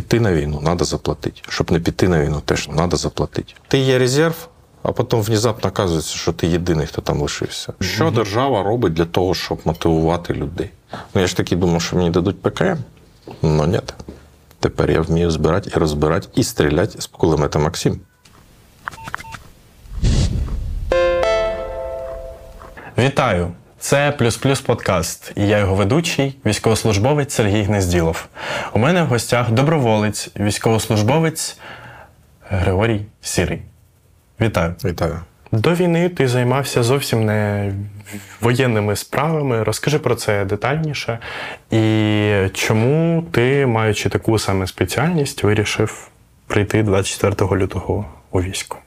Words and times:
піти 0.00 0.20
на 0.20 0.32
війну, 0.32 0.60
треба 0.64 0.84
заплатити. 0.84 1.40
Щоб 1.48 1.72
не 1.72 1.80
піти 1.80 2.08
на 2.08 2.24
війну, 2.24 2.40
теж 2.44 2.66
треба 2.66 2.96
заплатити. 2.96 3.54
Ти 3.68 3.78
є 3.78 3.98
резерв, 3.98 4.48
а 4.82 4.92
потім 4.92 5.22
внезапно 5.22 5.70
оказується, 5.70 6.16
що 6.16 6.32
ти 6.32 6.46
єдиний, 6.46 6.86
хто 6.86 7.02
там 7.02 7.20
лишився. 7.20 7.72
Що 7.80 8.10
держава 8.10 8.62
робить 8.62 8.92
для 8.92 9.04
того, 9.04 9.34
щоб 9.34 9.60
мотивувати 9.64 10.34
людей? 10.34 10.70
Ну 11.14 11.20
я 11.20 11.26
ж 11.26 11.36
таки 11.36 11.56
думав, 11.56 11.82
що 11.82 11.96
мені 11.96 12.10
дадуть 12.10 12.42
ПКМ. 12.42 12.76
Ну 13.42 13.66
ні. 13.66 13.80
Тепер 14.60 14.90
я 14.90 15.00
вмію 15.00 15.30
збирати 15.30 15.70
і 15.76 15.78
розбирати, 15.78 16.28
і 16.34 16.44
стріляти 16.44 17.00
з 17.00 17.06
кулемета 17.06 17.58
Максим. 17.58 18.00
Вітаю! 22.98 23.52
Це 23.80 24.12
плюс 24.18 24.36
плюс 24.36 24.60
подкаст, 24.60 25.32
і 25.36 25.48
я 25.48 25.58
його 25.58 25.74
ведучий, 25.74 26.36
військовослужбовець 26.46 27.34
Сергій 27.34 27.62
Гнезділов. 27.62 28.26
У 28.72 28.78
мене 28.78 29.02
в 29.02 29.06
гостях 29.06 29.50
доброволець, 29.50 30.30
військовослужбовець 30.40 31.58
Григорій 32.48 33.00
Сірий. 33.20 33.62
Вітаю! 34.40 34.74
Вітаю. 34.84 35.20
До 35.52 35.74
війни 35.74 36.08
ти 36.08 36.28
займався 36.28 36.82
зовсім 36.82 37.24
не 37.24 37.72
воєнними 38.40 38.96
справами. 38.96 39.62
Розкажи 39.62 39.98
про 39.98 40.14
це 40.14 40.44
детальніше. 40.44 41.18
І 41.70 42.32
чому 42.54 43.22
ти, 43.30 43.66
маючи 43.66 44.08
таку 44.08 44.38
саме 44.38 44.66
спеціальність, 44.66 45.42
вирішив 45.42 46.08
прийти 46.46 46.82
24 46.82 47.62
лютого 47.62 48.06
у 48.30 48.42
військо? 48.42 48.78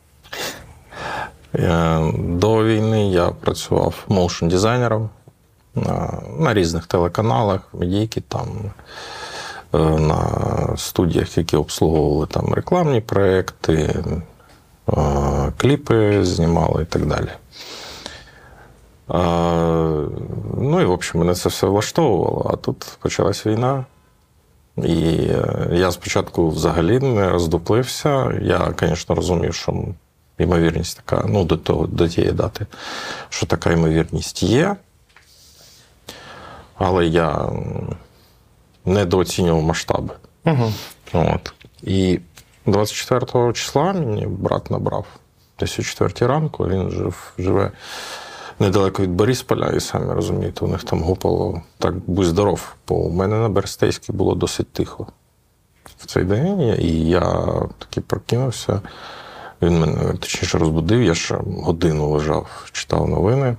Е, 1.55 2.11
До 2.17 2.63
війни 2.65 3.09
я 3.09 3.27
працював 3.29 4.05
моушн 4.07 4.47
дизайнером 4.47 5.09
на, 5.75 6.21
на 6.39 6.53
різних 6.53 6.87
телеканалах, 6.87 7.59
медійки 7.73 8.21
там, 8.21 8.47
е, 9.73 9.77
на 9.79 10.27
студіях, 10.77 11.37
які 11.37 11.57
обслуговували 11.57 12.27
там 12.27 12.53
рекламні 12.53 13.01
проекти, 13.01 14.03
е, 14.89 15.53
кліпи 15.57 16.25
знімали 16.25 16.83
і 16.83 16.85
так 16.85 17.05
далі. 17.05 17.29
Е, 19.11 20.09
Ну 20.57 20.81
і, 20.81 20.85
в 20.85 20.91
общем, 20.91 21.19
мене 21.19 21.35
це 21.35 21.49
все 21.49 21.67
влаштовувало, 21.67 22.51
а 22.53 22.55
тут 22.55 22.97
почалась 22.99 23.45
війна. 23.45 23.85
І 24.77 25.15
е, 25.15 25.69
я 25.71 25.91
спочатку 25.91 26.49
взагалі 26.49 26.99
не 26.99 27.29
роздуплився. 27.29 28.39
Я, 28.41 28.73
звісно, 28.79 29.15
розумів, 29.15 29.53
що 29.53 29.73
ймовірність 30.43 31.01
така, 31.03 31.25
ну, 31.29 31.43
до 31.43 31.57
того, 31.57 31.87
до 31.87 32.07
тієї 32.07 32.33
дати, 32.33 32.65
що 33.29 33.45
така 33.45 33.71
ймовірність 33.71 34.43
є. 34.43 34.75
Але 36.75 37.05
я 37.05 37.49
недооцінював 38.85 39.63
масштаби. 39.63 40.13
Угу. 40.45 40.73
От. 41.13 41.53
І 41.83 42.19
24 42.65 43.53
числа 43.53 43.93
мені 43.93 44.25
брат 44.27 44.71
набрав 44.71 45.05
десь 45.59 45.79
о 45.79 45.83
4 45.83 46.27
ранку. 46.27 46.67
Він 46.67 46.89
жив, 46.89 47.33
живе 47.37 47.71
недалеко 48.59 49.03
від 49.03 49.11
Борисполя, 49.11 49.67
і 49.67 49.79
самі 49.79 50.13
розумієте, 50.13 50.65
у 50.65 50.67
них 50.67 50.83
там 50.83 51.03
гупало 51.03 51.61
так 51.77 51.95
будь 52.07 52.25
здоров. 52.25 52.75
Бо 52.87 52.95
у 52.95 53.09
мене 53.09 53.35
на 53.35 53.49
Берестейській 53.49 54.13
було 54.13 54.35
досить 54.35 54.71
тихо 54.73 55.07
в 55.97 56.05
цей 56.05 56.23
день. 56.23 56.61
І 56.79 57.09
я 57.09 57.21
таки 57.79 58.01
прокинувся. 58.01 58.81
Він 59.63 59.79
мене 59.79 60.13
точніше 60.13 60.57
розбудив, 60.57 61.03
я 61.03 61.15
ще 61.15 61.35
годину 61.45 62.09
лежав, 62.09 62.69
читав 62.71 63.09
новини. 63.09 63.57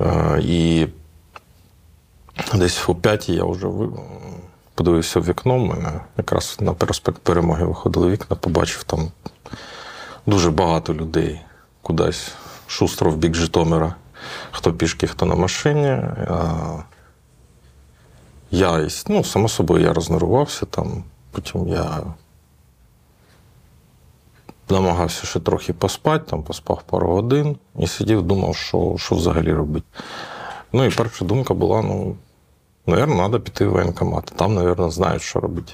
Е, 0.00 0.40
І 0.42 0.86
десь 2.54 2.88
о 2.88 2.94
п'ятій 2.94 3.32
я 3.32 3.44
вже 3.44 3.68
подивився 4.74 5.20
в 5.20 5.28
вікно. 5.28 5.58
Мене 5.58 6.00
якраз 6.16 6.56
на 6.60 6.72
проспект 6.72 7.22
Перемоги 7.22 7.64
виходили 7.64 8.10
вікна, 8.10 8.36
побачив 8.36 8.82
там 8.82 9.10
дуже 10.26 10.50
багато 10.50 10.94
людей 10.94 11.40
кудись 11.82 12.32
шустро 12.66 13.10
в 13.10 13.16
бік 13.16 13.34
Житомира. 13.34 13.94
Хто 14.50 14.72
пішки, 14.72 15.06
хто 15.06 15.26
на 15.26 15.34
машині. 15.34 16.02
Я, 18.50 18.88
ну, 19.08 19.24
само 19.24 19.48
собою, 19.48 19.84
я 19.84 19.92
рознервувався 19.92 20.66
там. 20.66 21.04
Потім 21.30 21.68
я 21.68 22.02
намагався 24.70 25.26
ще 25.26 25.40
трохи 25.40 25.72
поспати, 25.72 26.24
там 26.30 26.42
поспав 26.42 26.82
пару 26.82 27.08
годин 27.08 27.56
і 27.78 27.86
сидів, 27.86 28.22
думав, 28.22 28.56
що, 28.56 28.94
що 28.98 29.14
взагалі 29.14 29.52
робити. 29.52 29.86
Ну 30.72 30.84
і 30.84 30.90
перша 30.90 31.24
думка 31.24 31.54
була: 31.54 31.82
ну, 31.82 32.16
Навірно, 32.86 33.16
треба 33.16 33.38
піти 33.38 33.66
в 33.66 33.72
воєнкомат. 33.72 34.32
Там, 34.36 34.54
навірно, 34.54 34.90
знають, 34.90 35.22
що 35.22 35.40
робити. 35.40 35.72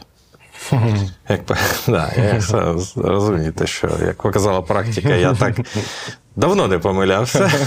Як, 1.28 1.40
да, 1.88 2.12
я 2.16 2.40
розумієте, 2.96 3.66
що, 3.66 3.88
як 4.00 4.22
показала 4.22 4.62
практика, 4.62 5.08
я 5.08 5.34
так 5.34 5.60
давно 6.36 6.68
не 6.68 6.78
помилявся. 6.78 7.50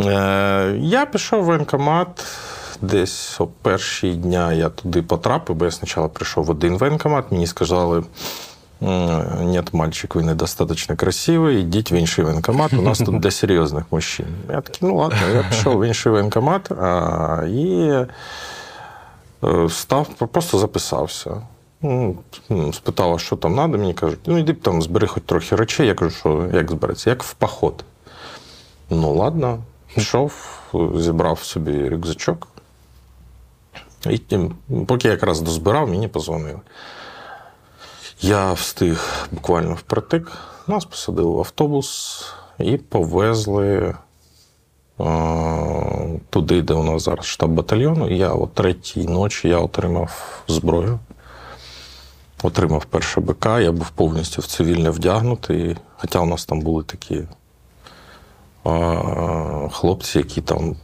Е, 0.00 0.76
Я 0.78 1.06
пішов 1.06 1.42
в 1.42 1.44
воєнкомат. 1.44 2.24
Десь 2.82 3.40
о 3.40 3.46
перші 3.46 4.14
дня 4.14 4.52
я 4.52 4.68
туди 4.68 5.02
потрапив, 5.02 5.56
бо 5.56 5.64
я 5.64 5.70
спочатку 5.70 6.08
прийшов 6.08 6.44
в 6.44 6.50
один 6.50 6.78
воєнкомат, 6.78 7.32
мені 7.32 7.46
сказали. 7.46 8.04
«М, 8.82 9.50
Нет, 9.52 9.74
мальчик, 9.74 10.14
ви 10.14 10.22
недостаточно 10.22 10.96
красивий, 10.96 11.60
йдіть 11.60 11.92
в 11.92 11.94
інший 11.94 12.24
воєнкомат, 12.24 12.72
у 12.72 12.82
нас 12.82 12.98
тут 12.98 13.20
для 13.20 13.30
серйозних 13.30 13.84
мужчин. 13.90 14.26
Я 14.50 14.60
такий, 14.60 14.88
ну 14.88 14.96
ладно, 14.96 15.18
я 15.34 15.42
пішов 15.42 15.78
в 15.78 15.86
інший 15.86 16.12
воєнкомат 16.12 16.70
і 17.48 17.90
е, 19.44 19.68
став, 19.68 20.08
просто 20.08 20.58
записався. 20.58 21.42
Ну, 21.82 22.16
Спитала, 22.72 23.18
що 23.18 23.36
там 23.36 23.54
треба, 23.54 23.78
мені 23.78 23.94
кажуть, 23.94 24.18
ну 24.26 24.38
йди 24.38 24.52
там 24.52 24.82
збери 24.82 25.06
хоч 25.06 25.22
трохи 25.26 25.56
речей. 25.56 25.86
Я 25.86 25.94
кажу, 25.94 26.10
що 26.10 26.44
як 26.52 26.70
збереться? 26.70 27.10
Як 27.10 27.22
в 27.22 27.34
поход. 27.34 27.84
Ну, 28.90 29.14
ладно, 29.14 29.58
пішов, 29.94 30.32
зібрав 30.96 31.38
собі 31.38 31.88
рюкзачок. 31.88 32.48
І 34.10 34.20
поки 34.86 35.08
я 35.08 35.12
якраз 35.14 35.40
дозбирав, 35.40 35.88
мені 35.88 36.08
позвонили. 36.08 36.58
Я 38.20 38.54
встиг 38.54 39.28
буквально 39.30 39.74
впритик. 39.74 40.32
Нас 40.66 40.84
посадили 40.84 41.30
в 41.30 41.38
автобус 41.38 42.24
і 42.58 42.76
повезли 42.76 43.94
е, 45.00 46.20
туди, 46.30 46.62
де 46.62 46.74
у 46.74 46.82
нас 46.82 47.02
зараз 47.02 47.26
штаб 47.26 47.50
батальйону. 47.50 48.08
І 48.08 48.18
я 48.18 48.32
о 48.32 48.46
третій 48.46 49.06
ночі 49.06 49.48
я 49.48 49.58
отримав 49.58 50.42
зброю. 50.48 50.98
Отримав 52.42 52.84
перше 52.84 53.20
БК, 53.20 53.46
я 53.46 53.72
був 53.72 53.90
повністю 53.90 54.42
в 54.42 54.46
цивільне 54.46 54.90
вдягнутий. 54.90 55.76
Хоча 55.96 56.20
у 56.20 56.26
нас 56.26 56.44
там 56.44 56.60
були 56.60 56.84
такі 56.84 57.14
е, 57.14 57.28
хлопці, 59.72 60.18
які 60.18 60.40
там 60.40 60.76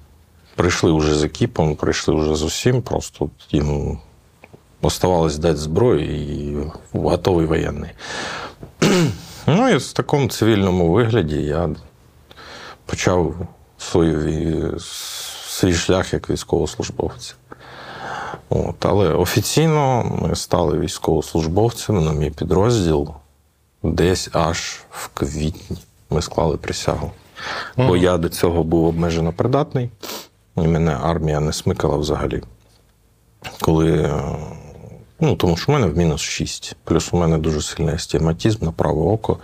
прийшли 0.55 0.93
вже 0.93 1.15
з 1.15 1.25
екіпом, 1.25 1.77
прийшли 1.77 2.15
вже 2.15 2.35
з 2.35 2.43
усім, 2.43 2.83
просто 2.83 3.31
їм 3.51 3.99
оставалось 4.83 5.39
дати 5.39 5.57
зброю 5.57 6.05
і 6.15 6.57
готовий 6.93 7.47
воєнний. 7.47 7.91
Ну 9.47 9.69
і 9.69 9.77
в 9.77 9.93
такому 9.93 10.29
цивільному 10.29 10.93
вигляді 10.93 11.37
я 11.37 11.69
почав 12.87 13.35
свою, 13.79 14.79
свій 15.49 15.73
шлях 15.73 16.13
як 16.13 16.31
військовослужбовця. 16.31 17.35
От, 18.49 18.87
але 18.87 19.09
офіційно 19.09 20.05
ми 20.23 20.37
стали 20.37 20.79
військовослужбовцями 20.79 22.01
на 22.01 22.13
мій 22.13 22.31
підрозділ 22.31 23.15
десь 23.83 24.31
аж 24.33 24.81
в 24.91 25.09
квітні. 25.09 25.77
Ми 26.11 26.23
склали 26.23 26.57
присягу. 26.57 27.11
Бо 27.77 27.97
я 27.97 28.19
до 28.19 28.29
цього 28.29 28.65
був 28.65 28.85
обмежено 28.85 29.33
придатний, 29.33 29.91
і 30.57 30.61
мене 30.61 30.99
армія 31.03 31.41
не 31.41 31.53
смикала 31.53 31.97
взагалі. 31.97 32.43
Коли 33.61 34.03
е, 34.03 34.23
Ну, 35.25 35.37
тому 35.37 35.57
що 35.57 35.73
в 35.73 35.75
мене 35.75 35.87
в 35.87 35.97
мінус 35.97 36.21
6. 36.21 36.77
Плюс 36.85 37.13
у 37.13 37.17
мене 37.17 37.39
дуже 37.39 37.63
сильний 37.63 37.95
астігматизм 37.95 38.65
на 38.65 38.73
праве 38.73 39.01
око. 39.01 39.39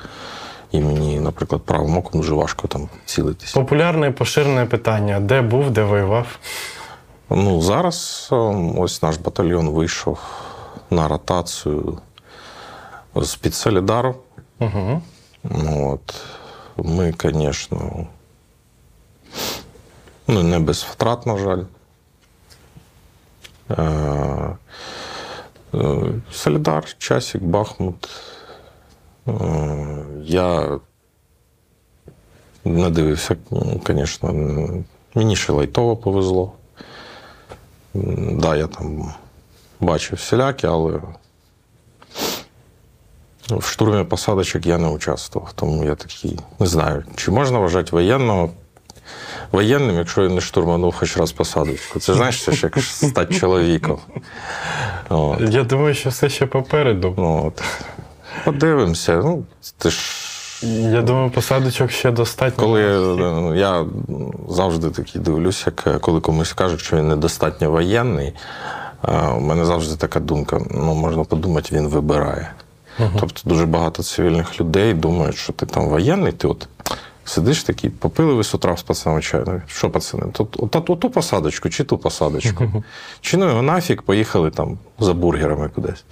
І 0.73 0.81
мені, 0.81 1.21
наприклад, 1.21 1.63
правим 1.63 1.97
оком 1.97 2.21
дуже 2.21 2.35
важко 2.35 2.69
там 2.69 2.89
цілитися. 3.05 3.55
Популярне 3.55 4.07
і 4.07 4.11
поширене 4.11 4.67
питання: 4.67 5.21
де 5.21 5.43
був, 5.43 5.71
де 5.71 5.83
воював? 5.83 6.39
Ну, 7.31 7.61
зараз 7.61 8.29
ем, 8.33 8.79
ось 8.79 9.03
наш 9.03 9.17
батальйон 9.17 9.69
вийшов 9.69 10.19
на 10.91 11.09
ротацію 11.09 11.99
з-під 13.17 13.55
Солідару. 13.55 14.15
Угу. 14.61 15.03
Ну, 15.45 15.91
От. 15.91 16.15
Ми, 16.77 17.15
звісно, 17.23 18.07
ну, 20.29 20.43
не 20.43 20.59
без 20.59 20.83
втрат, 20.83 21.27
на 21.27 21.39
жаль. 21.39 21.63
Е, 25.75 25.97
Солідар, 26.32 26.94
Часик, 26.99 27.43
Бахмут. 27.43 28.09
Е, 29.29 29.32
Я 30.23 30.79
не 32.65 32.91
дивився, 32.91 33.37
звісно, 33.87 34.32
мені 35.15 35.37
ще 35.37 35.53
лайтово 35.53 35.97
повезло. 35.97 36.53
Да, 38.32 38.56
я 38.56 38.67
там 38.67 39.12
бачив 39.81 40.19
всілякі, 40.19 40.67
але 40.67 41.00
в 43.50 43.64
штурмі 43.64 44.05
посадочок 44.05 44.67
я 44.67 44.79
не 44.79 44.88
участвував. 44.88 45.53
Тому 45.53 45.85
я 45.85 45.94
такий 45.94 46.38
не 46.59 46.67
знаю, 46.67 47.05
чи 47.17 47.31
можна 47.31 47.59
вважати 47.59 47.91
воєнного 47.93 48.50
воєнним, 49.53 49.97
якщо 49.97 50.23
він 50.23 50.35
не 50.35 50.41
штурманув 50.41 50.95
хоч 50.95 51.17
раз 51.17 51.33
посадочку. 51.33 52.00
Це 52.00 52.15
знаєш, 52.15 52.45
це 52.45 52.53
ж 52.53 52.67
як 52.67 52.79
стати 52.79 53.35
чоловіком. 53.35 53.99
От. 55.09 55.41
Я 55.41 55.62
думаю, 55.65 55.95
що 55.95 56.11
все 56.11 56.29
ще 56.29 56.47
попереду. 56.47 57.15
Ну, 57.19 57.47
от. 57.47 57.62
Подивимося. 58.45 59.17
Ну, 59.25 59.45
ти 59.79 59.91
ж 59.91 59.99
Я 60.93 61.03
думаю, 61.03 61.31
посадочок 61.31 61.91
ще 61.91 62.11
достатньо. 62.11 62.65
коли 62.65 62.81
я 63.56 63.85
завжди 64.49 64.91
такий 64.91 65.21
дивлюся, 65.23 65.65
як 65.67 65.95
е, 65.97 65.99
коли 65.99 66.21
комусь 66.21 66.53
кажуть, 66.53 66.81
що 66.81 66.97
він 66.97 67.09
недостатньо 67.09 67.71
воєнний, 67.71 68.33
е, 69.09 69.29
у 69.29 69.41
мене 69.41 69.65
завжди 69.65 69.97
така 69.97 70.21
думка: 70.21 70.61
ну, 70.71 70.95
можна 70.95 71.25
подумати, 71.25 71.77
він 71.77 71.89
вибирає. 71.89 72.50
Тобто 73.21 73.41
дуже 73.45 73.67
багато 73.67 74.03
цивільних 74.03 74.61
людей 74.61 74.95
думають, 74.95 75.37
що 75.37 75.53
ти 75.53 75.67
там 75.67 75.89
воєнний, 75.89 76.33
ти 76.33 76.49
от 76.49 76.69
сидиш 77.29 77.63
такий, 77.63 77.91
попили 77.91 78.35
ви 78.35 78.45
з 78.45 78.55
утра 78.55 78.77
з 78.77 78.83
пацанами 78.83 79.23
чаю. 79.23 79.63
Що, 79.67 79.91
пацани, 79.91 80.25
тут, 80.33 80.57
от, 80.59 80.91
от, 80.91 81.01
ту 81.01 81.11
посадочку 81.11 81.71
чи 81.71 81.85
ту 81.85 81.99
посадочку? 81.99 82.85
Чи 83.21 83.37
ну 83.37 83.49
його 83.49 83.63
нафіг, 83.63 84.03
поїхали 84.03 84.51
там 84.51 84.79
за 84.99 85.15
бургерами 85.15 85.69
кудись. 85.69 86.05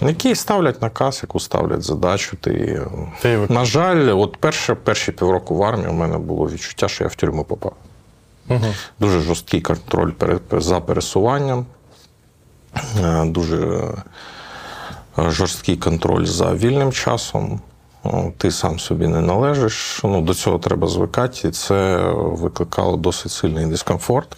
Які 0.00 0.34
ставлять 0.34 0.82
наказ, 0.82 1.20
яку 1.22 1.40
ставлять 1.40 1.82
задачу. 1.82 2.36
Ти... 2.40 2.82
Ти 3.22 3.38
На 3.48 3.64
жаль, 3.64 4.18
от 4.18 4.36
перше, 4.36 4.74
перші 4.74 5.12
півроку 5.12 5.56
в 5.56 5.62
армії 5.62 5.88
у 5.88 5.92
мене 5.92 6.18
було 6.18 6.50
відчуття, 6.50 6.88
що 6.88 7.04
я 7.04 7.08
в 7.08 7.14
тюрму 7.14 7.44
попав. 7.44 7.72
Дуже 9.00 9.20
жорсткий 9.20 9.60
контроль 9.60 10.12
за 10.52 10.80
пересуванням, 10.80 11.66
е, 13.04 13.24
дуже 13.24 13.66
е, 15.18 15.30
жорсткий 15.30 15.76
контроль 15.76 16.24
за 16.24 16.54
вільним 16.54 16.92
часом. 16.92 17.60
О, 18.04 18.32
Ти 18.38 18.50
сам 18.50 18.78
собі 18.78 19.06
не 19.06 19.20
належиш. 19.20 20.00
Ну, 20.04 20.20
до 20.22 20.34
цього 20.34 20.58
треба 20.58 20.88
звикати, 20.88 21.48
і 21.48 21.50
це 21.50 21.96
викликало 22.14 22.96
досить 22.96 23.32
сильний 23.32 23.66
дискомфорт. 23.66 24.36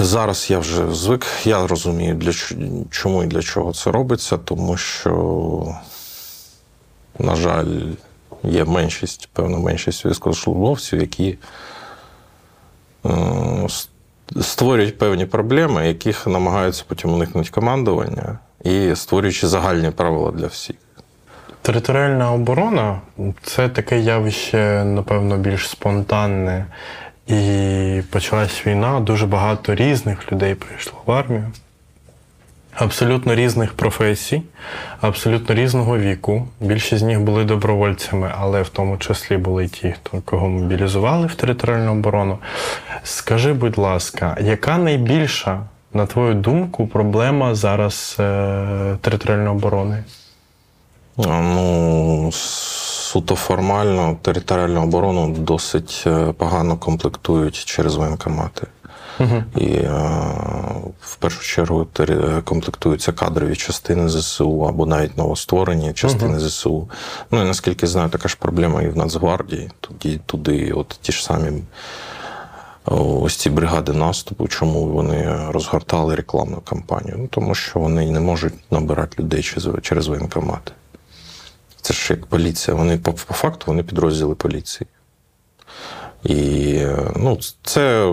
Зараз 0.00 0.50
я 0.50 0.58
вже 0.58 0.92
звик, 0.92 1.26
я 1.44 1.66
розумію, 1.66 2.14
для 2.14 2.32
чому 2.90 3.22
і 3.22 3.26
для 3.26 3.42
чого 3.42 3.72
це 3.72 3.90
робиться, 3.90 4.38
тому 4.38 4.76
що, 4.76 5.74
на 7.18 7.36
жаль, 7.36 7.80
є 8.42 8.64
меншість, 8.64 9.28
певна 9.32 9.58
меншість 9.58 10.04
військовослужбовців, 10.04 11.00
які 11.00 11.38
створюють 14.40 14.98
певні 14.98 15.26
проблеми, 15.26 15.88
яких 15.88 16.26
намагаються 16.26 16.84
потім 16.88 17.12
уникнути 17.12 17.50
командування, 17.50 18.38
і 18.64 18.96
створюючи 18.96 19.48
загальні 19.48 19.90
правила 19.90 20.30
для 20.30 20.46
всіх. 20.46 20.76
Територіальна 21.62 22.32
оборона 22.32 23.00
це 23.42 23.68
таке 23.68 23.98
явище, 23.98 24.84
напевно, 24.84 25.36
більш 25.36 25.68
спонтанне. 25.68 26.66
І 27.26 28.02
почалась 28.10 28.66
війна, 28.66 29.00
дуже 29.00 29.26
багато 29.26 29.74
різних 29.74 30.32
людей 30.32 30.54
прийшло 30.54 30.98
в 31.06 31.12
армію. 31.12 31.44
Абсолютно 32.74 33.34
різних 33.34 33.72
професій, 33.72 34.42
абсолютно 35.00 35.54
різного 35.54 35.98
віку. 35.98 36.48
Більшість 36.60 37.00
з 37.00 37.02
них 37.02 37.20
були 37.20 37.44
добровольцями, 37.44 38.32
але 38.38 38.62
в 38.62 38.68
тому 38.68 38.98
числі 38.98 39.36
були 39.36 39.68
ті, 39.68 39.92
хто 39.92 40.20
кого 40.24 40.48
мобілізували 40.48 41.26
в 41.26 41.34
територіальну 41.34 41.92
оборону. 41.92 42.38
Скажи, 43.02 43.52
будь 43.52 43.78
ласка, 43.78 44.36
яка 44.40 44.78
найбільша, 44.78 45.60
на 45.94 46.06
твою 46.06 46.34
думку, 46.34 46.86
проблема 46.86 47.54
зараз 47.54 48.16
е, 48.20 48.96
територіальної 49.00 49.48
оборони? 49.48 50.04
А, 51.16 51.40
Ну, 51.40 52.30
суто 52.32 53.34
формально 53.34 54.16
територіальну 54.22 54.82
оборону 54.82 55.34
досить 55.38 56.04
е, 56.06 56.32
погано 56.32 56.76
комплектують 56.76 57.54
через 57.64 57.94
воєнкомати. 57.94 58.66
Угу. 59.20 59.42
І 59.56 59.66
е, 59.66 59.90
в 61.00 61.16
першу 61.16 61.42
чергу 61.42 61.86
комплектуються 62.44 63.12
кадрові 63.12 63.56
частини 63.56 64.08
ЗСУ 64.08 64.66
або 64.68 64.86
навіть 64.86 65.18
новостворені 65.18 65.92
частини 65.92 66.40
ЗСУ. 66.40 66.88
Ну 67.30 67.42
і 67.42 67.44
наскільки 67.44 67.86
знаю, 67.86 68.08
така 68.08 68.28
ж 68.28 68.36
проблема 68.40 68.82
і 68.82 68.88
в 68.88 68.96
Нацгвардії. 68.96 69.70
Тоді 69.80 70.20
туди, 70.26 70.72
от 70.72 70.98
ті 71.02 71.12
ж 71.12 71.24
самі 71.24 71.62
ось 72.84 73.36
ці 73.36 73.50
бригади 73.50 73.92
наступу, 73.92 74.48
чому 74.48 74.86
вони 74.86 75.36
розгортали 75.48 76.14
рекламну 76.14 76.60
кампанію? 76.60 77.16
Ну, 77.18 77.26
тому 77.26 77.54
що 77.54 77.80
вони 77.80 78.10
не 78.10 78.20
можуть 78.20 78.54
набирати 78.70 79.22
людей 79.22 79.42
через 79.82 80.06
воєнкомати. 80.06 80.72
Це 81.82 81.94
ж 81.94 82.12
як 82.12 82.26
поліція. 82.26 82.76
Вони 82.76 82.98
по, 82.98 83.12
по 83.12 83.34
факту 83.34 83.64
вони 83.66 83.82
підрозділи 83.82 84.34
поліції. 84.34 84.88
І 86.24 86.80
ну, 87.16 87.38
це 87.62 88.12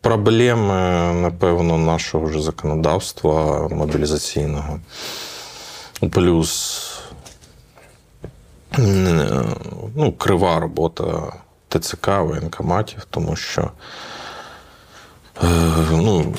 проблеми, 0.00 0.74
напевно, 1.14 1.78
нашого 1.78 2.26
вже 2.26 2.40
законодавства 2.40 3.68
мобілізаційного. 3.68 4.80
Плюс 6.10 6.84
ну, 9.96 10.14
крива 10.18 10.60
робота 10.60 11.32
ТЦК, 11.68 12.08
воєнкоматів, 12.08 13.06
тому 13.10 13.36
що, 13.36 13.70
е, 15.42 15.46
ну, 15.90 16.34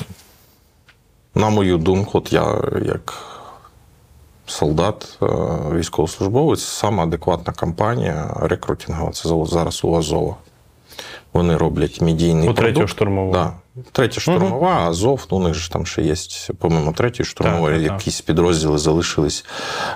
на 1.34 1.50
мою 1.50 1.78
думку, 1.78 2.18
от 2.18 2.32
я 2.32 2.62
як 2.86 3.29
солдат, 4.50 5.18
е, 5.22 5.26
військовослужбовець, 5.74 6.62
сама 6.62 7.02
адекватна 7.02 7.52
кампанія 7.52 8.36
рекрутингова. 8.40 9.12
Це 9.12 9.28
зараз 9.46 9.84
у 9.84 9.96
Азова. 9.96 10.36
Вони 11.32 11.56
роблять 11.56 12.00
медійний 12.00 12.48
У 12.48 12.54
третього 12.54 12.86
штурмового. 12.86 13.32
Да. 13.32 13.52
Третя 13.92 14.20
штурмова, 14.20 14.88
Азов, 14.88 15.26
ну, 15.30 15.36
у 15.36 15.40
них 15.40 15.54
же 15.54 15.70
там 15.70 15.86
ще 15.86 16.02
є, 16.02 16.14
помимо 16.58 16.92
третьої 16.92 17.26
штурмової, 17.26 17.74
Так, 17.74 17.82
так, 17.82 17.88
так. 17.88 18.00
якісь 18.00 18.20
підрозділи 18.20 18.78
залишились 18.78 19.44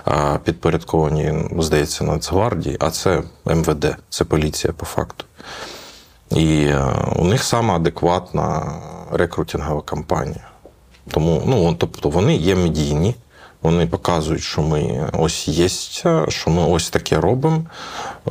а, 0.05 0.37
підпорядковані, 0.43 1.33
здається, 1.59 2.03
Нацгвардії, 2.03 2.77
а 2.79 2.89
це 2.89 3.23
МВД, 3.45 3.95
це 4.09 4.25
поліція 4.25 4.73
по 4.73 4.85
факту. 4.85 5.25
І 6.31 6.65
е, 6.65 6.85
у 7.15 7.25
них 7.25 7.43
сама 7.43 7.75
адекватна 7.75 8.73
рекрутингова 9.11 9.81
кампанія. 9.81 10.47
Тому, 11.11 11.41
ну, 11.45 11.75
тобто 11.77 12.09
вони 12.09 12.35
є 12.35 12.55
медійні, 12.55 13.15
вони 13.65 13.87
показують, 13.87 14.43
що 14.43 14.61
ми 14.61 15.09
ось 15.13 15.47
є, 15.47 15.69
що 16.29 16.49
ми 16.49 16.61
ось 16.67 16.89
таке 16.89 17.19
робимо, 17.19 17.63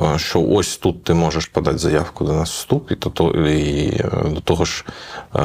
е, 0.01 0.17
що 0.19 0.41
ось 0.41 0.77
тут 0.77 1.03
ти 1.03 1.13
можеш 1.13 1.45
подати 1.45 1.77
заявку 1.77 2.25
до 2.25 2.33
нас 2.33 2.51
вступ, 2.51 2.91
і, 2.91 2.95
то, 2.95 3.09
то- 3.09 3.31
і 3.31 3.87
е, 3.99 4.09
до 4.29 4.39
того 4.41 4.65
ж, 4.65 4.85
е, 5.35 5.41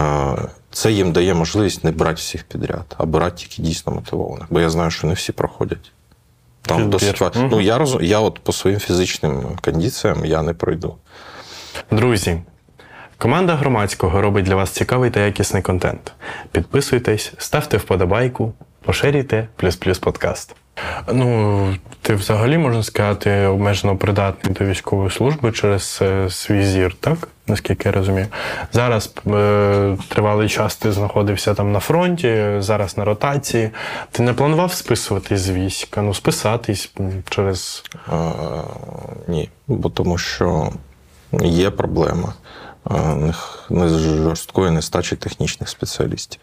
це 0.71 0.93
їм 0.93 1.13
дає 1.13 1.35
можливість 1.35 1.85
не 1.85 1.91
брати 1.91 2.15
всіх 2.15 2.45
підряд, 2.45 2.95
а 2.99 3.05
брати 3.07 3.37
тільки 3.37 3.63
дійсно 3.63 3.93
мотивованих. 3.93 4.47
Бо 4.51 4.61
я 4.61 4.71
знаю, 4.71 4.91
що 4.91 5.07
не 5.07 5.15
всі 5.15 5.33
проходять. 5.33 5.93
Там 6.63 6.77
Підбір. 6.77 6.91
досить 6.93 7.21
ва- 7.21 7.33
ну, 7.51 7.61
я, 7.61 7.79
роз... 7.79 7.97
я 8.01 8.21
от 8.21 8.39
по 8.39 8.53
своїм 8.53 8.81
фізичним 8.81 9.43
кондиціям 9.63 10.25
я 10.25 10.43
не 10.43 10.53
пройду. 10.55 10.95
Друзі, 11.91 12.43
команда 13.19 13.55
громадського 13.55 14.21
робить 14.21 14.45
для 14.45 14.55
вас 14.55 14.71
цікавий 14.71 15.11
та 15.11 15.21
якісний 15.21 15.63
контент. 15.63 16.13
Підписуйтесь, 16.53 17.33
ставте 17.39 17.77
вподобайку, 17.77 18.53
поширюйте 18.83 19.49
плюс-плюс 19.57 19.99
подкаст. 19.99 20.57
Ну, 21.13 21.77
ти 22.03 22.15
взагалі 22.15 22.59
можна 22.59 22.83
сказати, 22.83 23.47
обмежено 23.47 23.97
придатний 23.97 24.55
до 24.55 24.65
військової 24.65 25.11
служби 25.11 25.53
через 25.53 25.99
е, 26.03 26.31
свій 26.31 26.65
зір, 26.65 26.97
так? 27.01 27.29
Наскільки 27.47 27.89
я 27.89 27.93
розумію. 27.93 28.27
Зараз 28.73 29.15
е, 29.27 29.97
тривалий 30.09 30.49
час 30.49 30.77
ти 30.77 30.93
знаходився 30.93 31.55
там 31.55 31.73
на 31.73 31.81
фронті, 31.81 32.45
зараз 32.59 32.99
на 32.99 33.05
ротації. 33.05 33.71
Ти 34.11 34.23
не 34.23 34.33
планував 34.33 34.73
списуватись 34.73 35.41
з 35.41 35.51
війська? 35.51 36.03
Ну, 36.03 36.15
списатись 36.15 36.93
через. 37.29 37.85
Е, 38.13 38.15
ні, 39.29 39.49
бо 39.67 39.89
тому 39.89 40.19
що 40.19 40.73
є 41.43 41.71
проблема 41.71 42.35
не 43.71 43.89
жорсткої 43.89 44.71
нестачі 44.71 45.17
технічних 45.17 45.69
спеціалістів. 45.69 46.41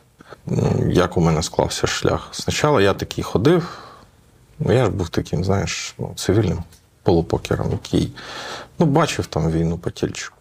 Як 0.89 1.18
у 1.18 1.22
мене 1.22 1.44
склався 1.44 1.88
шлях? 1.88 2.30
Спочатку 2.32 2.80
я 2.80 2.94
такий 2.94 3.24
ходив, 3.24 3.77
ну 4.60 4.74
я 4.74 4.86
ж 4.86 4.92
був 4.92 5.10
таким, 5.10 5.44
знаєш, 5.44 5.96
ну, 5.98 6.12
цивільним 6.16 6.63
полупокером, 7.04 7.72
який 7.72 8.12
ну, 8.80 8.86
бачив 8.86 9.25
там 9.25 9.51
війну 9.51 9.77
по 9.77 9.89
тільчику. 9.89 10.38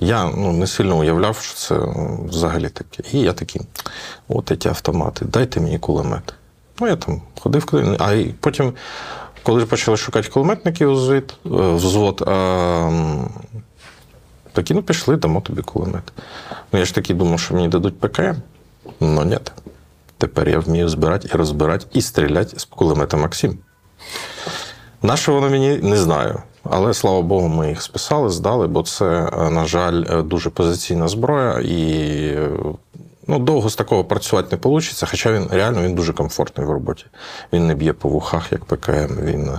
Я 0.00 0.24
ну, 0.24 0.52
не 0.52 0.66
сильно 0.66 0.98
уявляв, 0.98 1.36
що 1.36 1.54
це 1.54 1.78
взагалі 2.28 2.68
таке. 2.68 3.02
І 3.12 3.20
я 3.20 3.32
такий, 3.32 3.62
от 4.28 4.52
ці 4.62 4.68
автомати, 4.68 5.24
дайте 5.24 5.60
мені 5.60 5.78
кулемет. 5.78 6.34
Ну, 6.80 6.86
я 6.86 6.96
там 6.96 7.22
ходив, 7.40 7.66
куди. 7.66 7.96
А 7.98 8.12
і 8.12 8.24
потім, 8.24 8.72
коли 9.42 9.66
почали 9.66 9.96
шукати 9.96 10.28
кулеметників 10.28 10.92
взвід, 10.92 11.34
е, 11.46 11.48
взвод, 11.50 12.24
м, 12.28 13.30
Такі, 14.58 14.74
ну 14.74 14.82
пішли, 14.82 15.16
дамо 15.16 15.40
тобі 15.40 15.62
кулемет. 15.62 16.12
Ну 16.72 16.78
я 16.78 16.84
ж 16.84 16.94
таки 16.94 17.14
думав, 17.14 17.40
що 17.40 17.54
мені 17.54 17.68
дадуть 17.68 18.00
ПКМ. 18.00 18.34
Ну 19.00 19.24
ні. 19.24 19.38
Тепер 20.18 20.48
я 20.48 20.58
вмію 20.58 20.88
збирати 20.88 21.28
і 21.34 21.36
розбирати, 21.36 21.86
і 21.92 22.02
стріляти 22.02 22.58
з 22.58 22.64
кулемета 22.64 23.16
Максим. 23.16 23.58
На 25.02 25.16
що 25.16 25.32
воно 25.32 25.50
мені 25.50 25.76
не 25.76 25.96
знаю. 25.96 26.42
Але 26.64 26.94
слава 26.94 27.22
Богу, 27.22 27.48
ми 27.48 27.68
їх 27.68 27.82
списали, 27.82 28.30
здали, 28.30 28.66
бо 28.66 28.82
це, 28.82 29.06
е, 29.06 29.50
на 29.50 29.64
жаль, 29.64 30.04
е, 30.10 30.22
дуже 30.22 30.50
позиційна 30.50 31.08
зброя, 31.08 31.60
і 31.60 31.92
е, 32.36 32.50
ну, 33.26 33.38
довго 33.38 33.70
з 33.70 33.76
такого 33.76 34.04
працювати 34.04 34.58
не 34.64 34.70
вийде, 34.70 35.06
хоча 35.10 35.32
він 35.32 35.48
реально 35.50 35.82
він 35.82 35.94
дуже 35.94 36.12
комфортний 36.12 36.66
в 36.66 36.70
роботі. 36.70 37.04
Він 37.52 37.66
не 37.66 37.74
б'є 37.74 37.92
по 37.92 38.08
вухах, 38.08 38.52
як 38.52 38.64
ПКМ, 38.64 39.20
він 39.22 39.50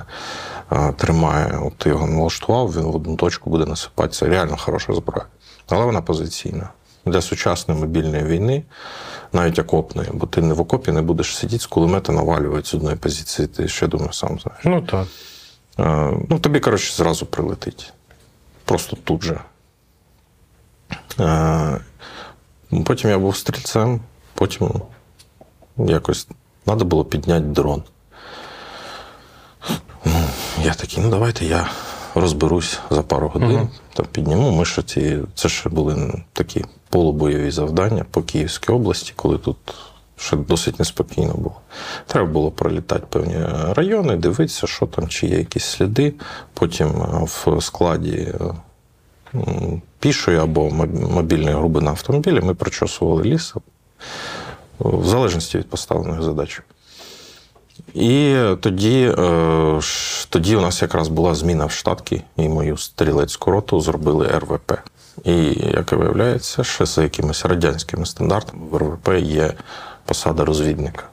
тримає, 0.98 1.60
от 1.66 1.78
ти 1.78 1.90
його 1.90 2.08
налаштував, 2.08 2.74
він 2.74 2.84
в 2.84 2.96
одну 2.96 3.16
точку 3.16 3.50
буде 3.50 3.66
насипатися. 3.66 4.26
Реально 4.26 4.58
хороша 4.58 4.94
зброя. 4.94 5.26
Але 5.70 5.86
вона 5.86 6.02
позиційна. 6.02 6.70
Для 7.06 7.22
сучасної 7.22 7.80
мобільної 7.80 8.24
війни, 8.24 8.64
навіть 9.34 9.60
окопної, 9.60 10.10
бо 10.14 10.28
ти 10.28 10.42
не 10.42 10.54
в 10.54 10.62
окопі 10.62 10.92
не 10.92 11.02
будеш 11.02 11.36
сидіти 11.38 11.64
з 11.64 11.66
кулемета 11.66 12.12
навалювати 12.14 12.68
з 12.68 12.74
одної 12.74 12.96
позиції, 12.96 13.48
ти 13.48 13.68
ще 13.68 13.88
думаю, 13.88 14.14
сам 14.14 14.40
знаєш. 14.40 14.62
Ну 14.66 14.82
так. 14.82 15.08
Е, 15.80 16.14
Ну, 16.30 16.40
тобі, 16.40 16.60
коротше, 16.60 16.94
зразу 16.96 17.26
прилетить. 17.26 17.94
Просто 18.66 18.96
тут 19.04 19.24
же. 19.24 19.40
Е, 21.20 21.80
Потім 22.86 23.10
я 23.10 23.20
був 23.20 23.36
стрільцем, 23.38 24.00
потім 24.34 24.70
якось 25.78 26.28
треба 26.66 26.84
було 26.84 27.06
підняти 27.06 27.46
дрон. 27.46 27.84
Я 30.63 30.74
такий, 30.74 31.04
ну 31.04 31.10
давайте 31.10 31.46
я 31.46 31.70
розберусь 32.16 32.80
за 32.89 33.01
пару 33.01 33.28
годин, 33.30 33.51
Мгм. 33.51 33.70
там 33.94 34.06
підніму. 34.12 34.51
Ми 34.51 34.66
ці, 34.66 35.20
це 35.36 35.50
ще 35.50 35.70
були 35.70 36.24
такі 36.34 36.66
полубойові 36.89 37.51
завдання 37.51 38.06
по 38.12 38.22
Київській 38.22 38.72
області, 38.74 39.13
коли 39.16 39.38
тут 39.38 39.58
ще 40.18 40.36
досить 40.36 40.80
неспокійно 40.80 41.34
було. 41.34 41.56
Треба 42.08 42.28
було 42.28 42.51
пролітати 42.51 43.06
певні 43.10 43.36
райони, 43.74 44.16
дивитися, 44.18 44.68
що 44.68 44.86
там, 44.86 45.08
чи 45.08 45.28
є 45.28 45.38
якісь 45.38 45.66
сліди. 45.66 46.13
Потім 46.54 46.88
е, 46.88 47.28
в 47.46 47.62
складі 47.62 48.34
е, 49.34 49.42
пішої 50.00 50.38
або 50.38 50.70
мобільної 51.10 51.56
груби 51.56 51.82
на 51.82 51.92
автомобілі 51.92 52.42
ми 52.42 52.54
прочосували 52.54 53.24
ліс 53.24 53.54
в 54.80 55.06
залежності 55.06 55.58
від 55.58 55.70
поставлених 55.70 56.22
задач. 56.22 56.62
І 57.93 58.36
тоді, 58.62 59.13
е, 59.17 59.79
тоді 60.29 60.55
у 60.55 60.62
нас 60.62 60.81
якраз 60.81 61.07
була 61.07 61.36
зміна 61.36 61.65
в 61.65 61.71
штатки, 61.71 62.21
і 62.38 62.50
мою 62.50 62.77
стрілецьку 62.77 63.51
роту 63.51 63.81
зробили 63.81 64.27
РВП. 64.27 64.71
І, 65.24 65.33
як 65.74 65.91
і 65.91 65.95
виявляється, 65.95 66.63
ще 66.63 66.86
за 66.86 67.03
якимись 67.03 67.45
радянськими 67.45 68.05
стандартами 68.05 68.63
в 68.71 68.77
РВП 68.77 69.09
є 69.21 69.53
посада 70.05 70.45
розвідника. 70.45 71.03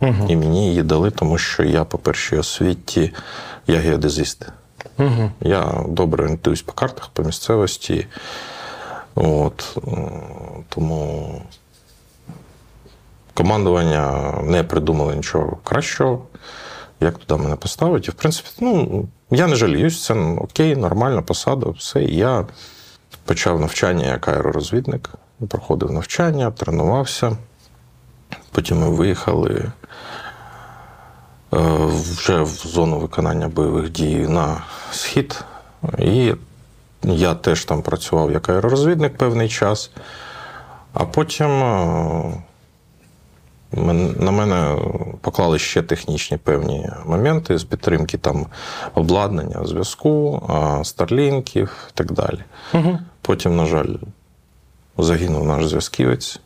Угу. 0.00 0.26
І 0.28 0.36
мені 0.36 0.68
її 0.68 0.82
дали, 0.82 1.10
тому 1.10 1.38
що 1.38 1.62
я 1.62 1.84
по 1.84 1.98
першій 1.98 2.36
освіті 2.36 3.14
я 3.66 3.76
геодезист. 3.76 4.46
Угу. 4.98 5.30
Я 5.40 5.84
добре 5.88 6.24
орієнтуюсь 6.24 6.62
по 6.62 6.72
картах, 6.72 7.08
по 7.08 7.22
місцевості. 7.22 8.06
От, 9.14 9.78
тому 10.68 11.42
командування 13.38 14.34
не 14.44 14.62
придумало 14.62 15.14
нічого 15.14 15.58
кращого, 15.64 16.22
як 17.00 17.18
туди 17.18 17.42
мене 17.42 17.56
поставити. 17.56 18.06
І, 18.06 18.10
в 18.10 18.14
принципі, 18.14 18.48
ну, 18.60 19.04
я 19.30 19.46
не 19.46 19.56
жаліюсь, 19.56 20.04
це 20.04 20.14
окей, 20.14 20.76
нормальна 20.76 21.22
посада, 21.22 21.70
все. 21.70 22.02
І 22.02 22.16
я 22.16 22.46
почав 23.24 23.60
навчання 23.60 24.06
як 24.06 24.28
аеророзвідник, 24.28 25.10
проходив 25.48 25.92
навчання, 25.92 26.50
тренувався. 26.50 27.36
Потім 28.52 28.80
ми 28.80 28.90
виїхали 28.90 29.54
е, 29.54 29.72
вже 31.92 32.42
в 32.42 32.48
зону 32.48 32.98
виконання 32.98 33.48
бойових 33.48 33.90
дій 33.90 34.16
на 34.16 34.62
схід. 34.90 35.44
І 35.98 36.34
я 37.02 37.34
теж 37.34 37.64
там 37.64 37.82
працював 37.82 38.32
як 38.32 38.48
аеророзвідник 38.48 39.16
певний 39.16 39.48
час. 39.48 39.90
А 40.92 41.04
потім 41.04 41.50
е, 41.50 42.42
на 43.72 44.30
мене 44.30 44.76
поклали 45.20 45.58
ще 45.58 45.82
технічні 45.82 46.36
певні 46.36 46.90
моменти 47.06 47.58
з 47.58 47.64
підтримки 47.64 48.18
там 48.18 48.46
обладнання, 48.94 49.66
зв'язку, 49.66 50.42
старлінків 50.84 51.88
і 51.88 51.92
так 51.94 52.12
далі. 52.12 52.38
Угу. 52.74 52.98
Потім, 53.22 53.56
на 53.56 53.66
жаль, 53.66 53.94
загинув 54.98 55.44
наш 55.44 55.66
зв'язківець. 55.66 56.40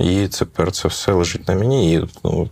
І 0.00 0.28
тепер 0.28 0.72
це 0.72 0.88
все 0.88 1.12
лежить 1.12 1.48
на 1.48 1.54
мені. 1.54 1.92
І 1.92 2.08
ну, 2.24 2.48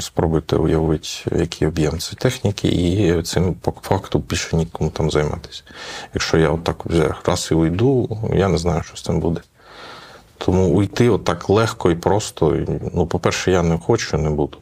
спробуйте 0.00 0.56
уявити, 0.56 1.08
який 1.32 1.68
об'єм 1.68 1.98
цієї 1.98 2.16
техніки, 2.18 2.68
і 2.68 3.22
цим 3.22 3.54
по 3.54 3.74
факту 3.82 4.18
більше 4.18 4.56
нікому 4.56 4.90
там 4.90 5.10
займатися. 5.10 5.62
Якщо 6.14 6.38
я 6.38 6.50
отак 6.50 6.84
раз 7.24 7.48
і 7.50 7.54
уйду, 7.54 8.18
я 8.34 8.48
не 8.48 8.58
знаю, 8.58 8.82
що 8.82 8.96
з 8.96 9.02
цим 9.02 9.20
буде. 9.20 9.40
Тому 10.38 10.68
уйти 10.68 11.08
отак 11.08 11.50
легко 11.50 11.90
і 11.90 11.94
просто. 11.94 12.56
Ну, 12.94 13.06
по-перше, 13.06 13.50
я 13.50 13.62
не 13.62 13.78
хочу, 13.78 14.18
не 14.18 14.30
буду. 14.30 14.58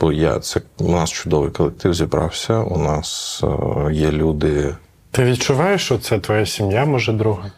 Бо 0.00 0.12
я 0.12 0.40
це 0.40 0.60
у 0.78 0.88
нас 0.88 1.10
чудовий 1.10 1.50
колектив 1.50 1.94
зібрався. 1.94 2.58
У 2.58 2.78
нас 2.78 3.40
е, 3.44 3.92
є 3.92 4.10
люди. 4.12 4.76
Ти 5.10 5.24
відчуваєш, 5.24 5.84
що 5.84 5.98
це 5.98 6.18
твоя 6.18 6.46
сім'я, 6.46 6.84
може, 6.84 7.12
друга? 7.12 7.50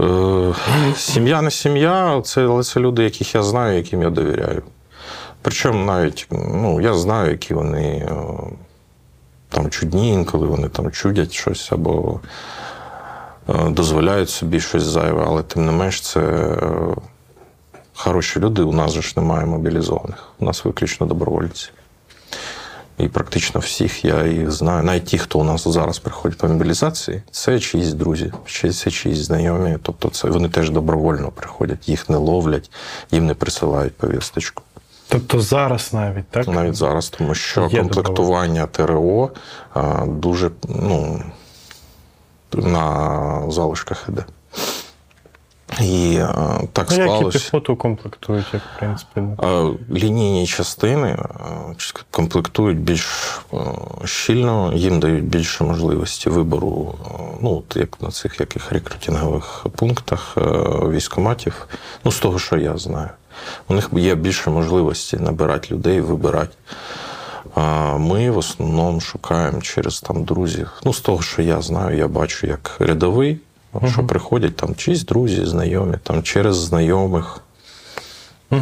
Е, 0.00 0.54
сім'я 0.96 1.42
не 1.42 1.50
сім'я, 1.50 2.22
це, 2.24 2.44
але 2.44 2.62
це 2.62 2.80
люди, 2.80 3.04
яких 3.04 3.34
я 3.34 3.42
знаю, 3.42 3.76
яким 3.76 4.02
я 4.02 4.10
довіряю. 4.10 4.62
Причому 5.42 5.84
навіть 5.84 6.26
ну, 6.30 6.80
я 6.80 6.94
знаю, 6.94 7.30
які 7.30 7.54
вони 7.54 7.88
е, 7.88 8.14
там 9.48 9.70
чудні, 9.70 10.12
інколи 10.12 10.46
вони 10.46 10.68
там 10.68 10.90
чудять 10.90 11.32
щось 11.32 11.72
або 11.72 12.20
дозволяють 13.48 14.30
собі 14.30 14.60
щось 14.60 14.82
зайве, 14.82 15.24
але 15.26 15.42
тим 15.42 15.66
не 15.66 15.72
менш, 15.72 16.00
це 16.00 16.20
е, 16.20 16.58
хороші 17.94 18.40
люди. 18.40 18.62
У 18.62 18.72
нас 18.72 18.92
же 18.92 19.02
ж 19.02 19.12
немає 19.16 19.46
мобілізованих. 19.46 20.28
У 20.38 20.44
нас 20.44 20.64
виключно 20.64 21.06
добровольці. 21.06 21.68
І 22.98 23.08
практично 23.08 23.60
всіх 23.60 24.04
я 24.04 24.26
їх 24.26 24.50
знаю. 24.50 24.82
Навіть 24.82 25.04
ті, 25.04 25.18
хто 25.18 25.38
у 25.38 25.44
нас 25.44 25.68
зараз 25.68 25.98
приходять 25.98 26.38
по 26.38 26.48
мобілізації, 26.48 27.22
це 27.30 27.60
чиїсь 27.60 27.92
друзі, 27.92 28.32
чи 28.44 28.70
це 28.70 28.90
чиїсь 28.90 29.18
знайомі. 29.18 29.78
Тобто, 29.82 30.08
це 30.08 30.28
вони 30.28 30.48
теж 30.48 30.70
добровольно 30.70 31.28
приходять, 31.28 31.88
їх 31.88 32.08
не 32.08 32.16
ловлять, 32.16 32.70
їм 33.10 33.26
не 33.26 33.34
присилають 33.34 33.96
повісточку. 33.96 34.62
Тобто 35.08 35.40
зараз 35.40 35.92
навіть, 35.92 36.28
так? 36.30 36.48
Навіть 36.48 36.74
зараз, 36.74 37.08
тому 37.08 37.34
що 37.34 37.68
Є 37.72 37.78
комплектування 37.78 38.66
ТРО 38.66 39.30
а, 39.74 40.06
дуже 40.06 40.50
ну, 40.68 41.22
на 42.54 43.42
залишках 43.50 44.04
іде. 44.08 44.24
І 45.80 46.18
а, 46.18 46.60
так 46.72 46.86
Ну, 46.90 46.96
склалось. 46.96 47.34
піхоту 47.44 47.76
комплектують, 47.76 48.46
як 48.52 48.62
в 48.62 48.78
принципі. 48.78 49.20
да. 49.40 49.46
Е, 49.48 49.72
Лінійні 49.90 50.46
частини 50.46 51.08
е, 51.08 51.18
комплектують 52.10 52.78
більш 52.80 53.06
е, 53.54 53.56
щільно, 54.04 54.72
їм 54.74 55.00
дають 55.00 55.24
більше 55.24 55.64
можливості 55.64 56.30
вибору, 56.30 56.94
е, 57.04 57.08
ну, 57.40 57.56
от 57.68 57.76
як 57.76 58.02
на 58.02 58.10
цих 58.10 58.40
яких 58.40 58.72
рекрутингових 58.72 59.66
пунктах 59.76 60.34
е, 60.36 60.40
військоматів. 60.90 61.66
Ну, 62.04 62.12
з 62.12 62.18
того, 62.18 62.38
що 62.38 62.56
я 62.56 62.78
знаю. 62.78 63.08
У 63.68 63.74
них 63.74 63.88
є 63.92 64.14
більше 64.14 64.50
можливості 64.50 65.16
набирати 65.16 65.74
людей, 65.74 66.00
вибирати. 66.00 66.56
А 67.54 67.96
ми 67.96 68.30
в 68.30 68.38
основному 68.38 69.00
шукаємо 69.00 69.60
через 69.60 70.00
там 70.00 70.24
друзів. 70.24 70.70
Ну, 70.84 70.92
з 70.94 71.00
того, 71.00 71.22
що 71.22 71.42
я 71.42 71.62
знаю, 71.62 71.98
я 71.98 72.08
бачу 72.08 72.46
як 72.46 72.76
рядовий, 72.78 73.40
що 73.92 74.06
приходять 74.06 74.56
там 74.56 74.74
чиїсь 74.74 75.04
друзі, 75.04 75.46
знайомі, 75.46 75.96
там 76.02 76.22
через 76.22 76.56
знайомих 76.56 77.40
а, 78.50 78.56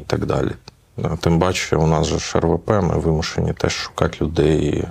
і 0.00 0.04
так 0.06 0.26
далі. 0.26 0.50
А, 1.02 1.16
Тим 1.16 1.40
паче, 1.40 1.76
у 1.76 1.86
нас 1.86 2.06
же 2.06 2.18
ж 2.18 2.40
РВП, 2.40 2.68
ми 2.70 2.98
вимушені 2.98 3.52
теж 3.52 3.72
шукати 3.72 4.18
людей 4.20 4.84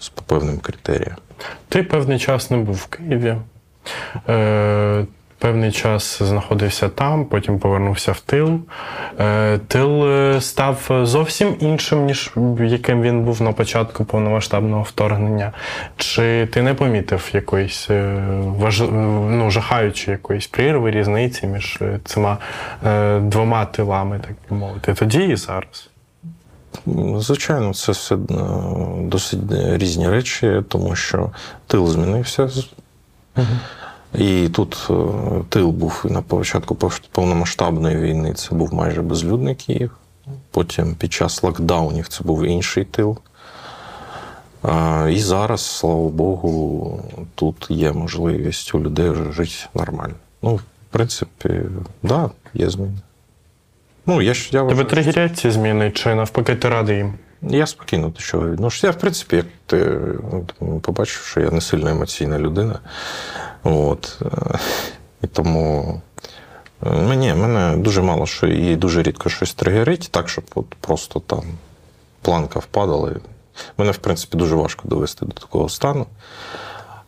з 0.00 0.08
по 0.08 0.22
певним 0.22 0.58
критеріям. 0.58 1.16
Ти 1.68 1.82
певний 1.82 2.18
час 2.18 2.50
не 2.50 2.56
був 2.56 2.74
в 2.74 2.86
Києві. 2.86 3.36
Е, 4.28 5.06
певний 5.40 5.72
час 5.72 6.22
знаходився 6.22 6.88
там, 6.88 7.24
потім 7.24 7.58
повернувся 7.58 8.12
в 8.12 8.20
тил. 8.20 8.60
Е, 9.20 9.58
тил 9.58 10.08
е, 10.08 10.40
став 10.40 11.00
зовсім 11.02 11.56
іншим, 11.60 12.04
ніж 12.04 12.30
яким 12.60 13.02
він 13.02 13.24
був 13.24 13.42
на 13.42 13.52
початку 13.52 14.04
повномасштабного 14.04 14.82
вторгнення. 14.82 15.52
Чи 15.96 16.48
ти 16.52 16.62
не 16.62 16.74
помітив 16.74 17.30
якоїсь 17.32 17.90
е, 17.90 18.22
важ... 18.58 18.80
ну, 19.30 19.50
жахаючої 19.50 20.12
якоїсь 20.12 20.46
прірви, 20.46 20.90
різниці 20.90 21.46
між 21.46 21.78
цими 22.04 22.36
двома 23.20 23.64
тилами, 23.64 24.20
так 24.26 24.36
би 24.50 24.56
мовити, 24.56 24.94
тоді 24.94 25.24
і 25.24 25.36
зараз? 25.36 25.90
Звичайно, 27.16 27.74
це 27.74 27.92
все 27.92 28.16
досить 29.00 29.40
різні 29.52 30.08
речі, 30.08 30.62
тому 30.68 30.96
що 30.96 31.30
тил 31.66 31.88
змінився. 31.88 32.48
І 34.14 34.48
тут 34.48 34.88
е, 34.90 34.94
тил 35.48 35.68
був 35.68 36.02
на 36.04 36.22
початку 36.22 36.74
повномасштабної 37.12 37.96
війни 37.96 38.32
це 38.34 38.54
був 38.54 38.74
майже 38.74 39.02
безлюдний 39.02 39.54
Київ. 39.54 39.90
Потім 40.50 40.94
під 40.94 41.12
час 41.12 41.42
локдаунів 41.42 42.08
це 42.08 42.24
був 42.24 42.44
інший 42.44 42.84
тил. 42.84 43.18
І 45.10 45.18
зараз, 45.18 45.60
слава 45.60 46.08
Богу, 46.08 47.00
тут 47.34 47.66
є 47.68 47.92
можливість 47.92 48.74
у 48.74 48.80
людей 48.80 49.10
вже 49.10 49.32
жити 49.32 49.54
нормально. 49.74 50.14
Ну, 50.42 50.54
в 50.54 50.62
принципі, 50.90 51.48
так, 51.48 51.62
да, 52.02 52.30
є 52.54 52.70
зміни. 52.70 52.98
Ну, 54.06 54.22
я, 54.22 54.34
ж- 54.34 54.50
я, 54.52 54.66
Тебе 54.66 54.84
тригерять 54.84 55.38
ці 55.38 55.50
зміни, 55.50 55.90
чи 55.90 56.14
навпаки 56.14 56.54
ти 56.54 56.68
радий 56.68 56.96
їм? 56.96 57.14
я 57.42 57.66
спокійно 57.66 58.08
до 58.08 58.18
чого 58.20 58.50
відношуся. 58.50 58.86
Я, 58.86 58.90
в 58.90 58.98
принципі, 58.98 59.36
як 59.36 59.46
ти 59.66 59.98
ну, 60.60 60.80
побачив, 60.80 61.22
що 61.22 61.40
я 61.40 61.50
не 61.50 61.60
сильно 61.60 61.90
емоційна 61.90 62.38
людина. 62.38 62.78
От. 63.64 64.22
І 65.22 65.26
тому 65.26 66.00
е, 66.86 66.90
мені, 66.90 67.34
мене 67.34 67.76
дуже 67.76 68.02
мало 68.02 68.26
що 68.26 68.46
і 68.46 68.76
дуже 68.76 69.02
рідко 69.02 69.28
щось 69.28 69.54
тригерить, 69.54 70.08
так, 70.10 70.28
щоб 70.28 70.44
от 70.54 70.74
просто 70.80 71.20
там 71.20 71.42
планка 72.22 72.58
впадала. 72.58 73.12
Мене, 73.78 73.90
в 73.90 73.98
принципі, 73.98 74.36
дуже 74.36 74.54
важко 74.54 74.88
довести 74.88 75.26
до 75.26 75.32
такого 75.32 75.68
стану. 75.68 76.06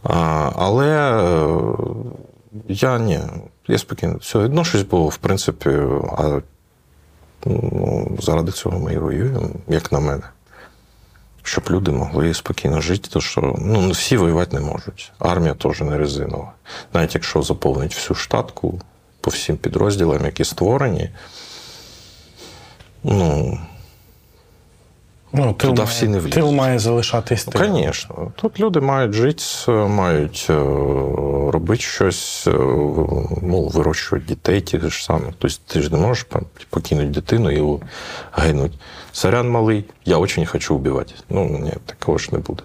А, 0.02 0.50
але 0.56 0.88
е, 0.88 1.58
я 2.68 2.98
ні, 2.98 3.20
я 3.68 3.78
спокійно 3.78 4.18
цього 4.18 4.44
відношусь, 4.44 4.82
бо, 4.82 5.08
в 5.08 5.16
принципі, 5.16 5.70
а 6.18 6.40
Ну, 7.44 8.16
заради 8.20 8.52
цього 8.52 8.78
ми 8.78 8.92
і 8.92 8.98
воюємо, 8.98 9.48
як 9.68 9.92
на 9.92 10.00
мене. 10.00 10.22
Щоб 11.42 11.64
люди 11.70 11.90
могли 11.90 12.34
спокійно 12.34 12.80
жити, 12.80 13.08
то 13.12 13.20
що 13.20 13.56
ну, 13.58 13.90
всі 13.90 14.16
воювати 14.16 14.56
не 14.56 14.66
можуть. 14.66 15.12
Армія 15.18 15.54
теж 15.54 15.80
не 15.80 15.98
резинова. 15.98 16.52
Навіть 16.92 17.14
якщо 17.14 17.42
заповнить 17.42 17.94
всю 17.94 18.16
штатку 18.16 18.80
по 19.20 19.30
всім 19.30 19.56
підрозділам, 19.56 20.24
які 20.24 20.44
створені, 20.44 21.10
ну, 23.04 23.58
Ну, 25.34 25.52
тил, 25.52 25.70
Туди 25.70 25.82
має, 25.82 25.90
всі 25.94 26.08
не 26.08 26.18
влізуть. 26.18 26.32
тил 26.32 26.50
має 26.50 26.78
залишатись 26.78 27.44
тилом. 27.44 27.76
Звісно, 27.76 28.32
тут 28.36 28.60
люди 28.60 28.80
мають 28.80 29.12
жити, 29.12 29.42
мають 29.72 30.46
е, 30.50 30.54
робити 31.52 31.82
щось, 31.82 32.46
е, 32.46 32.50
ну, 33.42 33.70
вирощувати 33.74 34.26
дітей 34.26 34.60
ті 34.60 34.78
ж 34.78 35.04
самих. 35.04 35.34
Тобто 35.38 35.56
ти 35.66 35.82
ж 35.82 35.92
не 35.92 35.98
можеш 35.98 36.26
покинути 36.70 37.06
дитину 37.06 37.50
і 37.50 37.56
його 37.56 37.80
гинуть. 38.32 38.72
Сорян 39.12 39.50
малий, 39.50 39.84
я 40.04 40.18
дуже 40.18 40.46
хочу 40.46 40.76
вбивати. 40.76 41.14
Ну, 41.28 41.60
ні, 41.62 41.72
такого 41.86 42.18
ж 42.18 42.28
не 42.32 42.38
буде. 42.38 42.62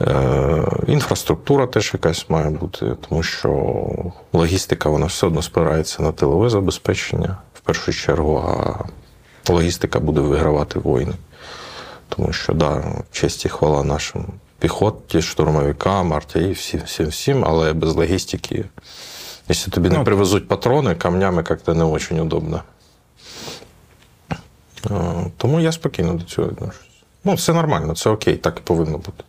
Е, 0.00 0.62
інфраструктура 0.86 1.66
теж 1.66 1.90
якась 1.94 2.30
має 2.30 2.50
бути, 2.50 2.86
тому 3.08 3.22
що 3.22 3.84
логістика 4.32 4.88
вона 4.88 5.06
все 5.06 5.26
одно 5.26 5.42
спирається 5.42 6.02
на 6.02 6.12
тилове 6.12 6.50
забезпечення 6.50 7.36
в 7.54 7.60
першу 7.60 7.92
чергу, 7.92 8.44
а 8.48 8.84
логістика 9.52 10.00
буде 10.00 10.20
вигравати 10.20 10.78
війни. 10.78 11.14
Тому 12.08 12.32
що, 12.32 12.52
да, 12.52 12.84
честь 13.12 13.44
і 13.44 13.48
хвала 13.48 13.82
нашим 13.82 14.26
піхоті, 14.58 15.22
штурмовикам, 15.22 16.12
артії, 16.12 16.52
всім, 16.52 16.80
всім, 16.84 17.06
всім, 17.06 17.44
але 17.44 17.72
без 17.72 17.94
логістики. 17.94 18.64
Якщо 19.48 19.70
тобі 19.70 19.88
не 19.88 19.98
Ну, 19.98 20.04
привезуть 20.04 20.48
патрони, 20.48 20.94
камнями 20.94 21.44
як-то 21.50 21.74
не 21.74 21.84
дуже 21.84 22.14
удобно. 22.14 22.62
Тому 25.36 25.60
я 25.60 25.72
спокійно 25.72 26.12
до 26.12 26.24
цього 26.24 26.48
відношусь. 26.48 26.88
Ну, 27.24 27.36
це 27.36 27.52
нормально, 27.52 27.94
це 27.94 28.10
окей, 28.10 28.36
так 28.36 28.56
і 28.58 28.60
повинно 28.60 28.98
бути. 28.98 29.24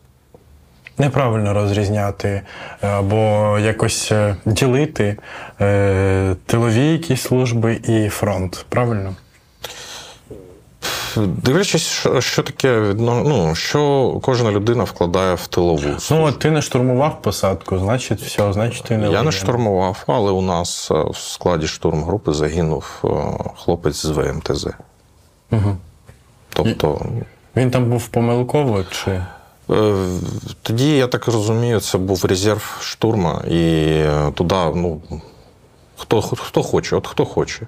Неправильно 0.98 1.54
розрізняти 1.54 2.42
е, 2.82 2.88
або 2.88 3.58
якось 3.60 4.12
е, 4.12 4.36
ділити 4.46 5.18
е, 5.62 6.36
тилові 6.46 6.92
якісь 6.92 7.22
служби 7.22 7.80
і 7.88 8.10
фронт. 8.10 8.66
Правильно? 8.70 9.16
Дивлячись, 11.18 11.82
що, 11.82 12.22
що 12.22 12.44
таке 12.44 12.94
ну, 12.98 13.56
що 13.56 14.12
кожна 14.22 14.52
людина 14.52 14.84
вкладає 14.84 15.36
в 15.36 15.48
тилову. 15.48 15.90
Ну, 16.12 16.24
от 16.24 16.40
ти 16.40 16.52
не 16.52 16.62
штурмував 16.62 17.22
посадку, 17.22 17.78
значить, 17.80 18.22
все, 18.22 18.54
значить, 18.54 18.84
ти 18.84 18.98
не 18.98 19.10
Я 19.12 19.24
не 19.24 19.32
штурмував, 19.32 20.04
але 20.08 20.32
у 20.32 20.42
нас 20.42 20.92
е, 20.92 21.04
в 21.10 21.18
складі 21.18 21.68
штурмгрупи 21.68 22.34
загинув 22.34 22.86
е, 23.04 23.08
хлопець 23.58 24.06
з 24.06 24.10
ВМТЗ. 24.10 24.68
Угу. 25.52 25.78
Тобто, 26.54 27.02
Він 27.56 27.72
там 27.72 27.90
був 27.90 28.08
помилково 28.08 28.84
чи. 28.84 29.12
е, 29.12 29.96
тоді, 30.62 30.98
я 30.98 31.08
так 31.08 31.28
розумію, 31.28 31.80
це 31.80 31.98
був 31.98 32.26
резерв 32.26 32.78
штурма, 32.82 33.42
і 33.48 34.02
туди, 34.34 34.56
ну, 34.76 35.02
хто, 35.98 36.22
хто 36.22 36.64
хоче, 36.64 36.96
от 36.96 37.08
хто 37.08 37.26
хоче. 37.26 37.68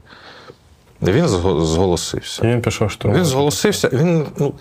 Він 1.01 1.27
зголосився. 1.65 2.43
І 2.43 2.47
він 2.47 2.61
пішов 2.61 2.91
штурмувати. 2.91 3.23
Він 3.23 3.29
зголосився. 3.31 3.89
Він, 3.93 4.25
ну, 4.37 4.53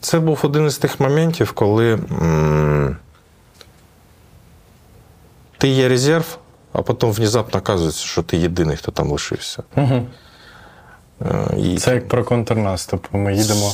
це 0.00 0.18
був 0.18 0.38
один 0.42 0.66
із 0.66 0.78
тих 0.78 1.00
моментів, 1.00 1.52
коли 1.52 1.92
м, 2.22 2.96
ти 5.58 5.68
є 5.68 5.88
резерв, 5.88 6.38
а 6.72 6.82
потім 6.82 7.12
внезапно 7.12 7.60
оказується, 7.60 8.04
що 8.06 8.22
ти 8.22 8.36
єдиний, 8.36 8.76
хто 8.76 8.92
там 8.92 9.10
лишився. 9.10 9.62
Угу. 9.76 10.06
І 11.58 11.76
Це 11.78 11.94
як 11.94 12.08
про 12.08 12.24
контрнаступ. 12.24 13.06
Ми 13.12 13.34
їдемо. 13.36 13.72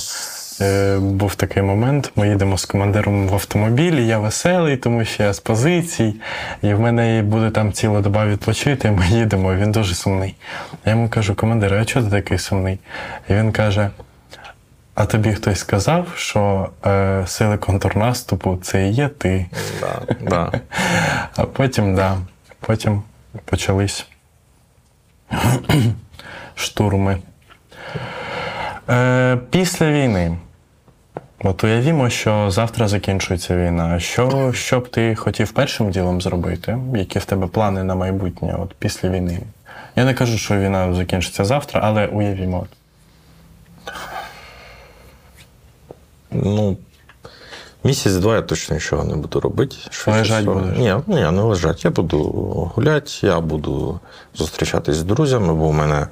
Е, 0.60 0.98
Був 0.98 1.34
такий 1.34 1.62
момент. 1.62 2.12
Ми 2.16 2.28
їдемо 2.28 2.58
з 2.58 2.64
командиром 2.64 3.28
в 3.28 3.34
автомобілі, 3.34 4.06
я 4.06 4.18
веселий, 4.18 4.76
тому 4.76 5.04
що 5.04 5.22
я 5.22 5.32
з 5.32 5.40
позицій, 5.40 6.14
і 6.62 6.74
в 6.74 6.80
мене 6.80 7.22
буде 7.22 7.50
там 7.50 7.72
ціла 7.72 8.00
доба 8.00 8.26
відпочити. 8.26 8.90
Ми 8.90 9.06
їдемо, 9.10 9.52
і 9.52 9.56
він 9.56 9.72
дуже 9.72 9.94
сумний. 9.94 10.34
Я 10.84 10.92
йому 10.92 11.08
кажу, 11.08 11.34
командир, 11.34 11.74
а 11.74 11.84
чого 11.84 12.04
ти 12.04 12.10
такий 12.10 12.38
сумний? 12.38 12.78
І 13.28 13.34
він 13.34 13.52
каже: 13.52 13.90
А 14.94 15.06
тобі 15.06 15.32
хтось 15.32 15.58
сказав, 15.58 16.06
що 16.16 16.68
е, 16.86 17.22
сили 17.26 17.56
контрнаступу 17.56 18.58
це 18.62 18.88
і 18.88 18.92
є 18.92 19.08
ти. 19.08 19.46
Да, 19.80 20.14
да. 20.20 20.52
А 21.36 21.44
потім, 21.44 21.94
да, 21.94 22.18
потім 22.60 23.02
почались 23.44 24.06
штурми. 26.54 27.18
Е, 28.90 29.38
після 29.50 29.90
війни. 29.90 30.36
От 31.42 31.64
уявімо, 31.64 32.10
що 32.10 32.50
завтра 32.50 32.88
закінчується 32.88 33.56
війна. 33.56 34.00
Що, 34.00 34.52
що 34.52 34.80
б 34.80 34.88
ти 34.88 35.14
хотів 35.14 35.52
першим 35.52 35.90
ділом 35.90 36.20
зробити? 36.20 36.78
Які 36.94 37.18
в 37.18 37.24
тебе 37.24 37.46
плани 37.46 37.84
на 37.84 37.94
майбутнє 37.94 38.56
от 38.58 38.74
після 38.78 39.08
війни? 39.08 39.40
Я 39.96 40.04
не 40.04 40.14
кажу, 40.14 40.38
що 40.38 40.58
війна 40.58 40.94
закінчиться 40.94 41.44
завтра, 41.44 41.80
але 41.84 42.06
уявімо. 42.06 42.66
Ну, 46.30 46.76
місяць-два 47.88 48.34
я 48.34 48.42
точно 48.42 48.74
нічого 48.74 49.04
не 49.04 49.16
буду 49.16 49.40
робити. 49.40 49.76
Лежать 50.06 50.44
будеш? 50.44 50.78
Ні, 50.78 50.94
ні, 51.06 51.30
не 51.30 51.42
лежать. 51.42 51.84
Я 51.84 51.90
буду 51.90 52.18
гуляти, 52.74 53.10
я 53.22 53.40
буду 53.40 54.00
зустрічатись 54.34 54.96
з 54.96 55.02
друзями, 55.02 55.54
бо 55.54 55.68
в 55.68 55.72
мене 55.72 56.06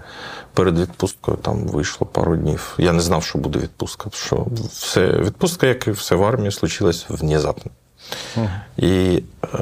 перед 0.54 0.78
відпусткою 0.78 1.36
там 1.36 1.58
вийшло 1.58 2.06
пару 2.06 2.36
днів. 2.36 2.74
Я 2.78 2.92
не 2.92 3.00
знав, 3.00 3.24
що 3.24 3.38
буде 3.38 3.58
відпустка. 3.58 4.10
Що 4.12 4.46
все, 4.72 5.06
відпустка, 5.06 5.66
як 5.66 5.86
і 5.86 5.90
все 5.90 6.14
в 6.14 6.24
армії, 6.24 6.50
случилась 6.50 7.06
внезапно. 7.08 7.70
І 8.76 9.22
е, 9.54 9.58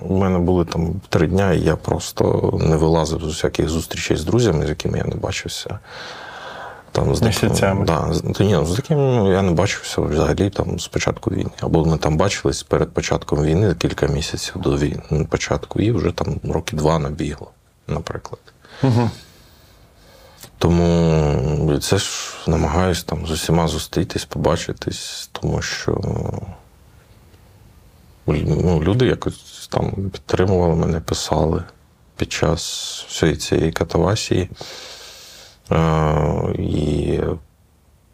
у 0.00 0.18
мене 0.18 0.38
були 0.38 0.64
там 0.64 1.00
три 1.08 1.26
дня, 1.26 1.52
і 1.52 1.60
я 1.60 1.76
просто 1.76 2.52
не 2.60 2.76
вилазив 2.76 3.20
з 3.20 3.24
усяких 3.24 3.68
зустрічей 3.68 4.16
з 4.16 4.24
друзями, 4.24 4.66
з 4.66 4.68
якими 4.68 4.98
я 4.98 5.04
не 5.04 5.14
бачився. 5.14 5.78
Там, 6.98 7.16
з 7.16 7.22
Місяцями. 7.22 7.84
Да, 7.86 8.12
та 8.34 8.44
ні, 8.44 8.66
з 8.66 8.76
таким 8.76 9.26
я 9.26 9.42
не 9.42 9.52
бачився 9.52 10.00
взагалі 10.00 10.50
там, 10.50 10.78
з 10.78 10.88
початку 10.88 11.30
війни. 11.30 11.50
Або 11.60 11.84
ми 11.84 11.98
там 11.98 12.16
бачились 12.16 12.62
перед 12.62 12.90
початком 12.90 13.44
війни 13.44 13.74
кілька 13.74 14.06
місяців 14.06 14.54
до 14.56 14.76
війни 14.76 15.26
початку, 15.30 15.80
і 15.80 15.92
вже 15.92 16.12
там 16.12 16.40
роки 16.44 16.76
два 16.76 16.98
набігло, 16.98 17.50
наприклад. 17.88 18.40
Угу. 18.82 19.10
Тому 20.58 21.78
це 21.78 21.98
ж 21.98 22.08
намагаюся 22.46 23.04
там 23.06 23.26
з 23.26 23.30
усіма 23.30 23.68
зустрітись, 23.68 24.24
побачитись, 24.24 25.30
тому 25.32 25.62
що 25.62 26.00
ну, 28.26 28.82
люди 28.82 29.06
якось 29.06 29.68
там 29.72 29.90
підтримували 29.90 30.74
мене, 30.74 31.00
писали 31.00 31.62
під 32.16 32.32
час 32.32 32.62
всієї 33.08 33.36
цієї 33.36 33.72
катавасії. 33.72 34.48
Е, 35.72 36.52
і 36.58 37.20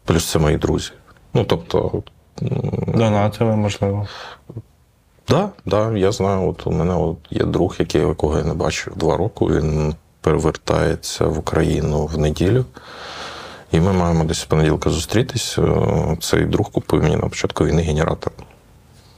плюс 0.05 0.31
це 0.31 0.39
мої 0.39 0.57
друзі. 0.57 0.91
Ну, 1.33 1.43
тобто, 1.43 2.03
Донатили, 2.87 3.55
можливо. 3.55 4.07
да, 5.29 5.49
да, 5.65 5.91
я 5.97 6.11
знаю, 6.11 6.49
от 6.49 6.67
у 6.67 6.71
мене 6.71 6.95
от 6.95 7.17
є 7.29 7.43
друг, 7.45 7.75
який, 7.79 8.01
якого 8.01 8.37
я 8.37 8.43
не 8.43 8.53
бачив 8.53 8.93
два 8.95 9.17
роки. 9.17 9.45
Він 9.45 9.95
перевертається 10.21 11.25
в 11.25 11.39
Україну 11.39 12.05
в 12.05 12.17
неділю. 12.17 12.65
І 13.71 13.79
ми 13.79 13.93
маємо 13.93 14.23
десь 14.23 14.39
з 14.39 14.45
понеділка 14.45 14.89
зустрітись. 14.89 15.57
Е, 15.57 16.17
Цей 16.21 16.45
друг 16.45 16.71
купив 16.71 17.03
мені 17.03 17.15
на 17.15 17.27
початку 17.29 17.65
війни 17.65 17.81
генератор. 17.81 18.33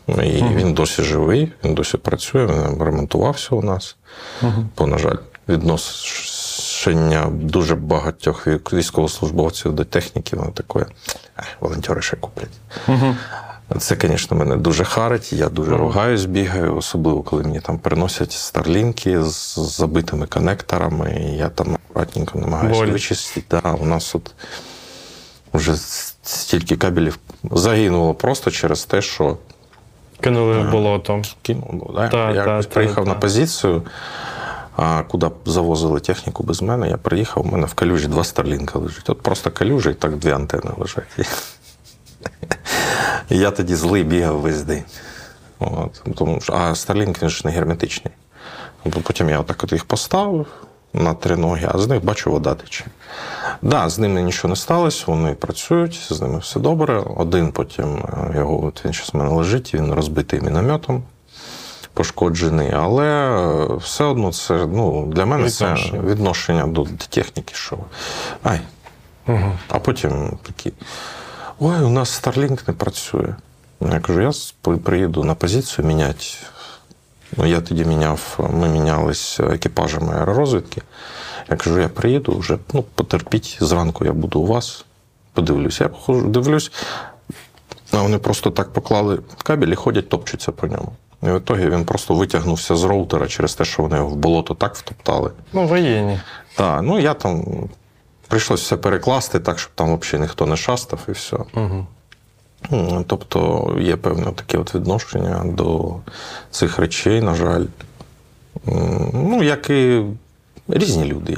І 0.08 0.44
він 0.56 0.74
досі 0.74 1.04
живий, 1.04 1.52
він 1.64 1.74
досі 1.74 1.98
працює, 1.98 2.46
він 2.46 2.84
ремонтувався 2.84 3.56
у 3.56 3.62
нас. 3.62 3.96
Бо, 4.78 4.88
на 4.88 4.98
жаль, 4.98 5.18
відношення 6.86 7.30
дуже 7.32 7.76
багатьох 7.76 8.48
військовослужбовців 8.48 9.74
до 9.74 9.86
техніки, 9.86 10.36
воно 10.36 10.52
таке, 10.52 10.86
волонтери 11.60 12.02
ще 12.02 12.18
куплять. 12.18 12.60
Це, 13.80 13.98
звісно, 14.02 14.38
мене 14.38 14.56
дуже 14.58 14.84
харить. 14.84 15.34
Я 15.34 15.50
дуже 15.50 15.78
ругаюсь, 15.78 16.26
бігаю, 16.26 16.76
особливо 16.76 17.22
коли 17.22 17.44
мені 17.44 17.60
там 17.60 17.80
приносять 17.80 18.32
старлінки 18.32 19.24
з 19.24 19.60
забитими 19.60 20.26
коннекторами. 20.28 21.28
І 21.30 21.38
я 21.38 21.50
там 21.50 21.78
акуратненько 21.90 22.40
намагаюся 22.40 22.86
вичистити. 22.86 23.60
Да, 23.64 23.72
у 23.72 23.86
нас 23.86 24.16
от 24.16 24.32
вже 25.54 25.76
стільки 26.24 26.76
кабелів 26.76 27.20
загинуло 27.52 28.14
просто 28.14 28.52
через 28.52 28.86
те, 28.86 29.02
що 29.02 29.38
Кинули 30.22 30.60
в 30.60 30.72
болото. 30.72 31.22
кинув. 31.42 31.92
Да? 31.96 32.08
Та, 32.08 32.32
я 32.32 32.46
та, 32.46 32.70
приїхав 32.70 33.04
та. 33.04 33.10
на 33.10 33.16
позицію, 33.16 33.84
а 34.78 35.04
куди 35.04 35.30
завозили 35.46 36.00
техніку 36.00 36.44
без 36.44 36.62
мене. 36.62 36.90
Я 36.90 36.98
приїхав, 36.98 37.46
у 37.48 37.52
мене 37.52 37.68
в 37.68 37.74
калюжі 37.74 38.08
два 38.08 38.24
старлінка 38.24 38.80
лежить. 38.80 39.10
От 39.10 39.22
просто 39.22 39.52
калюжа 39.52 39.90
і 39.90 39.94
так 39.94 40.18
дві 40.18 40.32
антени 40.32 40.72
лежать. 40.78 41.30
Я 43.30 43.52
тоді 43.52 43.76
злий 43.76 44.04
бігав 44.04 44.40
весь 44.40 44.62
день. 44.62 44.84
От, 45.60 46.04
тому 46.16 46.40
а 46.48 46.54
Starlink 46.54 47.22
він 47.22 47.30
ж 47.30 47.42
не 47.46 47.52
герметичний. 47.52 48.14
Потім 49.04 49.30
я 49.30 49.40
отак 49.40 49.64
от 49.64 49.72
їх 49.72 49.86
поставив 49.86 50.46
на 50.94 51.14
три 51.14 51.36
ноги, 51.36 51.70
а 51.74 51.78
з 51.78 51.88
них 51.88 52.04
бачу, 52.04 52.32
вода 52.32 52.56
тече. 52.56 52.86
Да, 53.62 53.90
з 53.90 54.00
ними 54.00 54.22
нічого 54.22 54.50
не 54.50 54.56
сталося, 54.56 55.04
вони 55.08 55.34
працюють, 55.34 56.08
з 56.10 56.22
ними 56.22 56.40
все 56.40 56.60
добре. 56.60 57.04
Один 57.16 57.52
потім 57.52 57.98
е, 57.98 58.38
його, 58.38 58.66
от 58.66 58.86
він 58.86 58.94
зараз 58.94 59.10
в 59.14 59.18
мене 59.18 59.30
лежить, 59.30 59.74
він 59.74 59.94
розбитий 59.94 60.42
мінометом, 60.42 61.04
пошкоджений. 61.98 62.72
Але 62.72 63.78
все 63.78 64.04
одно 64.04 64.32
це 64.32 64.54
ну, 64.54 65.06
для 65.06 65.26
мене 65.26 65.50
це 65.50 65.74
Відношення. 66.04 66.68
до 66.68 66.88
техніки, 67.10 67.54
що 67.56 67.78
ай. 68.44 68.60
А 69.70 69.80
потім 69.80 70.38
такі. 70.44 70.74
Ой, 71.60 71.84
у 71.84 71.90
нас 71.90 72.24
Starlink 72.24 72.60
не 72.68 72.74
працює. 72.74 73.36
Я 73.82 74.00
кажу, 74.00 74.22
я 74.22 74.32
приїду 74.84 75.24
на 75.24 75.36
позицію 75.36 75.88
міняти. 75.88 76.26
Ну, 77.38 77.46
я 77.46 77.62
тоді 77.62 77.86
міняв, 77.86 78.50
ми 78.54 78.70
мінялись 78.70 79.40
екіпажами 79.40 80.14
аеророзвідки. 80.14 80.82
Я 81.50 81.56
кажу, 81.56 81.80
я 81.80 81.90
приїду 81.90 82.38
вже, 82.38 82.58
ну, 82.74 82.84
потерпіть, 82.96 83.58
зранку 83.60 84.06
я 84.06 84.14
буду 84.14 84.40
у 84.40 84.46
вас, 84.46 84.86
подивлюсь. 85.34 85.82
Я 85.82 85.88
походжу, 85.88 86.28
дивлюсь, 86.28 86.72
а 87.92 88.02
вони 88.02 88.18
просто 88.18 88.52
так 88.52 88.74
поклали 88.74 89.20
кабель 89.44 89.68
і 89.68 89.76
ходять, 89.76 90.10
топчуться 90.10 90.52
по 90.52 90.68
ньому. 90.68 90.92
І 91.24 91.26
в 91.26 91.38
ітогі 91.38 91.70
він 91.70 91.86
просто 91.86 92.14
витягнувся 92.14 92.76
з 92.76 92.84
роутера 92.84 93.28
через 93.28 93.56
те, 93.56 93.66
що 93.66 93.84
вони 93.84 93.96
його 93.96 94.10
в 94.10 94.16
болото 94.16 94.54
так 94.54 94.76
втоптали. 94.76 95.32
Ну, 95.54 95.68
воєнні. 95.68 96.20
Так, 96.56 96.82
ну 96.82 97.00
я 97.00 97.14
там 97.14 97.46
прийшлось 98.28 98.62
все 98.62 98.78
перекласти 98.78 99.40
так, 99.40 99.60
щоб 99.60 99.72
там 99.76 99.98
взагалі 99.98 100.22
ніхто 100.22 100.46
не 100.46 100.58
шастав 100.58 101.00
і 101.08 101.12
все. 101.12 101.38
Угу. 101.54 101.86
Тобто 103.08 103.70
є 103.80 103.96
певне 103.96 104.32
таке 104.32 104.58
от 104.58 104.76
відношення 104.76 105.44
до 105.46 105.96
цих 106.52 106.80
речей, 106.80 107.22
на 107.22 107.36
жаль. 107.36 107.66
Ну, 109.14 109.44
як 109.44 109.70
і 109.70 110.04
різні 110.68 111.06
люди. 111.06 111.38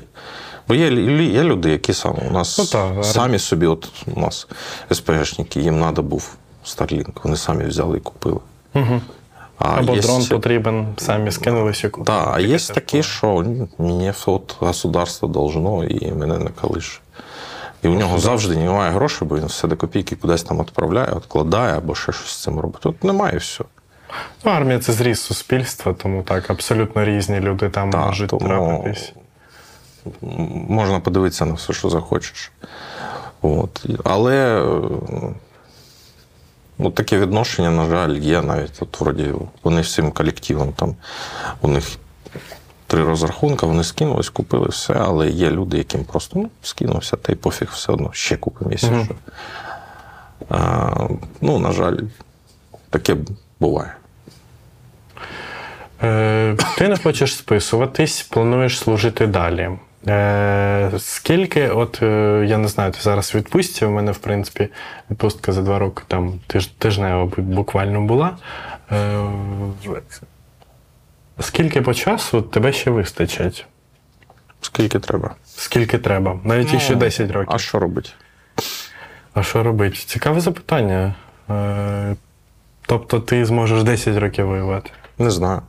Бо 0.67 0.75
є, 0.75 0.91
є 1.23 1.43
люди, 1.43 1.69
які 1.69 1.93
саме 1.93 2.19
у 2.29 2.31
нас 2.31 2.57
Ну, 2.57 2.65
так, 2.65 3.05
самі 3.05 3.39
собі, 3.39 3.65
от 3.65 3.91
у 4.15 4.19
нас 4.19 4.47
СПГшники, 4.91 5.59
їм 5.61 5.79
треба 5.79 6.03
був 6.03 6.35
Starlink, 6.65 7.11
вони 7.23 7.37
самі 7.37 7.63
взяли 7.63 7.97
і 7.97 8.01
купили. 8.01 8.39
Угу. 8.73 9.01
А 9.59 9.79
Або 9.79 9.95
є 9.95 10.01
дрон 10.01 10.25
потрібен, 10.25 10.87
самі 10.97 11.31
скинулись 11.31 11.81
купили. 11.81 12.05
Да, 12.05 12.31
а 12.33 12.39
є 12.39 12.59
такі, 12.59 13.03
що 13.03 13.45
мені 13.77 14.13
от 14.25 14.55
государство 14.59 15.27
должно 15.27 15.83
і 15.83 16.11
мене 16.11 16.37
не 16.37 16.49
калиш. 16.49 17.01
І 17.83 17.87
у 17.87 17.95
нього 17.95 18.19
завжди 18.19 18.57
немає 18.57 18.91
грошей, 18.91 19.27
бо 19.27 19.37
він 19.37 19.45
все 19.45 19.67
до 19.67 19.77
копійки 19.77 20.15
кудись 20.15 20.43
там 20.43 20.59
відправляє, 20.59 21.13
відкладає 21.15 21.77
або 21.77 21.95
ще 21.95 22.11
щось 22.11 22.27
з 22.29 22.43
цим 22.43 22.59
робить. 22.59 22.81
Тут 22.81 23.03
немає 23.03 23.33
і 23.35 23.37
все. 23.37 23.63
Ну, 24.45 24.51
армія 24.51 24.79
це 24.79 24.93
зріз 24.93 25.21
суспільства, 25.21 25.93
тому 25.93 26.23
так, 26.23 26.49
абсолютно 26.49 27.05
різні 27.05 27.39
люди 27.39 27.69
там 27.69 27.91
Так, 27.91 28.05
можуть 28.05 28.29
тому- 28.29 28.47
трапитись. 28.47 29.13
Можна 30.69 30.99
подивитися 30.99 31.45
на 31.45 31.53
все, 31.53 31.73
що 31.73 31.89
захочеш. 31.89 32.51
От. 33.41 33.85
Але 34.03 34.63
е, 34.63 34.79
ну, 36.79 36.91
таке 36.91 37.19
відношення, 37.19 37.71
на 37.71 37.85
жаль, 37.85 38.15
є 38.15 38.41
навіть. 38.41 38.81
От, 38.81 38.99
вроді, 39.01 39.33
вони 39.63 39.81
всім 39.81 40.11
колективом 40.11 40.73
там, 40.73 40.95
у 41.61 41.67
них 41.67 41.85
три 42.87 43.03
розрахунки, 43.03 43.65
вони 43.65 43.83
скинулись, 43.83 44.29
купили 44.29 44.67
все, 44.67 44.93
але 44.93 45.29
є 45.29 45.49
люди, 45.49 45.77
яким 45.77 46.03
просто 46.03 46.39
ну, 46.39 46.49
скинувся, 46.61 47.17
та 47.17 47.31
й 47.31 47.35
пофіг, 47.35 47.69
все 47.73 47.91
одно 47.91 48.09
ще 48.13 48.37
купимо, 48.37 48.71
якщо 48.71 49.05
що. 49.05 49.15
А, 50.49 51.07
ну, 51.41 51.59
на 51.59 51.71
жаль, 51.71 51.97
таке 52.89 53.17
буває. 53.59 53.95
Е, 56.03 56.57
ти 56.77 56.87
не 56.87 56.97
хочеш 56.97 57.35
списуватись, 57.35 58.21
плануєш 58.21 58.79
служити 58.79 59.27
далі. 59.27 59.69
Е, 60.07 60.91
скільки, 60.97 61.69
от 61.69 61.99
е, 62.01 62.45
я 62.47 62.57
не 62.57 62.67
знаю, 62.67 62.91
ти 62.91 62.99
зараз 63.01 63.35
відпустці, 63.35 63.85
у 63.85 63.89
мене, 63.89 64.11
в 64.11 64.17
принципі, 64.17 64.69
відпустка 65.11 65.51
за 65.51 65.61
два 65.61 65.79
роки 65.79 66.03
там 66.07 66.39
тиж, 66.47 66.67
тижнева 66.67 67.31
буквально 67.37 68.01
була. 68.01 68.37
Е, 68.91 69.25
скільки 71.39 71.81
по 71.81 71.93
часу 71.93 72.41
тебе 72.41 72.73
ще 72.73 72.91
вистачить? 72.91 73.65
Скільки 74.61 74.99
треба? 74.99 75.35
Скільки 75.45 75.97
треба? 75.97 76.39
Навіть 76.43 76.67
Ну, 76.67 76.73
якщо 76.73 76.95
10 76.95 77.31
років. 77.31 77.53
А 77.55 77.57
що 77.57 77.79
робити? 77.79 78.09
А 79.33 79.43
що 79.43 79.63
робити? 79.63 79.95
Цікаве 79.95 80.39
запитання. 80.39 81.15
Е, 81.49 82.15
тобто 82.81 83.19
ти 83.19 83.45
зможеш 83.45 83.83
10 83.83 84.17
років 84.17 84.47
воювати? 84.47 84.91
Не 85.17 85.31
знаю. 85.31 85.61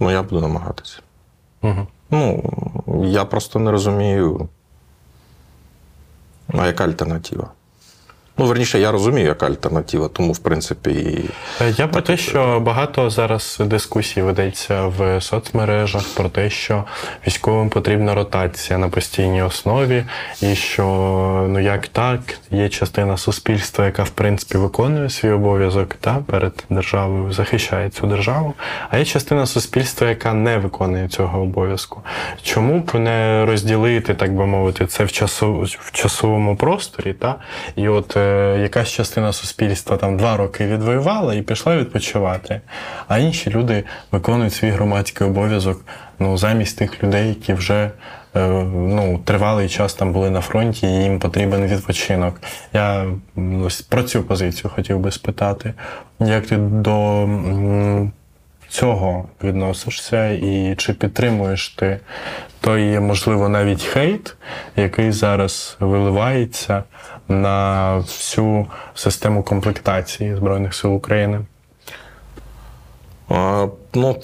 Ну, 0.00 0.10
я 0.10 0.22
буду 0.22 0.40
намагатися. 0.40 1.00
Угу. 1.62 1.86
Ну, 2.10 2.42
я 3.04 3.24
просто 3.24 3.58
не 3.58 3.70
розумію, 3.70 4.48
а 6.48 6.66
яка 6.66 6.84
альтернатива. 6.84 7.53
Ну, 8.38 8.46
верніше, 8.46 8.78
я 8.78 8.92
розумію, 8.92 9.26
яка 9.26 9.46
альтернатива, 9.46 10.08
тому, 10.08 10.32
в 10.32 10.38
принципі, 10.38 10.90
і 10.90 11.30
Е, 11.60 11.74
Я 11.78 11.88
про 11.88 12.02
те, 12.02 12.16
що 12.16 12.60
багато 12.60 13.10
зараз 13.10 13.56
дискусій 13.60 14.22
ведеться 14.22 14.86
в 14.86 15.20
соцмережах 15.20 16.04
про 16.14 16.28
те, 16.28 16.50
що 16.50 16.84
військовим 17.26 17.68
потрібна 17.68 18.14
ротація 18.14 18.78
на 18.78 18.88
постійній 18.88 19.42
основі, 19.42 20.04
і 20.42 20.54
що 20.54 20.84
ну 21.48 21.58
як 21.60 21.86
так, 21.86 22.20
є 22.50 22.68
частина 22.68 23.16
суспільства, 23.16 23.84
яка 23.84 24.02
в 24.02 24.10
принципі 24.10 24.58
виконує 24.58 25.10
свій 25.10 25.30
обов'язок 25.30 25.94
та 25.94 26.14
перед 26.26 26.64
державою, 26.70 27.32
захищає 27.32 27.90
цю 27.90 28.06
державу, 28.06 28.54
а 28.90 28.98
є 28.98 29.04
частина 29.04 29.46
суспільства, 29.46 30.08
яка 30.08 30.32
не 30.32 30.58
виконує 30.58 31.08
цього 31.08 31.42
обов'язку. 31.42 32.00
Чому 32.42 32.80
б 32.80 32.94
не 32.94 33.44
розділити, 33.46 34.14
так 34.14 34.34
би 34.34 34.46
мовити, 34.46 34.86
це 34.86 35.04
в 35.04 35.12
часу 35.12 35.68
в 35.80 35.92
часовому 35.92 36.56
просторі, 36.56 37.12
та 37.12 37.34
і 37.76 37.88
от 37.88 38.16
е, 38.16 38.23
якась 38.62 38.88
частина 38.88 39.32
суспільства 39.32 39.96
там 39.96 40.16
два 40.16 40.36
роки 40.36 40.66
відвоювала 40.66 41.34
і 41.34 41.42
пішла 41.42 41.76
відпочивати, 41.76 42.60
а 43.08 43.18
інші 43.18 43.50
люди 43.50 43.84
виконують 44.12 44.52
свій 44.52 44.70
громадський 44.70 45.26
обов'язок 45.26 45.80
ну, 46.18 46.38
замість 46.38 46.78
тих 46.78 47.02
людей, 47.04 47.28
які 47.28 47.54
вже 47.54 47.90
е, 48.36 48.48
ну, 48.74 49.20
тривалий 49.24 49.68
час 49.68 49.94
там 49.94 50.12
були 50.12 50.30
на 50.30 50.40
фронті, 50.40 50.86
і 50.86 51.02
їм 51.02 51.18
потрібен 51.18 51.66
відпочинок. 51.66 52.40
Я 52.72 53.06
ось 53.64 53.82
про 53.82 54.02
цю 54.02 54.22
позицію 54.22 54.70
хотів 54.74 54.98
би 54.98 55.10
спитати. 55.10 55.74
Як 56.20 56.46
ти 56.46 56.56
до 56.56 57.28
цього 58.68 59.28
відносишся, 59.42 60.28
і 60.28 60.74
чи 60.76 60.92
підтримуєш 60.92 61.68
ти 61.68 62.00
той, 62.60 63.00
можливо, 63.00 63.48
навіть 63.48 63.82
хейт, 63.82 64.36
який 64.76 65.12
зараз 65.12 65.76
виливається 65.80 66.84
на 67.28 67.96
всю 67.96 68.66
систему 68.94 69.42
комплектації 69.42 70.36
Збройних 70.36 70.74
сил 70.74 70.94
України? 70.94 71.40
А, 73.28 73.66
ну, 73.94 74.16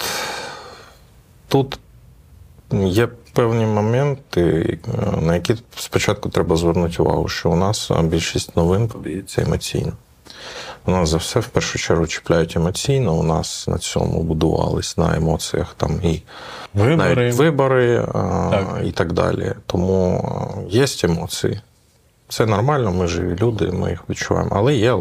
тут 1.47 1.79
є 2.71 3.07
певні 3.33 3.65
моменти, 3.65 4.77
на 5.21 5.35
які 5.35 5.55
спочатку 5.75 6.29
треба 6.29 6.55
звернути 6.55 7.03
увагу, 7.03 7.27
що 7.27 7.49
у 7.49 7.55
нас 7.55 7.91
більшість 8.03 8.55
новин 8.57 8.87
подається 8.87 9.41
емоційно. 9.41 9.91
У 10.85 10.91
нас 10.91 11.09
за 11.09 11.17
все 11.17 11.39
в 11.39 11.47
першу 11.47 11.79
чергу 11.79 12.07
чіпляють 12.07 12.55
емоційно. 12.55 13.13
У 13.13 13.23
нас 13.23 13.67
на 13.67 13.77
цьому 13.77 14.23
будувались 14.23 14.97
на 14.97 15.15
емоціях 15.15 15.73
там 15.77 15.99
і 16.03 16.23
Вибори. 16.73 16.95
навіть 16.95 17.35
вибори 17.35 18.05
а, 18.13 18.49
Так. 18.51 18.81
і 18.85 18.91
так 18.91 19.13
далі. 19.13 19.53
Тому 19.65 20.25
є 20.69 20.85
емоції. 21.03 21.61
Це 22.31 22.45
нормально, 22.45 22.91
ми 22.91 23.07
живі 23.07 23.35
люди, 23.41 23.71
ми 23.71 23.89
їх 23.89 24.03
відчуваємо. 24.09 24.51
Але 24.55 24.75
є 24.75 24.97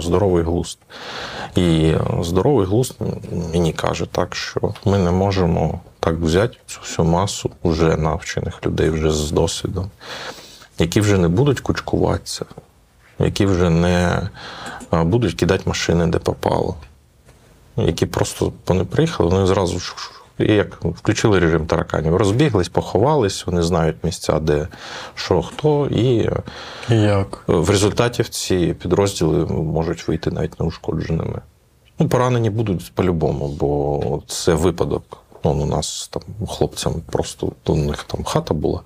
здоровий 0.00 0.44
глузд. 0.44 0.78
І 1.56 1.94
здоровий 2.20 2.66
глузд 2.66 2.96
мені 3.52 3.72
каже 3.72 4.06
так, 4.06 4.34
що 4.34 4.74
ми 4.84 4.98
не 4.98 5.10
можемо 5.10 5.80
так 6.00 6.14
взяти 6.14 6.56
цю 6.66 6.80
всю 6.80 7.08
масу 7.08 7.50
вже 7.64 7.96
навчених 7.96 8.66
людей, 8.66 8.90
вже 8.90 9.10
з 9.10 9.30
досвідом, 9.30 9.90
які 10.78 11.00
вже 11.00 11.18
не 11.18 11.28
будуть 11.28 11.60
кучкуватися, 11.60 12.44
які 13.18 13.46
вже 13.46 13.70
не 13.70 14.28
будуть 14.90 15.34
кидати 15.34 15.62
машини, 15.66 16.06
де 16.06 16.18
попало. 16.18 16.76
Які 17.76 18.06
просто 18.06 18.52
вони 18.66 18.84
приїхали, 18.84 19.30
вони 19.30 19.46
зразу 19.46 19.80
і 20.38 20.52
як 20.52 20.84
включили 20.84 21.38
режим 21.38 21.66
тараканів, 21.66 22.16
розбіглись, 22.16 22.68
поховались, 22.68 23.46
вони 23.46 23.62
знають 23.62 23.96
місця, 24.02 24.38
де 24.40 24.68
що, 25.14 25.42
хто, 25.42 25.86
і 25.86 26.30
І 26.90 26.94
як? 26.94 27.44
в 27.46 27.70
результаті 27.70 28.24
ці 28.24 28.74
підрозділи 28.82 29.46
можуть 29.46 30.08
вийти 30.08 30.30
навіть 30.30 30.60
неушкодженими. 30.60 31.40
Ну, 31.98 32.08
поранені 32.08 32.50
будуть 32.50 32.92
по-любому, 32.94 33.48
бо 33.48 34.22
це 34.26 34.54
випадок. 34.54 35.02
Ну, 35.44 35.50
у 35.52 35.66
нас 35.66 36.10
там 36.12 36.22
хлопцям 36.48 36.94
просто 37.10 37.52
у 37.66 37.76
них 37.76 38.02
там 38.04 38.24
хата 38.24 38.54
була, 38.54 38.80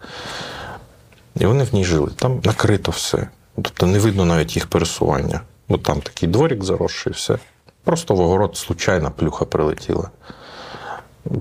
і 1.36 1.46
вони 1.46 1.64
в 1.64 1.74
ній 1.74 1.84
жили. 1.84 2.10
Там 2.16 2.40
накрито 2.44 2.90
все. 2.90 3.28
Тобто 3.54 3.86
не 3.86 3.98
видно 3.98 4.24
навіть 4.24 4.56
їх 4.56 4.66
пересування. 4.66 5.40
Бо 5.68 5.78
там 5.78 6.00
такий 6.00 6.28
дворік 6.28 6.64
заросший, 6.64 7.12
все. 7.12 7.38
Просто 7.84 8.14
в 8.14 8.20
огород 8.20 8.56
случайна 8.56 9.10
плюха 9.10 9.44
прилетіла. 9.44 10.10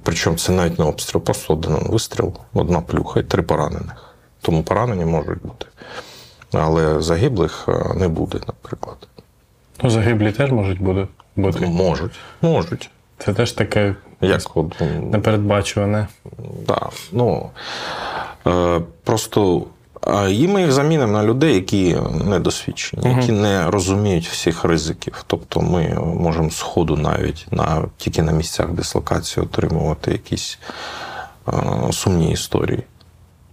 Причому 0.03 0.37
це 0.37 0.51
навіть 0.51 0.79
не 0.79 0.85
обстріл, 0.85 1.21
просто 1.21 1.53
один 1.53 1.77
вистріл, 1.89 2.33
одна 2.53 2.81
плюха 2.81 3.19
і 3.19 3.23
три 3.23 3.43
поранених. 3.43 4.13
Тому 4.41 4.63
поранені 4.63 5.05
можуть 5.05 5.41
бути. 5.41 5.65
Але 6.53 7.01
загиблих 7.01 7.65
е, 7.69 7.93
не 7.95 8.07
буде, 8.07 8.39
наприклад. 8.47 8.97
Ну, 9.83 9.89
загиблі 9.89 10.31
теж 10.31 10.51
можуть 10.51 10.81
бути. 10.81 11.07
бути. 11.35 11.65
Можуть. 11.65 12.19
Можуть. 12.41 12.89
Це 13.17 13.33
теж 13.33 13.51
таке 13.51 13.95
Як 14.21 14.41
от, 14.57 14.81
непередбачуване. 15.01 15.07
непередбачуване. 15.11 16.07
да, 16.67 16.89
ну, 17.11 17.49
е, 18.47 18.81
просто 19.03 19.63
і 20.29 20.47
ми 20.47 20.61
їх 20.61 20.71
замінимо 20.71 21.13
на 21.13 21.23
людей, 21.23 21.55
які 21.55 21.97
недосвідчені, 22.25 23.15
які 23.17 23.31
не 23.31 23.71
розуміють 23.71 24.27
всіх 24.27 24.63
ризиків. 24.63 25.23
Тобто 25.27 25.61
ми 25.61 25.99
можемо 25.99 26.49
з 26.49 26.61
ходу 26.61 26.95
навіть 26.95 27.47
на, 27.51 27.85
тільки 27.97 28.21
на 28.21 28.31
місцях 28.31 28.69
дислокації 28.69 29.45
отримувати 29.45 30.11
якісь 30.11 30.59
е, 31.47 31.51
сумні 31.91 32.31
історії. 32.31 32.83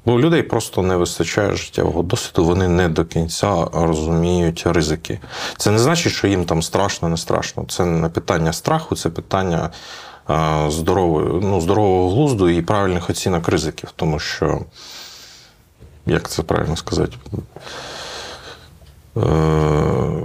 Бо 0.07 0.13
у 0.13 0.21
людей 0.21 0.43
просто 0.43 0.83
не 0.83 0.97
вистачає 0.97 1.57
життєвого 1.57 2.03
досвіду, 2.03 2.45
вони 2.45 2.69
не 2.69 2.89
до 2.89 3.05
кінця 3.05 3.67
розуміють 3.73 4.63
ризики. 4.67 5.21
Це 5.57 5.71
не 5.71 5.79
значить, 5.79 6.13
що 6.13 6.27
їм 6.27 6.45
там 6.45 6.63
страшно, 6.63 7.09
не 7.09 7.17
страшно. 7.17 7.65
Це 7.69 7.85
не 7.85 8.09
питання 8.09 8.53
страху, 8.53 8.97
це 8.97 9.11
питання 9.11 9.71
е, 10.31 10.71
здорової, 10.71 11.29
ну, 11.43 11.61
здорового 11.61 12.11
глузду 12.11 12.49
і 12.49 12.63
правильних 12.63 13.11
оцінок 13.11 13.49
ризиків. 13.49 13.93
Тому 13.97 14.19
що, 14.19 14.61
як 16.07 16.29
це 16.29 16.43
правильно 16.43 16.77
сказати, 16.77 17.17
е, 19.17 20.23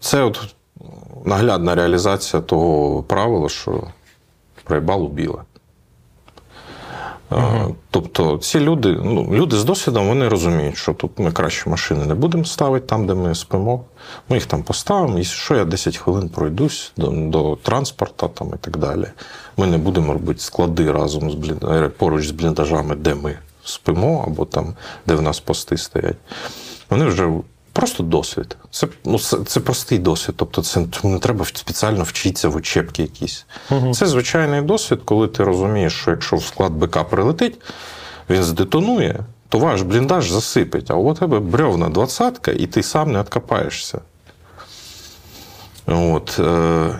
це 0.00 0.22
от 0.22 0.54
наглядна 1.24 1.74
реалізація 1.74 2.42
того 2.42 3.02
правила, 3.02 3.48
що 3.48 3.82
проїбал 4.64 5.04
убіла. 5.04 5.44
Угу. 7.30 7.76
Тобто 7.90 8.38
ці 8.38 8.60
люди, 8.60 8.98
ну, 9.04 9.28
люди 9.32 9.56
з 9.56 9.64
досвідом, 9.64 10.08
вони 10.08 10.28
розуміють, 10.28 10.76
що 10.76 10.94
тут 10.94 11.18
ми 11.18 11.32
краще 11.32 11.70
машини 11.70 12.06
не 12.06 12.14
будемо 12.14 12.44
ставити 12.44 12.86
там, 12.86 13.06
де 13.06 13.14
ми 13.14 13.34
спимо. 13.34 13.84
Ми 14.28 14.36
їх 14.36 14.46
там 14.46 14.62
поставимо, 14.62 15.18
і 15.18 15.24
що 15.24 15.54
я 15.54 15.64
10 15.64 15.96
хвилин 15.96 16.28
пройдусь 16.28 16.92
до 16.96 17.06
до 17.06 17.56
транспорту 17.62 18.30
там, 18.34 18.48
і 18.48 18.58
так 18.60 18.76
далі. 18.76 19.06
Ми 19.56 19.66
не 19.66 19.78
будемо 19.78 20.12
робити 20.12 20.40
склади 20.40 20.92
разом 20.92 21.30
з 21.30 21.34
блін... 21.34 21.90
поруч 21.98 22.26
з 22.26 22.30
бліндажами, 22.30 22.94
де 22.94 23.14
ми 23.14 23.38
спимо, 23.70 24.24
або 24.26 24.44
там, 24.44 24.74
де 25.06 25.14
в 25.14 25.22
нас 25.22 25.40
пости 25.40 25.76
стоять. 25.76 26.16
Вони 26.90 27.04
вже 27.04 27.28
Просто 27.72 28.02
досвід. 28.02 28.56
Це 28.70 28.88
ну, 29.04 29.18
це, 29.18 29.38
це 29.46 29.60
простий 29.60 29.98
досвід. 29.98 30.34
Тобто, 30.38 30.62
це 30.62 30.86
не 31.04 31.18
треба 31.18 31.44
спеціально 31.44 32.02
вчитися 32.02 32.48
в 32.48 32.56
учебки 32.56 33.02
якісь. 33.02 33.46
Угу. 33.70 33.94
Це 33.94 34.06
звичайний 34.06 34.62
досвід, 34.62 35.00
коли 35.04 35.28
ти 35.28 35.44
розумієш, 35.44 35.92
що 35.92 36.10
якщо 36.10 36.36
в 36.36 36.44
склад 36.44 36.72
БК 36.72 37.08
прилетить, 37.08 37.60
він 38.30 38.42
здетонує, 38.42 39.20
то 39.48 39.58
ваш 39.58 39.82
бліндаж 39.82 40.30
засипить, 40.30 40.90
а 40.90 40.94
у 40.94 41.14
тебе 41.14 41.40
бревна 41.40 41.88
двадцятка, 41.88 42.50
і 42.50 42.66
ти 42.66 42.82
сам 42.82 43.12
не 43.12 43.20
відкопаєшся. 43.20 44.00
От. 45.86 46.36
Е, 46.38 46.98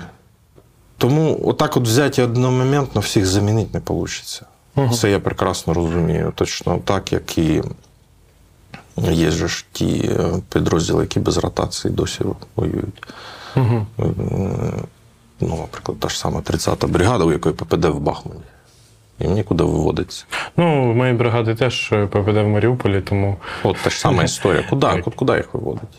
Тому 0.98 1.40
отак 1.44 1.76
от 1.76 1.82
взяти 1.82 2.22
одномоментно 2.22 3.00
всіх 3.00 3.26
замінити 3.26 3.70
не 3.72 3.94
вийде. 3.94 4.46
Угу. 4.84 4.94
Це 4.94 5.10
я 5.10 5.20
прекрасно 5.20 5.74
розумію. 5.74 6.32
Точно 6.34 6.78
так, 6.84 7.12
як 7.12 7.38
і. 7.38 7.62
Є 8.96 9.30
ж 9.30 9.64
ті 9.72 10.10
е, 10.18 10.30
підрозділи, 10.52 11.02
які 11.02 11.20
без 11.20 11.38
ротації 11.38 11.94
досі 11.94 12.24
воюють. 12.56 13.02
Угу. 13.56 13.86
Ну, 15.40 15.56
Наприклад, 15.56 16.00
та 16.00 16.08
ж 16.08 16.18
сама 16.18 16.40
30-та 16.40 16.86
бригада, 16.86 17.24
у 17.24 17.32
якої 17.32 17.54
ППД 17.54 17.84
в 17.84 17.98
Бахмуті. 17.98 18.40
Їм 19.18 19.32
нікуди 19.32 19.64
виводиться. 19.64 20.24
Ну, 20.56 20.92
в 20.92 20.96
моїй 20.96 21.12
бригади 21.12 21.54
теж 21.54 21.88
ППД 21.88 22.36
в 22.36 22.46
Маріуполі, 22.46 23.00
тому. 23.00 23.36
От 23.62 23.76
та 23.84 23.90
ж 23.90 23.98
сама 23.98 24.22
історія. 24.22 24.64
Куди, 24.70 24.86
куди 25.16 25.32
їх 25.32 25.54
виводить? 25.54 25.98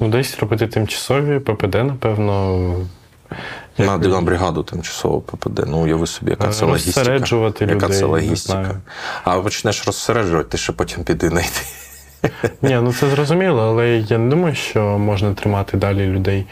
Ну, 0.00 0.08
десь 0.08 0.38
робити 0.38 0.66
тимчасові 0.66 1.38
ППД, 1.38 1.74
напевно. 1.74 2.74
На 3.78 3.98
на 3.98 4.20
бригаду 4.20 4.62
тимчасово 4.62 5.20
попаде. 5.20 5.64
Ну, 5.66 5.78
уяви 5.78 6.06
собі, 6.06 6.30
яка 6.30 6.48
це 6.48 6.64
логістика. 6.64 7.00
Розсереджувати 7.00 7.64
яка 7.64 7.86
людей. 7.86 7.98
це 7.98 8.04
логістика. 8.04 8.80
А 9.24 9.40
почнеш 9.40 9.86
розсереджувати, 9.86 10.48
ти 10.48 10.58
ще 10.58 10.72
потім 10.72 11.04
піди 11.04 11.28
знайти. 11.28 11.60
Ні, 12.62 12.78
ну 12.82 12.92
це 12.92 13.10
зрозуміло, 13.10 13.62
але 13.62 13.88
я 13.88 14.18
не 14.18 14.30
думаю, 14.30 14.54
що 14.54 14.80
можна 14.98 15.34
тримати 15.34 15.76
далі 15.76 16.06
людей 16.06 16.46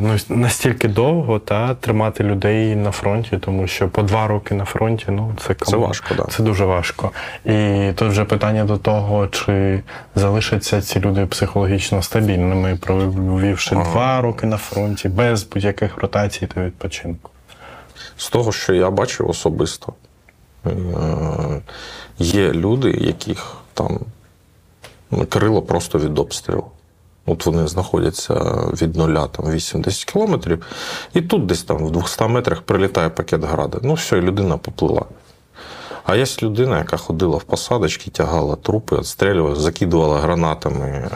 ну, 0.00 0.16
настільки 0.28 0.88
довго 0.88 1.38
та 1.38 1.74
тримати 1.74 2.24
людей 2.24 2.76
на 2.76 2.90
фронті, 2.90 3.38
тому 3.38 3.66
що 3.66 3.88
по 3.88 4.02
два 4.02 4.26
роки 4.26 4.54
на 4.54 4.64
фронті 4.64 5.06
ну 5.08 5.34
це 5.46 5.54
це 5.54 5.76
важко, 5.76 6.14
да. 6.14 6.24
це 6.24 6.42
дуже 6.42 6.64
важко. 6.64 7.10
І 7.44 7.90
тут 7.94 8.08
вже 8.08 8.24
питання 8.24 8.64
до 8.64 8.76
того, 8.76 9.26
чи 9.26 9.82
залишаться 10.14 10.82
ці 10.82 11.00
люди 11.00 11.26
психологічно 11.26 12.02
стабільними, 12.02 12.76
провівши 12.76 13.74
ага. 13.74 13.84
два 13.84 14.20
роки 14.20 14.46
на 14.46 14.56
фронті 14.56 15.08
без 15.08 15.44
будь-яких 15.44 15.96
ротацій 15.96 16.46
та 16.46 16.64
відпочинку. 16.64 17.30
З 18.16 18.28
того, 18.28 18.52
що 18.52 18.74
я 18.74 18.90
бачив 18.90 19.30
особисто, 19.30 19.92
е, 20.66 20.70
є 22.18 22.52
люди, 22.52 22.90
яких 22.90 23.56
там. 23.74 24.00
Крило 25.28 25.62
просто 25.62 25.98
від 25.98 26.18
обстрілу. 26.18 26.64
От 27.30 27.46
вони 27.46 27.68
знаходяться 27.68 28.34
від 28.82 28.96
нуля 28.96 29.26
там 29.26 29.46
8-10 29.46 30.12
кілометрів, 30.12 30.66
і 31.14 31.22
тут 31.22 31.46
десь 31.46 31.62
там 31.62 31.86
в 31.86 31.90
200 31.90 32.28
метрах 32.28 32.62
прилітає 32.62 33.10
пакет 33.10 33.44
гради. 33.44 33.78
Ну, 33.82 33.94
все, 33.94 34.18
і 34.18 34.20
людина 34.20 34.58
поплила. 34.58 35.04
А 36.04 36.16
є 36.16 36.26
людина, 36.42 36.78
яка 36.78 36.96
ходила 36.96 37.36
в 37.36 37.42
посадочки, 37.42 38.10
тягала 38.10 38.56
трупи, 38.56 38.96
відстрілювала, 38.96 39.56
закидувала 39.56 40.20
гранатами 40.20 40.86
е, 40.86 41.10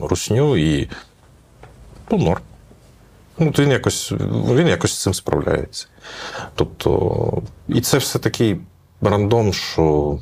русню 0.00 0.56
і 0.56 0.90
ну, 2.10 2.18
норм. 2.18 2.42
Ну, 3.38 3.52
Він 3.58 3.70
якось 3.70 4.12
він 4.54 4.68
якось 4.68 4.92
з 4.92 5.02
цим 5.02 5.14
справляється. 5.14 5.86
Тобто, 6.54 7.42
і 7.68 7.80
це 7.80 7.98
все 7.98 8.18
такий 8.18 8.60
рандом, 9.00 9.52
що 9.52 10.18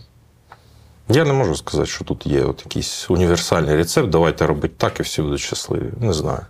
я 1.08 1.24
не 1.24 1.32
можу 1.32 1.56
сказати, 1.56 1.88
що 1.88 2.04
тут 2.04 2.26
є 2.26 2.42
от 2.42 2.62
якийсь 2.64 3.10
універсальний 3.10 3.76
рецепт. 3.76 4.08
Давайте 4.08 4.46
робити 4.46 4.74
так, 4.76 5.00
і 5.00 5.02
всі 5.02 5.22
будуть 5.22 5.40
щасливі. 5.40 5.90
Не 6.00 6.12
знаю. 6.12 6.46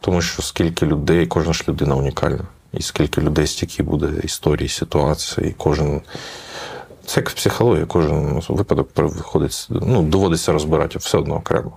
Тому 0.00 0.22
що 0.22 0.42
скільки 0.42 0.86
людей, 0.86 1.26
кожна 1.26 1.52
ж 1.52 1.64
людина 1.68 1.94
унікальна. 1.94 2.44
І 2.72 2.82
скільки 2.82 3.20
людей, 3.20 3.46
стільки 3.46 3.82
буде 3.82 4.20
історії, 4.22 4.68
ситуації, 4.68 5.54
кожен. 5.58 6.00
Це 7.06 7.20
як 7.20 7.30
в 7.30 7.34
психології, 7.34 7.86
кожен 7.86 8.42
випадок 8.48 8.88
виходить, 8.96 9.66
ну, 9.70 10.02
доводиться 10.02 10.52
розбирати 10.52 10.98
все 10.98 11.18
одно 11.18 11.34
окремо. 11.34 11.76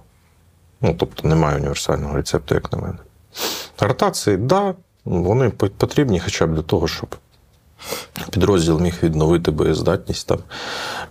Ну, 0.82 0.96
тобто 1.00 1.28
немає 1.28 1.58
універсального 1.58 2.16
рецепту, 2.16 2.56
як 2.56 2.72
на 2.72 2.80
мене. 2.80 2.98
Ротації, 3.80 4.38
так, 4.38 4.46
да, 4.46 4.74
вони 5.06 5.50
потрібні 5.50 6.20
хоча 6.20 6.48
б 6.48 6.56
для 6.56 6.62
того, 6.62 6.88
щоб 6.88 7.16
Підрозділ 8.32 8.80
міг 8.80 9.00
відновити 9.04 9.52
боєздатність, 9.52 10.28
там, 10.28 10.40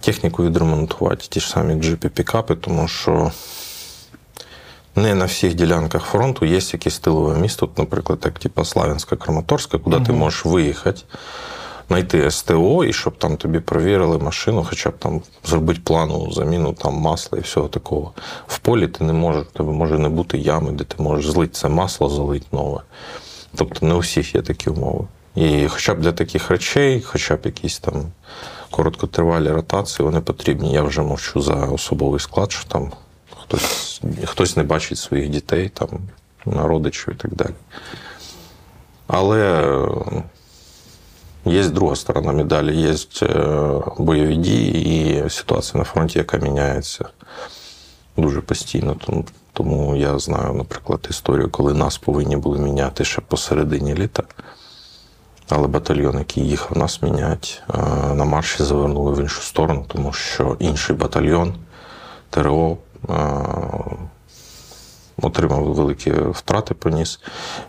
техніку 0.01 0.45
відремонтувати, 0.45 1.27
ті 1.29 1.41
ж 1.41 1.49
самі 1.49 1.83
джипи, 1.83 2.09
пікапи, 2.09 2.55
тому 2.55 2.89
що 2.89 3.33
не 4.97 5.15
на 5.15 5.25
всіх 5.25 5.55
ділянках 5.55 6.05
фронту 6.05 6.47
є 6.47 6.61
якесь 6.73 6.99
тилове 6.99 7.39
місто, 7.39 7.69
наприклад, 7.77 8.19
як 8.25 8.39
типу 8.39 8.65
Славянська, 8.65 9.17
Краматорська, 9.17 9.79
куди 9.79 9.97
угу. 9.97 10.07
ти 10.07 10.13
можеш 10.13 10.45
виїхати. 10.45 11.03
знайти 11.89 12.31
СТО 12.31 12.85
і 12.85 12.93
щоб 12.93 13.19
там 13.19 13.37
тобі 13.37 13.61
перевірили 13.61 14.19
машину, 14.19 14.67
хоча 14.69 14.91
б 14.91 14.99
там 14.99 15.23
зробити 15.45 15.81
планову 15.85 16.33
заміну 16.33 16.73
там 16.73 16.95
масла 16.95 17.39
і 17.39 17.43
всього 17.43 17.69
такого. 17.69 18.13
В 18.47 18.59
полі 18.59 18.89
ти 18.89 19.05
не 19.05 19.13
можеш, 19.13 19.45
в 19.47 19.51
тебе 19.51 19.73
може 19.73 19.99
не 19.99 20.09
бути 20.09 20.39
ями, 20.39 20.73
де 20.73 20.85
ти 20.85 21.03
можеш 21.03 21.31
злити 21.31 21.53
це 21.53 21.69
масло, 21.69 22.09
залити 22.09 22.47
нове. 22.53 22.81
Тобто 23.57 23.87
не 23.87 23.95
у 23.95 23.99
всіх 23.99 24.35
є 24.35 24.43
такі 24.43 24.71
умови. 24.71 25.05
І 25.37 25.69
хоча 25.69 25.95
б 25.95 26.01
для 26.01 26.13
таких 26.13 26.51
речей, 26.51 27.03
хоча 27.03 27.37
б 27.37 27.41
якісь 27.45 27.79
там 27.79 28.07
короткотривалі 28.71 29.49
ротації, 29.49 30.07
вони 30.07 30.21
потрібні. 30.21 30.73
Я 30.73 30.83
вже 30.83 31.03
мовчу 31.03 31.41
за 31.41 31.55
особовий 31.55 32.21
склад, 32.21 32.53
що 32.53 32.69
там 32.69 32.93
хтось, 33.37 34.01
хтось 34.25 34.57
не 34.57 34.63
бачить 34.63 34.99
своїх 34.99 35.29
дітей, 35.29 35.69
там, 35.69 35.89
родичів 36.47 37.15
і 37.15 37.17
так 37.17 37.35
далі. 37.35 37.55
Але 39.07 39.41
е, 39.65 40.23
є 41.45 41.69
друга 41.69 41.97
сторона 41.97 42.33
медалі, 42.33 42.77
є 42.77 42.95
е, 43.23 43.81
бойові 43.99 44.37
дії 44.37 45.25
і 45.27 45.31
ситуація 45.31 45.79
на 45.79 45.85
фронті, 45.85 46.19
яка 46.19 46.37
міняється 46.37 47.05
дуже 48.17 48.41
постійно. 48.41 48.97
Тому, 49.07 49.25
тому 49.53 49.97
я 49.97 50.19
знаю, 50.19 50.53
наприклад, 50.53 51.07
історію, 51.11 51.51
коли 51.51 51.75
нас 51.75 51.99
повинні 51.99 52.37
були 52.37 52.59
міняти 52.59 53.05
ще 53.05 53.21
посередині 53.21 53.95
літа. 53.95 54.23
Але 55.49 55.67
батальйон, 55.69 56.19
який 56.19 56.49
їхав 56.49 56.79
нас 56.79 57.03
міняти, 57.03 57.49
е, 57.75 57.79
на 58.15 58.25
марші 58.25 58.63
завернули 58.63 59.13
в 59.13 59.21
іншу 59.21 59.43
сторону, 59.43 59.85
тому 59.89 60.13
що 60.13 60.57
інший 60.59 60.97
батальйон 60.97 61.55
ТРО 62.31 62.77
е, 63.11 63.15
отримав 65.23 65.65
великі 65.65 66.11
втрати 66.13 66.75
поніс, 66.75 67.21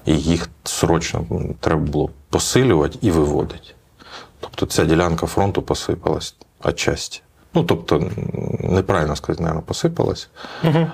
і 0.06 0.18
їх 0.18 0.50
срочно 0.64 1.26
треба 1.60 1.82
було 1.82 2.10
посилювати 2.30 2.98
і 3.02 3.12
виводити. 3.12 3.68
Тобто 4.40 4.66
ця 4.66 4.86
ділянка 4.86 5.26
фронту 5.26 5.62
посипалась 5.62 6.36
отчасті. 6.64 7.22
Ну, 7.54 7.64
тобто, 7.64 8.04
неправильно 8.60 9.16
сказати, 9.16 9.44
наверное, 9.44 9.64
посипалась, 9.66 10.30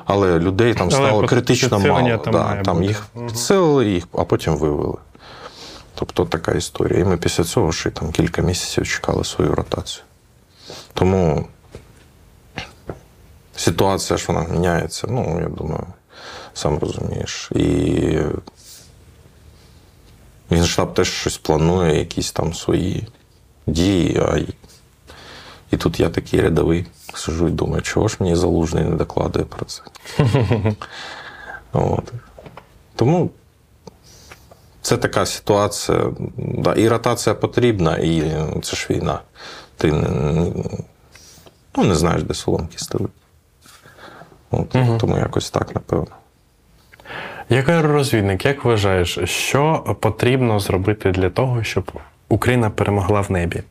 але 0.05 0.39
людей 0.39 0.73
там 0.73 0.91
стало 0.91 1.21
під- 1.21 1.29
критично 1.29 1.79
мало. 1.79 2.17
там 2.17 2.33
да, 2.33 2.61
там 2.63 2.83
їх 2.83 3.05
підсилили, 3.27 3.85
їх, 3.89 4.07
а 4.13 4.23
потім 4.23 4.55
вивели. 4.57 4.97
Тобто 5.95 6.25
така 6.25 6.51
історія. 6.51 6.99
І 6.99 7.03
ми 7.03 7.17
після 7.17 7.43
цього 7.43 7.71
ще 7.71 7.89
там 7.89 8.11
кілька 8.11 8.41
місяців 8.41 8.87
чекали 8.87 9.23
свою 9.23 9.55
ротацію. 9.55 10.03
Тому 10.93 11.47
ситуація 13.55 14.17
ж 14.17 14.25
вона 14.27 14.47
міняється, 14.47 15.07
ну, 15.09 15.39
я 15.41 15.49
думаю, 15.49 15.87
сам 16.53 16.77
розумієш. 16.79 17.51
І 17.55 18.17
Генштаб 20.49 20.93
теж 20.93 21.11
щось 21.11 21.37
планує, 21.37 21.99
якісь 21.99 22.31
там 22.31 22.53
свої 22.53 23.07
дії. 23.67 24.21
А 24.25 24.39
і 25.71 25.77
тут 25.77 25.99
я 25.99 26.09
такий 26.09 26.41
рядовий 26.41 26.85
сижу 27.13 27.47
і 27.47 27.51
думаю, 27.51 27.81
чого 27.81 28.07
ж 28.07 28.17
мені 28.19 28.35
залужний 28.35 28.83
не 28.83 28.95
докладує 28.95 29.45
про 29.45 29.65
це. 29.65 29.81
От. 31.73 32.13
Тому 32.95 33.29
це 34.83 34.97
така 34.97 35.25
ситуація. 35.25 36.05
Да, 36.37 36.73
і 36.73 36.87
ротація 36.87 37.35
потрібна, 37.35 37.97
і 37.97 38.31
це 38.61 38.75
ж 38.75 38.87
війна. 38.89 39.19
Ти 39.77 39.91
не, 39.91 40.09
ну, 41.77 41.83
не 41.83 41.95
знаєш, 41.95 42.23
де 42.23 42.33
соломки 42.33 42.77
стелити. 42.77 43.13
От, 44.51 44.69
Тому 44.99 45.17
якось 45.17 45.49
так, 45.49 45.75
напевно. 45.75 46.15
Як 47.49 47.69
аеророзвідник, 47.69 48.45
як 48.45 48.65
вважаєш, 48.65 49.19
що 49.23 49.97
потрібно 49.99 50.59
зробити 50.59 51.11
для 51.11 51.29
того, 51.29 51.63
щоб 51.63 51.91
Україна 52.29 52.69
перемогла 52.69 53.21
в 53.21 53.31
небі? 53.31 53.63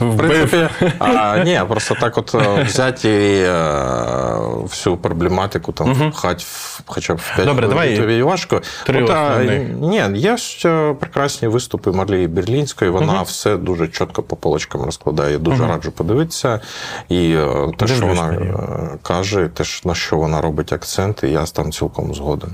В 0.00 0.16
принципі, 0.16 0.68
а, 0.98 1.38
ні, 1.44 1.60
просто 1.68 1.94
так 2.00 2.18
от 2.18 2.34
е, 2.34 2.62
взяти 2.62 3.08
і, 3.08 3.42
е, 3.42 4.62
всю 4.62 4.96
проблематику 4.96 5.72
там 5.72 5.92
впхати 5.92 6.44
в- 6.46 6.82
хоча 6.86 7.14
б 7.14 7.16
в 7.16 7.34
5 7.36 7.46
Добре, 7.48 7.68
давай 7.68 7.96
тобі 7.96 8.22
важко. 8.22 8.62
три 8.86 9.02
От, 9.04 9.10
а, 9.10 9.38
ні, 9.80 10.02
є 10.14 10.36
ж 10.36 10.68
е, 10.68 10.94
прекрасні 10.94 11.48
виступи 11.48 11.92
Марлії 11.92 12.28
Берлінської, 12.28 12.90
вона 12.90 13.22
все 13.22 13.56
дуже 13.56 13.88
чітко 13.88 14.22
по 14.22 14.36
полочкам 14.36 14.82
розкладає. 14.82 15.32
Я 15.32 15.38
дуже 15.38 15.66
раджу 15.66 15.90
подивитися. 15.96 16.60
І 17.08 17.30
е, 17.30 17.68
те, 17.78 17.86
що 17.86 18.06
вона 18.06 18.26
на 18.26 18.32
е, 18.32 18.98
каже, 19.02 19.48
те, 19.54 19.64
на 19.84 19.94
що 19.94 20.16
вона 20.16 20.40
робить 20.40 20.72
акценти, 20.72 21.28
я 21.28 21.44
там 21.44 21.72
цілком 21.72 22.14
згоден. 22.14 22.50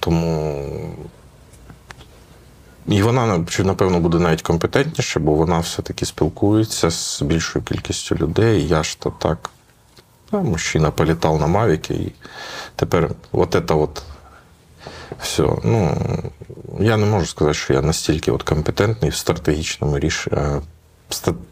Тому 0.00 0.62
і 2.88 3.02
вона 3.02 3.44
напевно 3.58 4.00
буде 4.00 4.18
навіть 4.18 4.42
компетентніше, 4.42 5.20
бо 5.20 5.32
вона 5.32 5.58
все-таки 5.58 6.06
спілкується 6.06 6.90
з 6.90 7.22
більшою 7.22 7.64
кількістю 7.64 8.14
людей. 8.14 8.68
Я 8.68 8.82
ж 8.82 9.00
то 9.00 9.10
так. 9.18 9.50
Ну, 10.32 10.42
мужчина 10.42 10.90
політав 10.90 11.40
на 11.40 11.46
Мавіки, 11.46 11.94
і 11.94 12.12
тепер 12.76 13.10
от 13.32 13.50
це 13.68 13.74
от 13.74 14.02
все. 15.22 15.42
Ну, 15.64 15.96
я 16.80 16.96
не 16.96 17.06
можу 17.06 17.26
сказати, 17.26 17.54
що 17.54 17.72
я 17.72 17.82
настільки 17.82 18.30
от 18.30 18.42
компетентний 18.42 19.10
в 19.10 19.14
стратегічному 19.14 19.98
рішенні, 19.98 20.36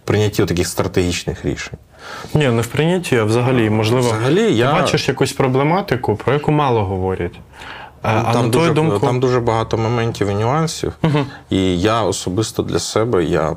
прийнятті 0.04 0.44
таких 0.44 0.68
стратегічних 0.68 1.44
рішень. 1.44 1.78
Ні, 2.34 2.48
не 2.48 2.62
в 2.62 2.66
прийнятті, 2.66 3.16
а 3.16 3.24
взагалі, 3.24 3.70
можливо, 3.70 4.06
Взагалі, 4.06 4.34
ти 4.36 4.50
я- 4.50 4.72
бачиш 4.72 5.08
якусь 5.08 5.32
проблематику, 5.32 6.16
про 6.16 6.32
яку 6.32 6.52
мало 6.52 6.84
говорять. 6.84 7.38
А, 8.04 8.22
а 8.26 8.32
там, 8.32 8.50
дуже, 8.50 8.72
думку, 8.72 8.98
там 9.06 9.20
дуже 9.20 9.40
багато 9.40 9.78
моментів 9.78 10.28
і 10.28 10.34
нюансів. 10.34 10.92
І 11.50 11.80
я 11.80 12.02
особисто 12.02 12.62
для 12.62 12.78
себе 12.78 13.24
я 13.24 13.56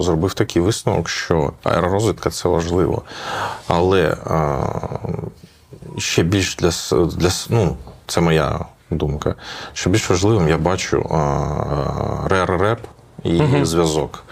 зробив 0.00 0.34
такий 0.34 0.62
висновок, 0.62 1.08
що 1.08 1.52
аеророзвідка 1.64 2.30
це 2.30 2.48
важливо. 2.48 3.02
Але 3.68 4.16
а, 4.26 4.58
ще 5.98 6.22
більш 6.22 6.56
для, 6.56 6.70
для 7.06 7.30
ну, 7.48 7.76
це 8.06 8.20
моя 8.20 8.58
думка. 8.90 9.34
Що 9.72 9.90
більш 9.90 10.10
важливим 10.10 10.48
я 10.48 10.58
бачу 10.58 10.96
рер-реп 12.28 12.78
і 13.24 13.64
зв'язок. 13.64 14.24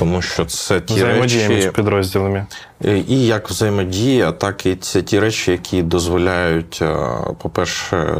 Тому 0.00 0.22
що 0.22 0.44
це 0.44 0.80
ті 0.80 0.94
взаємодія 0.94 1.48
речі, 1.48 1.64
між 1.64 1.74
підрозділами. 1.74 2.46
Е, 2.84 2.98
І 3.08 3.26
як 3.26 3.50
взаємодія, 3.50 4.32
так 4.32 4.66
і 4.66 4.76
це 4.76 5.02
ті 5.02 5.20
речі, 5.20 5.50
які 5.50 5.82
дозволяють, 5.82 6.78
е, 6.82 6.96
по-перше, 7.42 8.16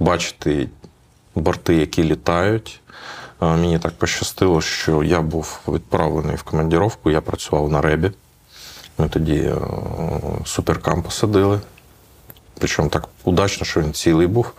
бачити 0.00 0.68
борти, 1.34 1.74
які 1.74 2.04
літають. 2.04 2.80
Е, 3.42 3.46
Мені 3.46 3.78
так 3.78 3.92
пощастило, 3.92 4.60
що 4.60 5.02
я 5.02 5.20
був 5.20 5.60
відправлений 5.68 6.36
в 6.36 6.42
командіровку, 6.42 7.10
я 7.10 7.20
працював 7.20 7.72
на 7.72 7.80
ребі. 7.80 8.10
Ми 8.98 9.08
тоді 9.08 9.52
суперкам 10.44 11.02
посадили. 11.02 11.60
Причому 12.58 12.88
так 12.88 13.08
удачно, 13.24 13.66
що 13.66 13.80
він 13.80 13.92
цілий 13.92 14.26
був. 14.26 14.52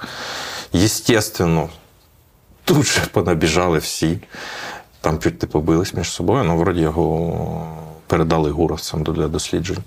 Єстественно, 0.73 1.69
тут 2.63 2.85
же 2.85 3.01
понабіжали 3.11 3.77
всі. 3.77 4.19
Там 5.03 5.19
чуть 5.19 5.41
не 5.41 5.47
побились 5.47 5.93
між 5.93 6.09
собою, 6.11 6.43
але 6.47 6.55
вроді 6.55 6.81
його 6.81 7.67
передали 8.07 8.51
гуровцям 8.51 9.03
для 9.03 9.27
досліджень. 9.27 9.77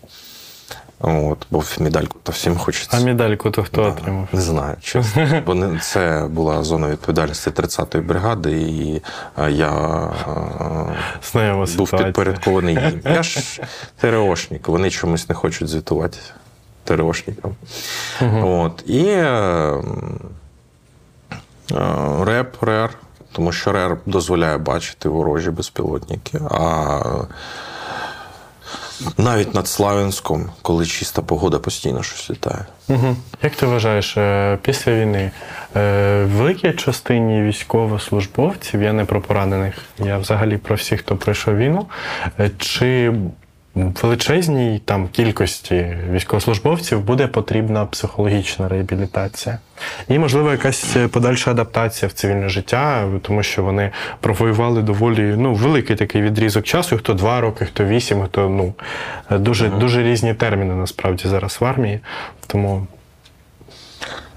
От, 1.01 1.47
бо 1.51 1.65
медальку 1.81 2.19
то 2.23 2.33
всім 2.33 2.57
хочеться. 2.57 2.97
А 2.97 3.01
медальку 3.01 3.51
то 3.51 3.63
хто 3.63 3.83
отримав? 3.83 4.29
Не 4.33 4.41
знаю, 4.41 4.77
чесно. 4.83 5.43
Бо 5.47 5.55
не- 5.55 5.79
це 5.79 6.27
була 6.31 6.63
зона 6.65 6.89
відповідальності 6.89 7.51
30-ї 7.51 8.03
бригади, 8.03 8.53
і 8.61 9.03
е, 9.39 9.51
я 9.51 9.73
е, 10.29 10.97
Знайома 11.33 11.59
був 11.59 11.69
ситуація. 11.69 12.03
підпорядкований 12.05 12.75
їм. 12.75 13.01
Я 13.05 13.23
ж 13.23 13.63
ТРОшник, 14.01 14.69
вони 14.69 14.91
чомусь 14.91 15.29
не 15.29 15.35
хочуть 15.35 15.69
звітувати 15.69 16.19
ТРОшникам. 16.85 17.55
От. 18.43 18.85
І 18.87 19.05
е, 19.07 19.25
е, 21.73 21.85
реп, 22.25 22.63
РЕР, 22.63 22.91
тому 23.37 23.53
що 23.53 23.73
РЕР 23.73 23.97
дозволяє 24.07 24.59
бачити 24.59 25.09
ворожі 25.09 25.51
безпілотники. 25.51 26.41
А 26.51 27.03
навіть 29.19 29.55
над 29.55 29.69
Славянськом, 29.69 30.51
коли 30.63 30.87
чиста 30.87 31.23
погода, 31.23 31.59
постійно 31.59 32.03
щось 32.03 32.31
літає. 32.31 32.67
Угу. 32.89 33.17
Як 33.43 33.55
ти 33.55 33.67
вважаєш, 33.67 34.17
е, 34.17 34.59
після 34.63 34.93
війни 34.93 35.31
е, 35.77 36.25
в 36.25 36.29
великій 36.29 36.73
частині 36.73 37.43
військовослужбовців, 37.43 38.83
я 38.83 38.93
не 38.93 39.05
про 39.05 39.21
поранених, 39.21 39.75
я 39.99 40.19
взагалі 40.19 40.57
про 40.57 40.77
всіх, 40.77 41.01
хто 41.01 41.17
пройшов 41.17 41.57
війну, 41.57 41.87
е, 42.41 42.51
чи 42.59 43.15
величезній 43.77 44.81
там 44.85 45.09
кількості 45.09 45.97
військовослужбовців 46.11 47.01
буде 47.01 47.27
потрібна 47.27 47.87
психологічна 47.87 48.69
реабілітація. 48.69 49.59
І, 50.09 50.19
можливо, 50.19 50.51
якась 50.51 50.97
подальша 51.13 51.51
адаптація 51.51 52.09
в 52.09 52.13
цивільне 52.13 52.49
життя, 52.49 53.09
тому 53.23 53.43
що 53.43 53.63
вони 53.63 53.91
провоювали 54.21 54.83
доволі 54.83 55.35
ну, 55.37 55.55
великий 55.55 55.97
такий 55.97 56.23
відрізок 56.23 56.65
часу, 56.65 56.97
хто 56.97 57.15
два 57.15 57.41
роки, 57.41 57.65
хто 57.65 57.85
вісім, 57.85 58.23
хто 58.23 58.49
ну 58.49 58.75
дуже, 59.39 59.69
дуже 59.69 60.03
різні 60.03 60.35
терміни 60.35 60.75
насправді 60.75 61.29
зараз 61.29 61.57
в 61.61 61.65
армії. 61.65 62.01
Тому 62.47 62.87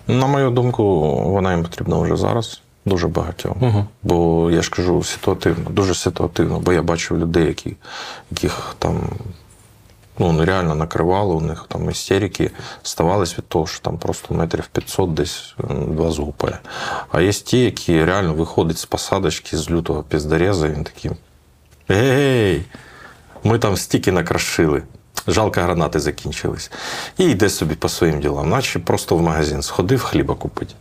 На 0.07 0.27
мою 0.27 0.49
думку, 0.49 0.83
вона 1.31 1.51
їм 1.51 1.63
потрібна 1.63 1.99
вже 1.99 2.15
зараз. 2.15 2.61
Дуже 2.89 3.07
багатьом. 3.07 3.55
Угу. 3.61 3.85
Бо 4.03 4.51
я 4.51 4.61
ж 4.61 4.69
кажу 4.71 5.03
ситуативно, 5.03 5.69
дуже 5.69 5.95
ситуативно, 5.95 6.59
бо 6.59 6.73
я 6.73 6.81
бачив 6.81 7.17
людей, 7.17 7.47
які, 7.47 7.75
яких 8.31 8.75
там 8.79 9.09
ну, 10.19 10.31
нереально 10.31 10.75
накривало, 10.75 11.35
у 11.35 11.41
них 11.41 11.65
там 11.67 11.89
істерики 11.89 12.51
ставались 12.83 13.37
від 13.37 13.47
того, 13.47 13.67
що 13.67 13.79
там 13.79 13.97
просто 13.97 14.33
метрів 14.33 14.67
500 14.67 15.13
десь 15.13 15.55
два 15.87 16.11
згупає. 16.11 16.59
А 17.11 17.21
є 17.21 17.31
ті, 17.31 17.59
які 17.59 18.05
реально 18.05 18.33
виходять 18.33 18.77
з 18.77 18.85
посадочки 18.85 19.57
з 19.57 19.69
лютого 19.69 20.03
піздореза, 20.03 20.67
і 20.67 20.71
він 20.71 20.83
такий. 20.83 21.11
Гей, 21.87 22.65
ми 23.43 23.59
там 23.59 23.77
стільки 23.77 24.11
накрашили. 24.11 24.83
Жалко, 25.31 25.61
гранати 25.61 25.99
закінчились. 25.99 26.71
І 27.17 27.25
йде 27.25 27.49
собі 27.49 27.75
по 27.75 27.89
своїм 27.89 28.19
ділам, 28.19 28.49
наче 28.49 28.79
просто 28.79 29.15
в 29.15 29.21
магазин 29.21 29.61
сходив 29.61 30.03
хліба 30.03 30.35
купити. 30.35 30.73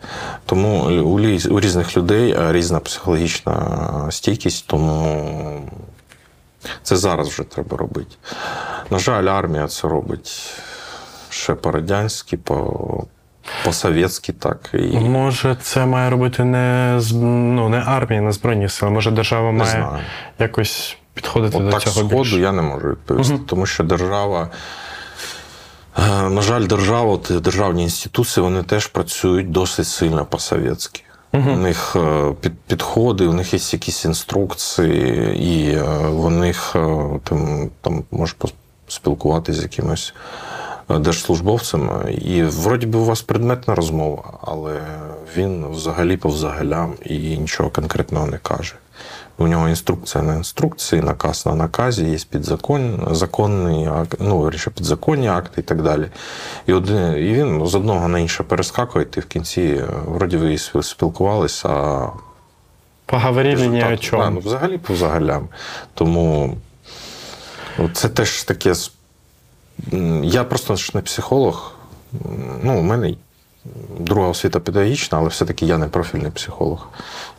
Тому 0.47 0.79
у, 1.03 1.21
у 1.55 1.61
різних 1.61 1.97
людей 1.97 2.33
е, 2.33 2.53
різна 2.53 2.81
психологічна 2.81 4.07
стійкість, 4.11 4.67
тому 4.67 5.61
це 6.83 6.97
зараз 6.97 7.29
вже 7.29 7.43
треба 7.43 7.77
робити. 7.77 8.15
На 8.91 8.99
жаль, 8.99 9.25
армія 9.25 9.67
це 9.67 9.89
робить 9.89 10.51
ще 11.31 11.55
по-радянськи, 11.55 12.37
по- 12.37 13.07
по-совєтськи 13.65 14.33
так. 14.33 14.71
І 14.73 14.99
може 14.99 15.57
це 15.63 15.87
має 15.87 16.11
робити 16.11 16.45
не 16.45 17.01
ну, 17.13 17.69
не 17.69 17.79
армія, 17.79 18.21
не 18.23 18.33
збройні 18.33 18.69
сили. 18.69 18.91
Може, 18.91 19.11
держава 19.11 19.53
не 19.53 19.59
має 19.59 19.71
знаю. 19.71 19.99
якось 20.39 20.97
підходити 21.23 21.59
От 21.59 21.65
до 21.65 21.71
так 21.71 21.81
цього 21.83 21.95
сходу 22.09 22.23
більше. 22.23 22.39
я 22.39 22.53
не 22.53 22.63
можу 22.63 22.89
відповісти, 22.89 23.35
Мгм. 23.35 23.45
тому 23.47 23.67
що 23.67 23.85
держава. 23.85 24.49
е, 25.99 26.29
На 26.29 26.43
жаль, 26.43 26.67
держава, 26.67 27.19
державні 27.31 27.83
інституції, 27.83 28.45
вони 28.45 28.63
теж 28.63 28.87
працюють 28.87 29.51
досить 29.51 29.87
сильно 29.87 30.25
по-совєтськи. 30.27 31.03
У 31.33 31.39
них 31.39 31.97
е, 31.97 32.35
під, 32.41 32.59
підходи, 32.61 33.27
у 33.27 33.33
них 33.33 33.53
є 33.55 33.61
якісь 33.73 34.05
інструкції, 34.05 35.37
і 35.53 35.75
е, 35.77 35.83
в 36.09 36.31
них 36.31 36.71
там, 37.25 37.71
там 37.81 38.05
можеш 38.11 38.37
поспілкуватися 38.87 39.61
з 39.61 39.63
якимось 39.63 40.15
держслужбовцем. 40.89 41.91
І 42.23 42.43
вроді 42.43 42.87
би 42.87 42.99
у 42.99 43.05
вас 43.05 43.23
предметна 43.23 43.75
розмова, 43.75 44.39
але 44.43 44.81
він 45.37 45.67
взагалі 45.71 46.17
по 46.17 46.29
взагалям 46.29 46.93
і 47.05 47.15
нічого 47.39 47.71
конкретного 47.71 48.27
не 48.27 48.39
каже. 48.39 48.75
У 49.41 49.49
нього 49.49 49.69
інструкція 49.69 50.25
на 50.25 50.35
інструкції, 50.35 51.03
наказ 51.03 51.47
на 51.47 51.55
наказі, 51.55 52.05
є 52.05 52.19
підзакон, 52.31 53.09
законний 53.11 53.87
акт, 53.87 54.15
ну, 54.21 54.51
підзаконні 54.75 55.29
акти 55.29 55.61
і 55.61 55.65
так 55.65 55.83
далі. 55.83 56.07
І, 56.67 56.73
один, 56.73 57.13
і 57.13 57.33
він 57.35 57.67
з 57.67 57.75
одного 57.75 58.09
на 58.09 58.19
інше 58.19 58.43
перескакує, 58.43 59.05
ти 59.05 59.21
в 59.21 59.27
кінці, 59.27 59.63
е, 59.63 59.89
вроді 60.07 60.37
ви 60.37 60.59
спілкувалися, 60.83 61.69
а 61.69 62.11
Поговорили 63.09 63.67
ні 63.67 63.85
о 63.85 63.97
чому. 63.97 64.23
Да, 64.23 64.31
ну, 64.31 64.41
взагалі 64.41 64.79
по 64.79 64.93
взагалям. 64.93 65.49
Тому 65.95 66.57
ну, 67.79 67.91
це 67.93 68.09
теж 68.09 68.43
таке. 68.43 68.75
Я 70.23 70.45
просто 70.45 70.77
ж 70.77 70.91
не 70.95 71.01
психолог. 71.01 71.73
Ну, 72.63 72.79
у 72.79 72.83
мене 72.83 73.15
друга 73.99 74.29
освіта 74.29 74.61
педагогічна, 74.61 75.19
але 75.19 75.29
все-таки 75.29 75.67
я 75.67 75.79
не 75.79 75.87
профільний 75.87 76.31
психолог. 76.31 76.89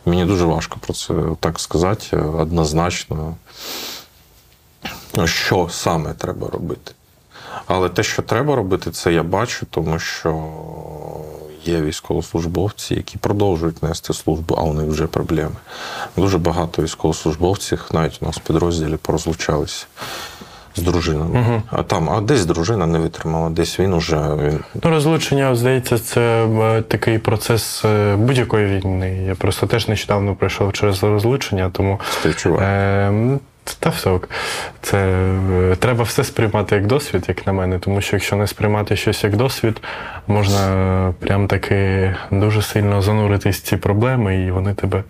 Мені 0.06 0.24
дуже 0.24 0.44
важко 0.44 0.78
про 0.80 0.94
це 0.94 1.14
так 1.40 1.60
сказати 1.60 2.06
е, 2.12 2.20
однозначно, 2.20 3.34
що 5.24 5.68
саме 5.70 6.14
треба 6.14 6.48
робити. 6.48 6.92
Але 7.66 7.88
те, 7.88 8.02
що 8.02 8.22
треба 8.22 8.56
робити, 8.56 8.90
це 8.90 9.12
я 9.12 9.22
бачу, 9.22 9.66
тому 9.70 9.98
що 9.98 10.50
є 11.64 11.80
військовослужбовці, 11.80 12.94
які 12.94 13.18
продовжують 13.18 13.82
нести 13.82 14.14
службу, 14.14 14.54
а 14.58 14.62
у 14.62 14.74
них 14.74 14.86
вже 14.86 15.06
проблеми. 15.06 15.56
Дуже 16.16 16.38
багато 16.38 16.82
військовослужбовців, 16.82 17.84
навіть 17.92 18.18
у 18.20 18.26
нас 18.26 18.36
в 18.36 18.40
підрозділі, 18.40 18.96
порозлучалися 18.96 19.86
з 20.76 20.82
дружинами. 20.82 21.62
А 21.70 21.82
там, 21.82 22.10
а 22.10 22.20
десь 22.20 22.46
дружина 22.46 22.86
не 22.86 22.98
витримала, 22.98 23.50
десь 23.50 23.80
він 23.80 23.92
уже 23.94 24.16
він 24.16 24.60
Ну, 24.84 24.90
розлучення, 24.90 25.54
здається, 25.54 25.98
це 25.98 26.44
е, 26.44 26.82
такий 26.82 27.18
процес 27.18 27.84
е, 27.84 28.16
будь-якої 28.16 28.66
війни. 28.66 29.24
Я 29.28 29.34
просто 29.34 29.66
теж 29.66 29.88
нещодавно 29.88 30.34
пройшов 30.34 30.72
через 30.72 31.02
розлучення, 31.02 31.70
тому 31.72 32.00
співчуває. 32.10 32.68
е, 33.10 33.38
та 33.80 33.90
все. 33.90 34.10
ок. 34.10 34.28
Це 34.82 35.26
треба 35.78 36.04
все 36.04 36.24
сприймати 36.24 36.74
як 36.74 36.86
досвід, 36.86 37.24
як 37.28 37.46
на 37.46 37.52
мене, 37.52 37.78
тому 37.78 38.00
що 38.00 38.16
якщо 38.16 38.36
не 38.36 38.46
сприймати 38.46 38.96
щось 38.96 39.24
як 39.24 39.36
досвід, 39.36 39.82
можна 40.26 41.14
прям 41.20 41.46
таки 41.48 42.14
дуже 42.30 42.62
сильно 42.62 43.02
зануритись 43.02 43.58
в 43.58 43.62
ці 43.62 43.76
проблеми, 43.76 44.44
і 44.44 44.50
вони 44.50 44.74
тебе 44.74 45.02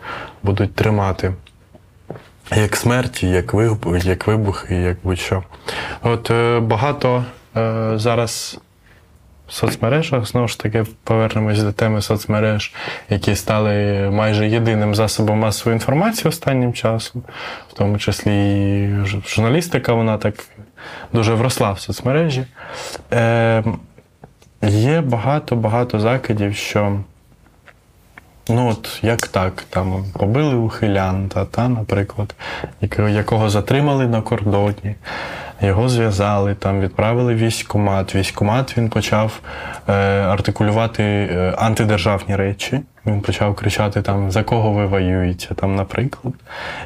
будуть 0.43 0.75
тримати. 0.75 1.33
Як 2.57 2.77
смерті, 2.77 3.29
як 3.29 3.55
вибух, 3.55 4.05
як 4.05 4.27
вибухи, 4.27 4.75
як 4.75 4.97
будь-що. 5.03 5.43
От 6.03 6.31
е, 6.31 6.61
багато 6.61 7.25
е, 7.57 7.93
зараз 7.95 8.61
в 9.49 9.53
соцмережах, 9.53 10.27
знову 10.27 10.49
ж 10.49 10.61
таки, 10.61 10.85
повернемось 11.05 11.63
до 11.63 11.73
теми 11.73 12.03
соцмереж, 12.03 12.75
які 13.09 13.35
стали 13.37 13.75
майже 14.13 14.49
єдиним 14.49 14.95
засобом 14.95 15.39
масової 15.39 15.75
інформації 15.75 16.29
останнім 16.29 16.73
часом, 16.73 17.23
в 17.71 17.73
тому 17.73 17.99
числі 17.99 18.33
і 18.33 19.07
журналістика, 19.27 19.93
вона 19.93 20.19
так 20.19 20.35
дуже 21.13 21.35
вросла 21.35 21.73
в 21.73 21.81
соцмережі. 21.81 22.47
Е, 23.13 23.65
є 24.63 25.01
багато-багато 25.01 26.01
закидів, 26.01 26.57
що. 26.57 27.01
Ну, 28.53 28.69
от 28.69 28.99
як 29.03 29.27
так, 29.27 29.65
там 29.71 30.05
побили 30.13 30.55
ухилянта, 30.55 31.45
та, 31.45 31.69
наприклад, 31.69 32.35
якого, 33.11 33.51
затримали 33.51 34.07
на 34.07 34.23
кордоні, 34.23 34.95
його 35.63 35.89
зв'язали, 35.89 36.55
там 36.55 36.81
відправили 36.81 37.35
військкомат. 37.35 38.15
Військкомат 38.15 38.79
він 38.79 38.89
почав 38.89 39.41
е, 39.89 39.93
артикулювати 40.23 41.03
е, 41.03 41.55
антидержавні 41.59 42.37
речі. 42.37 42.81
Він 43.07 43.21
почав 43.21 43.55
кричати 43.55 44.03
там, 44.03 44.31
за 44.31 44.43
кого 44.43 44.73
ви 44.73 44.87
воюєте, 44.87 45.55
там, 45.55 45.77
наприклад. 45.77 46.35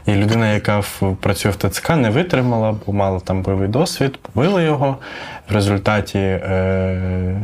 І 0.06 0.14
людина, 0.14 0.52
яка 0.52 0.82
працює 1.20 1.52
в 1.52 1.56
ТЦК, 1.56 1.90
не 1.90 2.10
витримала, 2.10 2.74
бо 2.86 2.92
мала 2.92 3.20
там 3.20 3.42
бойовий 3.42 3.68
досвід, 3.68 4.18
побила 4.18 4.62
його. 4.62 4.96
В 5.48 5.54
результаті 5.54 6.18
е, 6.18 7.42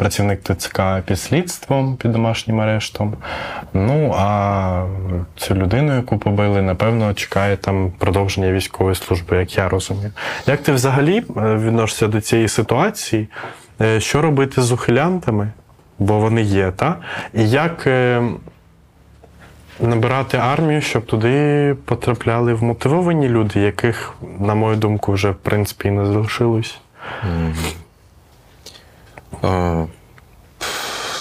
працівник 0.00 0.40
ТЦК 0.42 0.80
під 1.06 1.20
слідством, 1.20 1.96
під 1.96 2.12
домашнім 2.12 2.60
арештом. 2.60 3.14
Ну 3.74 4.14
а 4.18 4.84
цю 5.36 5.54
людину, 5.54 5.96
яку 5.96 6.18
побили, 6.18 6.62
напевно, 6.62 7.14
чекає 7.14 7.56
там 7.56 7.92
продовження 7.98 8.52
військової 8.52 8.96
служби, 8.96 9.36
як 9.36 9.56
я 9.56 9.68
розумію. 9.68 10.10
Як 10.46 10.62
ти 10.62 10.72
взагалі 10.72 11.18
е, 11.18 11.54
відносишся 11.54 12.06
до 12.08 12.20
цієї 12.20 12.48
ситуації? 12.48 13.28
Е, 13.80 14.00
Що 14.00 14.22
робити 14.22 14.62
з 14.62 14.72
ухилянтами? 14.72 15.52
Бо 15.98 16.18
вони 16.18 16.42
є, 16.42 16.70
та? 16.70 16.96
І 17.34 17.50
як 17.50 17.86
е, 17.86 18.22
набирати 19.80 20.36
армію, 20.36 20.80
щоб 20.80 21.06
туди 21.06 21.76
потрапляли 21.84 22.54
вмотивовані 22.54 23.28
люди, 23.28 23.60
яких, 23.60 24.14
на 24.38 24.54
мою 24.54 24.76
думку, 24.76 25.12
вже 25.12 25.30
в 25.30 25.36
принципі 25.36 25.88
і 25.88 25.90
не 25.90 26.06
залишилось? 26.06 26.78
Е, 27.22 27.52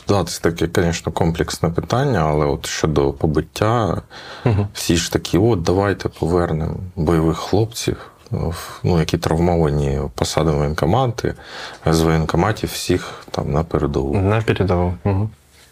Да, 0.10 0.24
це 0.24 0.52
таке, 0.52 0.82
звісно, 0.82 1.12
комплексне 1.12 1.70
питання, 1.70 2.20
але 2.20 2.46
от 2.46 2.66
щодо 2.66 3.14
побиття, 3.14 4.02
всі 4.74 4.98
ж 4.98 5.14
такі, 5.14 5.38
от 5.38 5.62
давайте 5.62 6.10
повернемо 6.10 6.76
бойових 6.96 7.38
хлопців, 7.38 8.12
ну, 8.84 9.00
які 9.00 9.18
травмовані, 9.18 10.02
посадимо 10.16 10.56
в 10.56 10.60
воєнкомати, 10.60 11.34
з 11.86 12.02
воєнкоматів 12.02 12.70
всіх 12.70 13.14
там 13.32 13.52
на 13.52 13.64
передову. 13.64 14.16
На 14.16 14.42
передову. 14.42 14.94
Угу. 15.04 15.30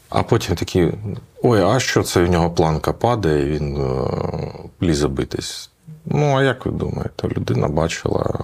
А 0.09 0.23
потім 0.23 0.55
такі: 0.55 0.93
ой, 1.43 1.61
а 1.61 1.79
що 1.79 2.03
це 2.03 2.23
в 2.23 2.31
нього 2.31 2.49
планка 2.49 2.93
падає, 2.93 3.45
він 3.45 3.77
е, 3.77 4.07
лізе 4.81 5.07
битись. 5.07 5.69
Ну, 6.05 6.37
а 6.37 6.43
як 6.43 6.65
ви 6.65 6.71
думаєте, 6.71 7.27
людина 7.27 7.67
бачила 7.67 8.39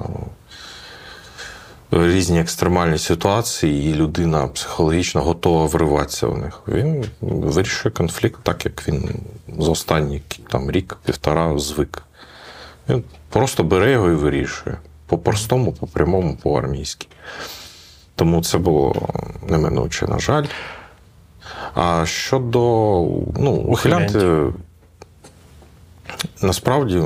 різні 1.93 2.39
екстремальні 2.39 2.97
ситуації, 2.97 3.91
і 3.91 3.95
людина 3.95 4.47
психологічно 4.47 5.21
готова 5.21 5.65
вриватися 5.65 6.27
в 6.27 6.37
них. 6.37 6.61
Він 6.67 7.05
вирішує 7.21 7.93
конфлікт 7.93 8.39
так, 8.43 8.65
як 8.65 8.87
він 8.87 9.09
за 9.59 9.71
останній 9.71 10.21
там, 10.49 10.71
рік, 10.71 10.97
півтора 11.05 11.59
звик. 11.59 12.03
Він 12.89 13.03
просто 13.29 13.63
бере 13.63 13.91
його 13.91 14.09
і 14.09 14.15
вирішує. 14.15 14.77
по-простому, 15.07 15.71
по-прямому, 15.71 16.37
по-армійськи. 16.43 17.07
Тому 18.15 18.43
це 18.43 18.57
було 18.57 19.09
неминуче, 19.49 20.07
на 20.07 20.19
жаль. 20.19 20.45
А 21.73 22.05
щодо 22.05 22.59
ну, 23.37 23.51
ухилянти, 23.51 24.41
насправді 26.41 27.03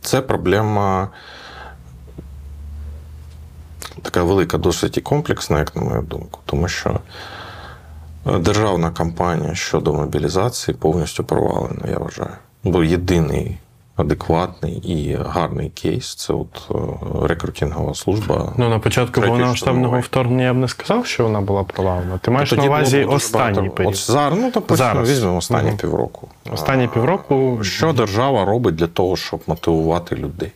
це 0.00 0.20
проблема 0.20 1.08
така 4.02 4.22
велика, 4.22 4.58
досить 4.58 4.96
і 4.98 5.00
комплексна, 5.00 5.58
як 5.58 5.76
на 5.76 5.82
мою 5.82 6.02
думку, 6.02 6.40
тому 6.44 6.68
що 6.68 7.00
е, 8.26 8.38
державна 8.38 8.90
кампанія 8.90 9.54
щодо 9.54 9.92
мобілізації 9.92 10.76
повністю 10.76 11.24
провалена, 11.24 11.88
я 11.90 11.98
вважаю. 11.98 12.30
Бо 12.64 12.84
єдиний 12.84 13.58
адекватний 13.96 14.72
і 14.72 15.14
гарний 15.26 15.70
кейс 15.70 16.14
це 16.14 16.32
от 16.32 16.70
е, 16.70 16.74
рекрутингова 17.28 17.94
служба. 17.94 18.52
Ну, 18.56 18.68
на 18.68 18.78
початку 18.78 19.20
повномасштабного 19.20 20.00
вторгнення 20.00 20.44
я 20.44 20.54
б 20.54 20.56
не 20.56 20.68
сказав, 20.68 21.06
що 21.06 21.22
вона 21.24 21.40
була 21.40 21.64
провалена. 21.64 22.18
Ти 22.18 22.30
маєш 22.30 22.52
на 22.52 22.64
увазі 22.64 23.04
останній 23.04 23.54
багато- 23.56 23.74
період. 23.74 23.92
От 23.94 24.06
зараз, 24.06 24.38
ну, 24.38 24.50
то 24.50 24.76
Зараз. 24.76 25.10
візьмемо 25.10 25.36
останні 25.36 25.68
Мгм. 25.68 25.76
півроку. 25.78 26.28
Останні 26.52 26.88
півроку. 26.88 27.58
Що 27.62 27.92
держава 27.92 28.44
робить 28.44 28.74
для 28.74 28.86
того, 28.86 29.16
щоб 29.16 29.40
мотивувати 29.46 30.16
людей? 30.16 30.52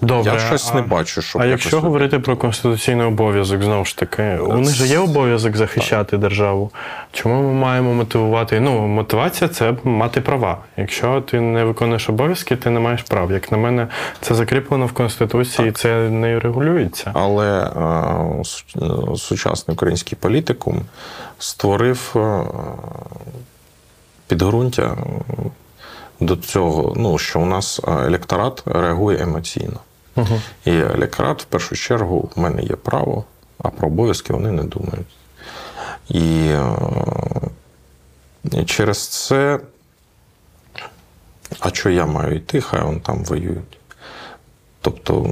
Добре. 0.00 0.32
Я 0.32 0.38
щось 0.38 0.70
а- 0.72 0.74
не 0.74 0.82
бачу, 0.82 1.22
щоб 1.22 1.42
А 1.42 1.44
якщо 1.44 1.76
люди- 1.76 1.86
говорити 1.86 2.18
про 2.18 2.36
конституційний 2.36 3.06
обов'язок, 3.06 3.62
знову 3.62 3.84
ж 3.84 3.96
таки, 3.96 4.38
у 4.38 4.58
них 4.58 4.74
же 4.74 4.86
є 4.86 4.98
обов'язок 4.98 5.56
захищати 5.56 6.18
державу. 6.18 6.70
Чому 7.12 7.42
ми 7.42 7.52
маємо 7.52 7.94
мотивувати? 7.94 8.60
Ну, 8.60 8.86
мотивація 8.86 9.48
це 9.48 9.74
мати 9.84 10.20
права. 10.20 10.58
Якщо 10.76 11.20
ти 11.20 11.40
не 11.40 11.64
виконуєш 11.64 12.08
обов'язки, 12.08 12.56
ти 12.56 12.70
не 12.70 12.80
маєш 12.80 13.02
прав. 13.02 13.32
Як 13.32 13.52
на 13.52 13.58
мене, 13.58 13.86
це 14.20 14.34
закріплено 14.34 14.86
в 14.86 14.92
Конституції, 14.92 15.72
це 15.72 16.08
не 16.10 16.40
регулюється. 16.40 17.10
Але 17.14 17.60
е, 17.60 18.82
е, 18.82 19.16
сучасний 19.16 19.74
український 19.74 20.18
політикум 20.20 20.82
створив 21.38 22.12
е, 22.16 22.40
підґрунтя 24.26 24.96
до 26.20 26.36
цього, 26.36 26.94
ну, 26.96 27.18
що 27.18 27.40
у 27.40 27.46
нас 27.46 27.80
е, 27.88 27.90
електорат 27.90 28.62
реагує 28.66 29.22
емоційно. 29.22 29.80
І 30.64 30.70
електорат, 30.70 31.42
в 31.42 31.44
першу 31.44 31.76
чергу, 31.76 32.30
в 32.36 32.40
мене 32.40 32.62
є 32.62 32.76
право, 32.76 33.24
а 33.58 33.68
про 33.68 33.88
обов'язки 33.88 34.32
вони 34.32 34.52
не 34.52 34.62
думають. 34.62 35.06
І, 36.08 36.46
е, 38.54 38.64
через 38.66 39.06
це, 39.08 39.60
а 41.60 41.70
що 41.70 41.90
я 41.90 42.06
маю 42.06 42.36
йти, 42.36 42.60
хай 42.60 42.82
вони 42.82 43.00
там 43.00 43.24
воюють. 43.24 43.78
Тобто, 44.80 45.26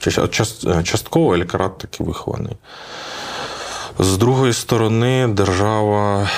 част- 0.00 0.82
частково 0.82 1.34
електорат 1.34 1.78
таки 1.78 2.04
вихований. 2.04 2.56
З 3.98 4.16
другої 4.16 4.52
сторони, 4.52 5.28
держава. 5.28 6.28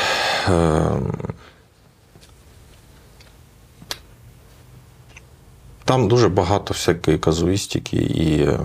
Там 5.88 6.08
дуже 6.08 6.28
багато 6.28 6.74
всякої 6.74 7.18
казуїстики 7.18 7.96
і 7.96 8.42
е, 8.42 8.58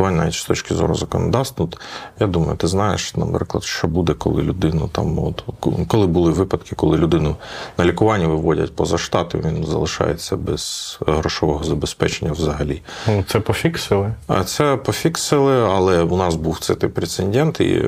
навіть 0.00 0.34
з 0.34 0.44
точки 0.44 0.74
зору 0.74 0.94
законодавства. 0.94 1.64
От, 1.64 1.80
Я 2.20 2.26
думаю, 2.26 2.56
ти 2.56 2.66
знаєш, 2.66 3.16
наприклад, 3.16 3.64
що 3.64 3.88
буде, 3.88 4.14
коли 4.14 4.42
людину 4.42 4.88
там, 4.92 5.18
от, 5.18 5.44
коли 5.88 6.06
були 6.06 6.32
випадки, 6.32 6.76
коли 6.76 6.96
людину 6.96 7.36
на 7.78 7.84
лікування 7.84 8.28
виводять 8.28 8.76
поза 8.76 8.98
штати, 8.98 9.42
він 9.44 9.66
залишається 9.66 10.36
без 10.36 10.98
грошового 11.06 11.64
забезпечення 11.64 12.32
взагалі. 12.32 12.82
Ну, 13.08 13.24
це 13.28 13.40
пофіксили. 13.40 14.14
А 14.26 14.44
Це 14.44 14.76
пофіксили, 14.76 15.60
але 15.60 16.02
у 16.02 16.16
нас 16.16 16.34
був 16.34 16.58
це 16.58 16.74
той 16.74 16.90
прецедент, 16.90 17.60
і, 17.60 17.84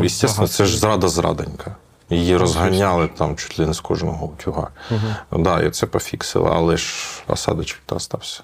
звісно, 0.00 0.28
Ага. 0.38 0.46
це 0.48 0.64
ж 0.64 0.78
зрада 0.78 1.08
зрадонька. 1.08 1.76
Її 2.10 2.36
розганяли 2.36 3.08
там 3.18 3.36
чуть 3.36 3.58
ли 3.58 3.66
не 3.66 3.74
з 3.74 3.80
кожного 3.80 4.26
утюга. 4.26 4.68
Угу. 4.90 5.42
Да, 5.42 5.62
і 5.62 5.70
це 5.70 5.86
пофіксили, 5.86 6.50
але 6.52 6.76
ж 6.76 6.94
осадочок 7.28 7.78
то 7.86 7.96
остався. 7.96 8.42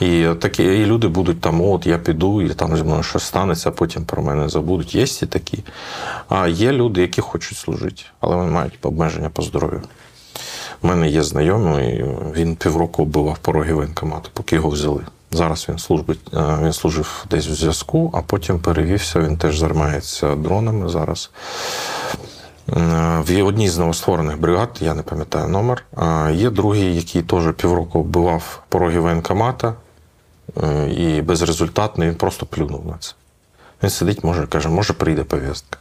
І 0.00 0.26
такі 0.40 0.64
і 0.64 0.86
люди 0.86 1.08
будуть 1.08 1.40
там, 1.40 1.60
от 1.60 1.86
я 1.86 1.98
піду, 1.98 2.42
і 2.42 2.48
там 2.48 2.76
зі 2.76 2.82
мною 2.82 3.02
щось 3.02 3.22
станеться, 3.22 3.68
а 3.68 3.72
потім 3.72 4.04
про 4.04 4.22
мене 4.22 4.48
забудуть. 4.48 4.94
Є 4.94 5.04
і 5.22 5.26
такі. 5.26 5.64
А 6.28 6.48
є 6.48 6.72
люди, 6.72 7.00
які 7.00 7.20
хочуть 7.20 7.58
служити, 7.58 8.02
але 8.20 8.36
вони 8.36 8.50
мають 8.50 8.78
обмеження 8.82 9.30
по 9.30 9.42
здоров'ю. 9.42 9.82
У 10.82 10.86
мене 10.86 11.08
є 11.08 11.22
знайомий, 11.22 12.04
він 12.34 12.56
півроку 12.56 13.02
оббивав 13.02 13.38
пороги 13.38 13.72
воєнкомату, 13.72 14.30
поки 14.32 14.56
його 14.56 14.68
взяли. 14.68 15.02
Зараз 15.30 15.66
він 15.68 15.78
служить, 15.78 16.34
е, 16.34 16.58
він 16.62 16.72
служив 16.72 17.24
десь 17.30 17.46
в 17.46 17.52
зв'язку, 17.52 18.10
а 18.14 18.22
потім 18.22 18.58
перевівся. 18.58 19.20
Він 19.20 19.36
теж 19.36 19.58
займається 19.58 20.34
дронами 20.34 20.88
зараз. 20.88 21.30
Е, 22.72 23.22
В 23.26 23.42
одній 23.42 23.68
з 23.68 23.78
новостворених 23.78 24.40
бригад, 24.40 24.78
я 24.80 24.94
не 24.94 25.02
пам'ятаю 25.02 25.48
номер, 25.48 25.84
а 25.96 26.30
є 26.34 26.50
другий, 26.50 26.96
який 26.96 27.22
теж 27.22 27.52
півроку 27.54 28.00
оббивав 28.00 28.62
пороги 28.68 29.00
воєнкомата 29.00 29.74
е, 30.62 30.90
і 30.90 31.22
безрезультатний, 31.22 32.08
він 32.08 32.14
просто 32.14 32.46
плюнув 32.46 32.86
на 32.86 32.96
це. 33.00 33.12
Він 33.82 33.90
сидить, 33.90 34.24
може, 34.24 34.46
каже, 34.46 34.68
може, 34.68 34.92
прийде 34.92 35.24
повістка. 35.24 35.78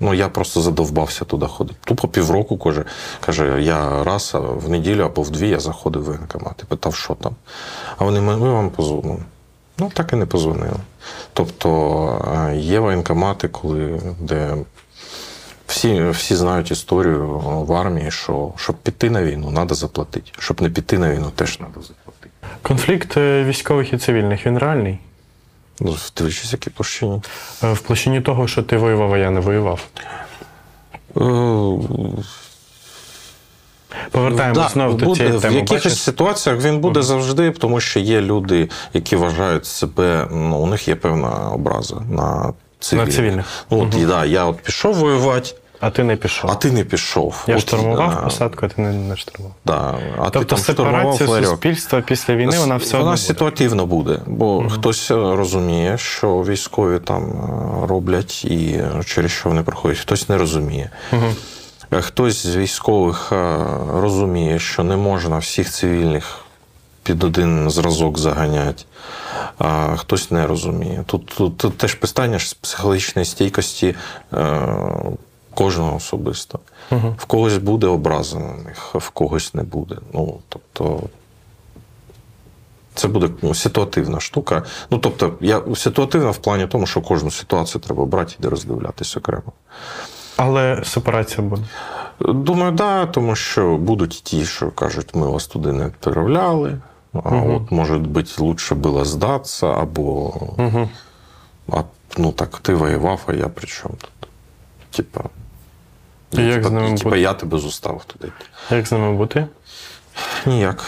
Ну, 0.00 0.14
я 0.14 0.28
просто 0.28 0.60
задовбався 0.60 1.24
туди 1.24 1.46
ходити. 1.46 1.78
Тупо 1.84 2.08
півроку 2.08 2.58
каже, 2.58 2.84
каже, 3.20 3.62
я 3.62 4.04
раз 4.04 4.32
в 4.34 4.68
неділю 4.68 5.02
або 5.02 5.22
в 5.22 5.30
дві 5.30 5.48
я 5.48 5.60
заходив 5.60 6.02
в 6.02 6.04
воєнкомат 6.04 6.54
і 6.62 6.64
питав, 6.64 6.94
що 6.94 7.14
там. 7.14 7.34
А 7.98 8.04
вони 8.04 8.20
ми, 8.20 8.36
вам 8.36 8.70
позвонимо. 8.70 9.18
Ну, 9.78 9.90
так 9.94 10.12
і 10.12 10.16
не 10.16 10.26
позвонили. 10.26 10.76
Тобто 11.32 12.48
е, 12.50 12.56
є 12.56 12.80
воєнкомати, 12.80 13.48
коли, 13.48 14.00
де 14.20 14.56
всі, 15.72 16.08
всі 16.10 16.36
знають 16.36 16.70
історію 16.70 17.28
в 17.68 17.72
армії, 17.72 18.10
що 18.10 18.52
щоб 18.56 18.76
піти 18.76 19.10
на 19.10 19.22
війну, 19.22 19.52
треба 19.54 19.74
заплатити. 19.74 20.30
Щоб 20.38 20.62
не 20.62 20.70
піти 20.70 20.98
на 20.98 21.12
війну, 21.12 21.30
теж 21.34 21.56
треба 21.56 21.72
заплатити. 21.74 22.30
Конфлікт 22.62 23.16
е, 23.16 23.44
військових 23.44 23.92
і 23.92 23.98
цивільних 23.98 24.46
він 24.46 24.58
реальний. 24.58 24.98
Ну, 25.80 25.96
дивлячись, 26.16 26.52
які 26.52 26.70
площині. 26.70 27.22
Е, 27.64 27.72
В 27.72 27.80
площині 27.80 28.20
того, 28.20 28.48
що 28.48 28.62
ти 28.62 28.76
воював, 28.76 29.12
а 29.12 29.18
я 29.18 29.30
не 29.30 29.40
воював. 29.40 29.86
Е, 31.16 31.20
Повертаємось 34.10 34.58
Да, 34.58 34.68
знову 34.68 34.94
до 34.94 35.16
цієї 35.16 35.38
теми. 35.40 35.54
В 35.54 35.58
якихось 35.58 35.84
Бачиш? 35.84 36.02
ситуаціях 36.02 36.60
він 36.60 36.80
буде 36.80 37.02
завжди, 37.02 37.50
тому 37.50 37.80
що 37.80 38.00
є 38.00 38.20
люди, 38.20 38.68
які 38.92 39.16
вважають 39.16 39.66
себе, 39.66 40.26
ну, 40.30 40.56
у 40.58 40.66
них 40.66 40.88
є 40.88 40.94
певна 40.94 41.50
образа 41.50 41.96
на 42.10 42.52
цивільних. 42.80 43.08
На 43.08 43.14
цивільних. 43.14 43.46
Ну, 43.70 43.80
от, 43.82 43.94
і, 43.94 44.06
да, 44.06 44.24
я 44.24 44.44
от 44.44 44.56
пішов 44.56 44.94
воювати, 44.94 45.54
А 45.84 45.90
ти 45.90 46.04
не 46.04 46.16
пішов. 46.16 46.50
а 46.50 46.54
ти 46.54 46.70
не 46.70 46.84
пішов. 46.84 47.44
Я 47.46 47.54
от, 47.56 47.60
штурмував 47.60 48.14
да, 48.14 48.16
посадку, 48.16 48.66
а 48.66 48.68
ти 48.68 48.82
не, 48.82 48.92
не 48.92 49.16
штурмував. 49.16 49.54
Да, 49.64 49.94
а 50.18 50.24
ти 50.24 50.30
Тобто 50.32 50.56
там 50.56 50.58
штурмував 50.64 51.16
сепарація 51.16 51.48
суспільства 51.50 52.00
після 52.00 52.34
війни 52.34 52.58
вона 52.58 52.76
все 52.76 52.88
одно 52.88 52.98
вона 52.98 53.10
буде. 53.10 53.22
ситуативно 53.26 53.86
буде, 53.86 54.18
бо 54.26 54.68
хтось 54.68 55.10
е, 55.10 55.14
розуміє, 55.14 55.98
що 55.98 56.28
військові 56.42 56.98
там 56.98 57.22
е, 57.24 57.86
роблять 57.86 58.44
і 58.44 58.66
е, 58.74 59.02
через 59.06 59.30
що 59.30 59.48
вони 59.48 59.62
проходять, 59.62 59.98
хтось 59.98 60.28
не 60.28 60.38
розуміє. 60.38 60.90
Е, 61.92 62.00
Хтось 62.00 62.46
з 62.46 62.56
військових 62.56 63.32
е, 63.32 63.56
розуміє, 63.94 64.58
що 64.58 64.84
не 64.84 64.96
можна 64.96 65.38
всіх 65.38 65.70
цивільних 65.70 66.38
під 67.02 67.24
один 67.24 67.70
зразок 67.70 68.18
заганяти, 68.18 68.84
а 69.58 69.96
хтось 69.96 70.30
не 70.30 70.46
розуміє. 70.46 71.04
Тут, 71.06 71.26
тут, 71.26 71.56
тут 71.56 71.78
теж 71.78 71.94
питання 71.94 72.38
ж 72.38 72.56
психологічної 72.60 73.26
стійкості 73.26 73.94
е, 74.32 74.68
кожного 75.54 75.96
особисто. 75.96 76.58
Мгм. 76.90 77.14
В 77.18 77.24
когось 77.24 77.58
буде 77.58 77.86
образа 77.86 78.38
на 78.38 78.52
них, 78.56 78.90
а 78.94 78.98
в 78.98 79.10
когось 79.10 79.54
не 79.54 79.62
буде. 79.62 79.96
Ну, 80.14 80.38
тобто, 80.48 81.00
це 82.94 83.08
буде 83.08 83.28
ну, 83.42 83.54
ситуативна 83.54 84.20
штука. 84.20 84.62
Ну, 84.90 84.98
тобто, 84.98 85.34
я 85.40 85.62
ситуативна 85.76 86.30
в 86.30 86.36
плані 86.36 86.66
тому, 86.66 86.86
що 86.86 87.00
кожну 87.00 87.30
ситуацію 87.30 87.80
треба 87.82 88.04
брати 88.04 88.34
і 88.44 88.46
роздивлятися 88.46 89.18
окремо. 89.18 89.52
Але 90.36 90.82
сепарація 90.84 91.46
буде. 91.46 91.62
Думаю, 92.20 92.72
да, 92.72 93.06
тому 93.06 93.36
що 93.36 93.76
будуть 93.76 94.20
ті, 94.24 94.44
що 94.44 94.70
кажуть, 94.70 95.14
ми 95.14 95.26
вас 95.26 95.46
туди 95.46 95.72
не 95.72 95.86
відправляли. 95.86 96.78
А 97.24 97.30
Мгм. 97.30 97.54
от, 97.54 97.70
може 97.70 97.98
бути, 97.98 98.30
лучше 98.38 98.74
було 98.74 99.04
здатися, 99.04 99.66
або 99.66 100.02
Угу. 100.58 100.88
а, 101.72 101.82
ну 102.18 102.32
так, 102.32 102.58
ти 102.58 102.74
воював, 102.74 103.20
а 103.26 103.32
я 103.32 103.48
при 103.48 103.66
чому 103.66 103.94
тут? 104.00 104.28
Типа. 104.90 105.20
І 106.32 106.42
як 106.42 106.64
з 106.64 106.70
ними 106.70 106.96
типа, 106.96 107.10
бути? 107.10 107.20
я 107.20 107.32
тебе 107.32 107.58
зуставив 107.58 108.04
туди. 108.04 108.32
Як 108.70 108.86
з 108.86 108.92
ними 108.92 109.12
бути? 109.12 109.46
Ніяк. 110.46 110.84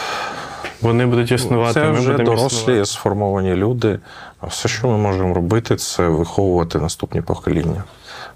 Вони 0.81 1.07
будуть 1.07 1.33
існувати, 1.33 1.75
Це 1.75 1.85
ми 1.85 1.93
вже 1.93 2.13
будемо 2.13 2.25
дорослі, 2.31 2.57
існувати. 2.59 2.87
сформовані 2.87 3.55
люди. 3.55 3.99
А 4.41 4.47
все, 4.47 4.69
що 4.69 4.89
ми 4.89 4.99
можемо 4.99 5.35
робити, 5.35 5.77
це 5.77 6.09
виховувати 6.09 6.79
наступні 6.79 7.21
покоління. 7.21 7.85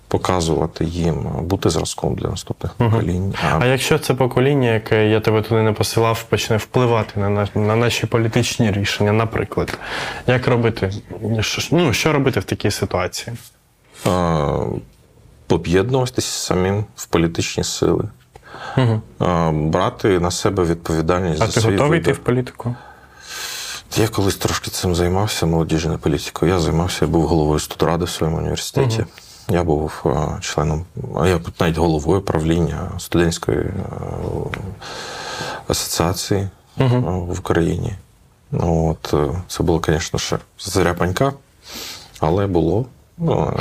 показувати 0.08 0.84
їм, 0.84 1.16
бути 1.42 1.70
зразком 1.70 2.14
для 2.14 2.28
наступних 2.28 2.72
поколінь. 2.72 3.34
А 3.60 3.66
якщо 3.66 3.98
це 3.98 4.14
покоління, 4.14 4.74
яке 4.74 5.08
я 5.08 5.20
тебе 5.20 5.42
туди 5.42 5.62
не 5.62 5.72
посилав, 5.72 6.22
почне 6.22 6.56
впливати 6.56 7.20
на, 7.20 7.28
на, 7.30 7.48
на 7.54 7.76
наші 7.76 8.06
політичні 8.06 8.72
рішення, 8.72 9.12
наприклад, 9.12 9.78
як 10.26 10.48
робити? 10.48 10.90
Що, 11.40 11.76
ну, 11.76 11.92
що 11.92 12.12
робити 12.12 12.40
в 12.40 12.44
такій 12.44 12.70
ситуації? 12.70 13.36
а, 14.06 14.56
об'єднуватися 15.48 16.38
самим 16.38 16.84
в 16.96 17.06
політичні 17.06 17.64
сили, 17.64 18.04
а, 19.18 19.50
брати 19.52 20.20
на 20.20 20.30
себе 20.30 20.64
відповідальність 20.64 21.42
А 21.42 21.46
за 21.46 21.52
ти 21.52 21.60
свій 21.60 21.70
готовий 21.70 22.00
йти 22.00 22.12
в 22.12 22.18
політику? 22.18 22.74
Я 23.96 24.08
колись 24.08 24.36
трошки 24.36 24.70
цим 24.70 24.94
займався, 24.94 25.46
молодіжною 25.46 25.98
політикою. 25.98 26.52
Я 26.52 26.60
займався, 26.60 27.04
я 27.04 27.10
був 27.10 27.26
головою 27.26 27.60
студради 27.60 28.04
в 28.04 28.10
своєму 28.10 28.38
університеті. 28.38 29.04
Я 29.48 29.64
був 29.64 30.04
членом, 30.40 30.84
а 31.16 31.28
я 31.28 31.40
навіть 31.60 31.76
головою 31.76 32.22
правління 32.22 32.90
студентської 32.98 33.64
асоціації 35.68 36.48
е, 36.80 36.86
в 37.28 37.38
Україні. 37.38 37.94
Ну, 38.50 38.90
от, 38.90 39.14
е, 39.14 39.42
це 39.48 39.62
було, 39.62 39.82
звісно, 39.86 40.18
ще 40.18 40.38
заря 40.58 40.94
панька, 40.94 41.32
але 42.20 42.46
було. 42.46 42.86
Ну, 43.18 43.56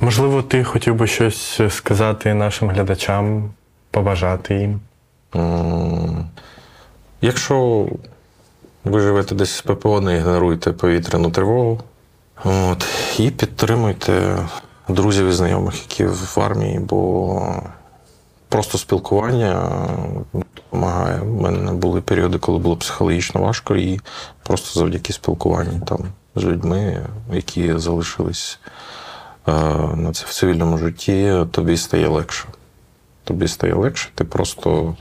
Можливо, 0.00 0.42
ти 0.42 0.64
хотів 0.64 0.94
би 0.94 1.06
щось 1.06 1.60
сказати 1.68 2.34
нашим 2.34 2.70
глядачам, 2.70 3.50
побажати 3.90 4.54
їм. 4.54 4.80
Якщо 7.20 7.88
ви 8.84 9.00
живете 9.00 9.34
десь 9.34 9.56
з 9.56 9.62
ППО, 9.62 10.00
не 10.00 10.16
ігноруйте 10.16 10.72
повітряну 10.72 11.30
тривогу. 11.30 11.80
От, 12.44 12.86
і 13.18 13.30
підтримуйте 13.30 14.38
друзів 14.88 15.28
і 15.28 15.32
знайомих, 15.32 15.82
які 15.82 16.04
в 16.04 16.40
армії, 16.40 16.78
бо 16.78 17.62
просто 18.48 18.78
спілкування 18.78 19.70
допомагає. 20.32 21.20
У 21.20 21.42
мене 21.42 21.72
були 21.72 22.00
періоди, 22.00 22.38
коли 22.38 22.58
було 22.58 22.76
психологічно 22.76 23.40
важко, 23.40 23.76
і 23.76 24.00
просто 24.42 24.80
завдяки 24.80 25.12
спілкуванню 25.12 25.80
там 25.86 25.98
з 26.34 26.44
людьми, 26.44 27.06
які 27.32 27.78
залишились 27.78 28.58
на 29.46 30.12
це 30.12 30.26
в 30.26 30.32
цивільному 30.32 30.78
житті, 30.78 31.44
тобі 31.50 31.76
стає 31.76 32.08
легше. 32.08 32.44
Тобі 33.24 33.48
стає 33.48 33.74
легше, 33.74 34.08
ти 34.14 34.24
просто. 34.24 34.96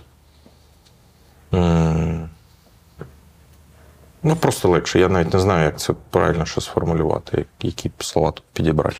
Ну, 4.23 4.35
просто 4.39 4.69
легше. 4.69 4.99
Я 4.99 5.09
навіть 5.09 5.33
не 5.33 5.39
знаю, 5.39 5.65
як 5.65 5.79
це 5.79 5.93
правильно 6.09 6.45
ще 6.45 6.61
сформулювати, 6.61 7.45
які 7.61 7.91
слова 7.99 8.31
тут 8.31 8.43
підібрати. 8.53 8.97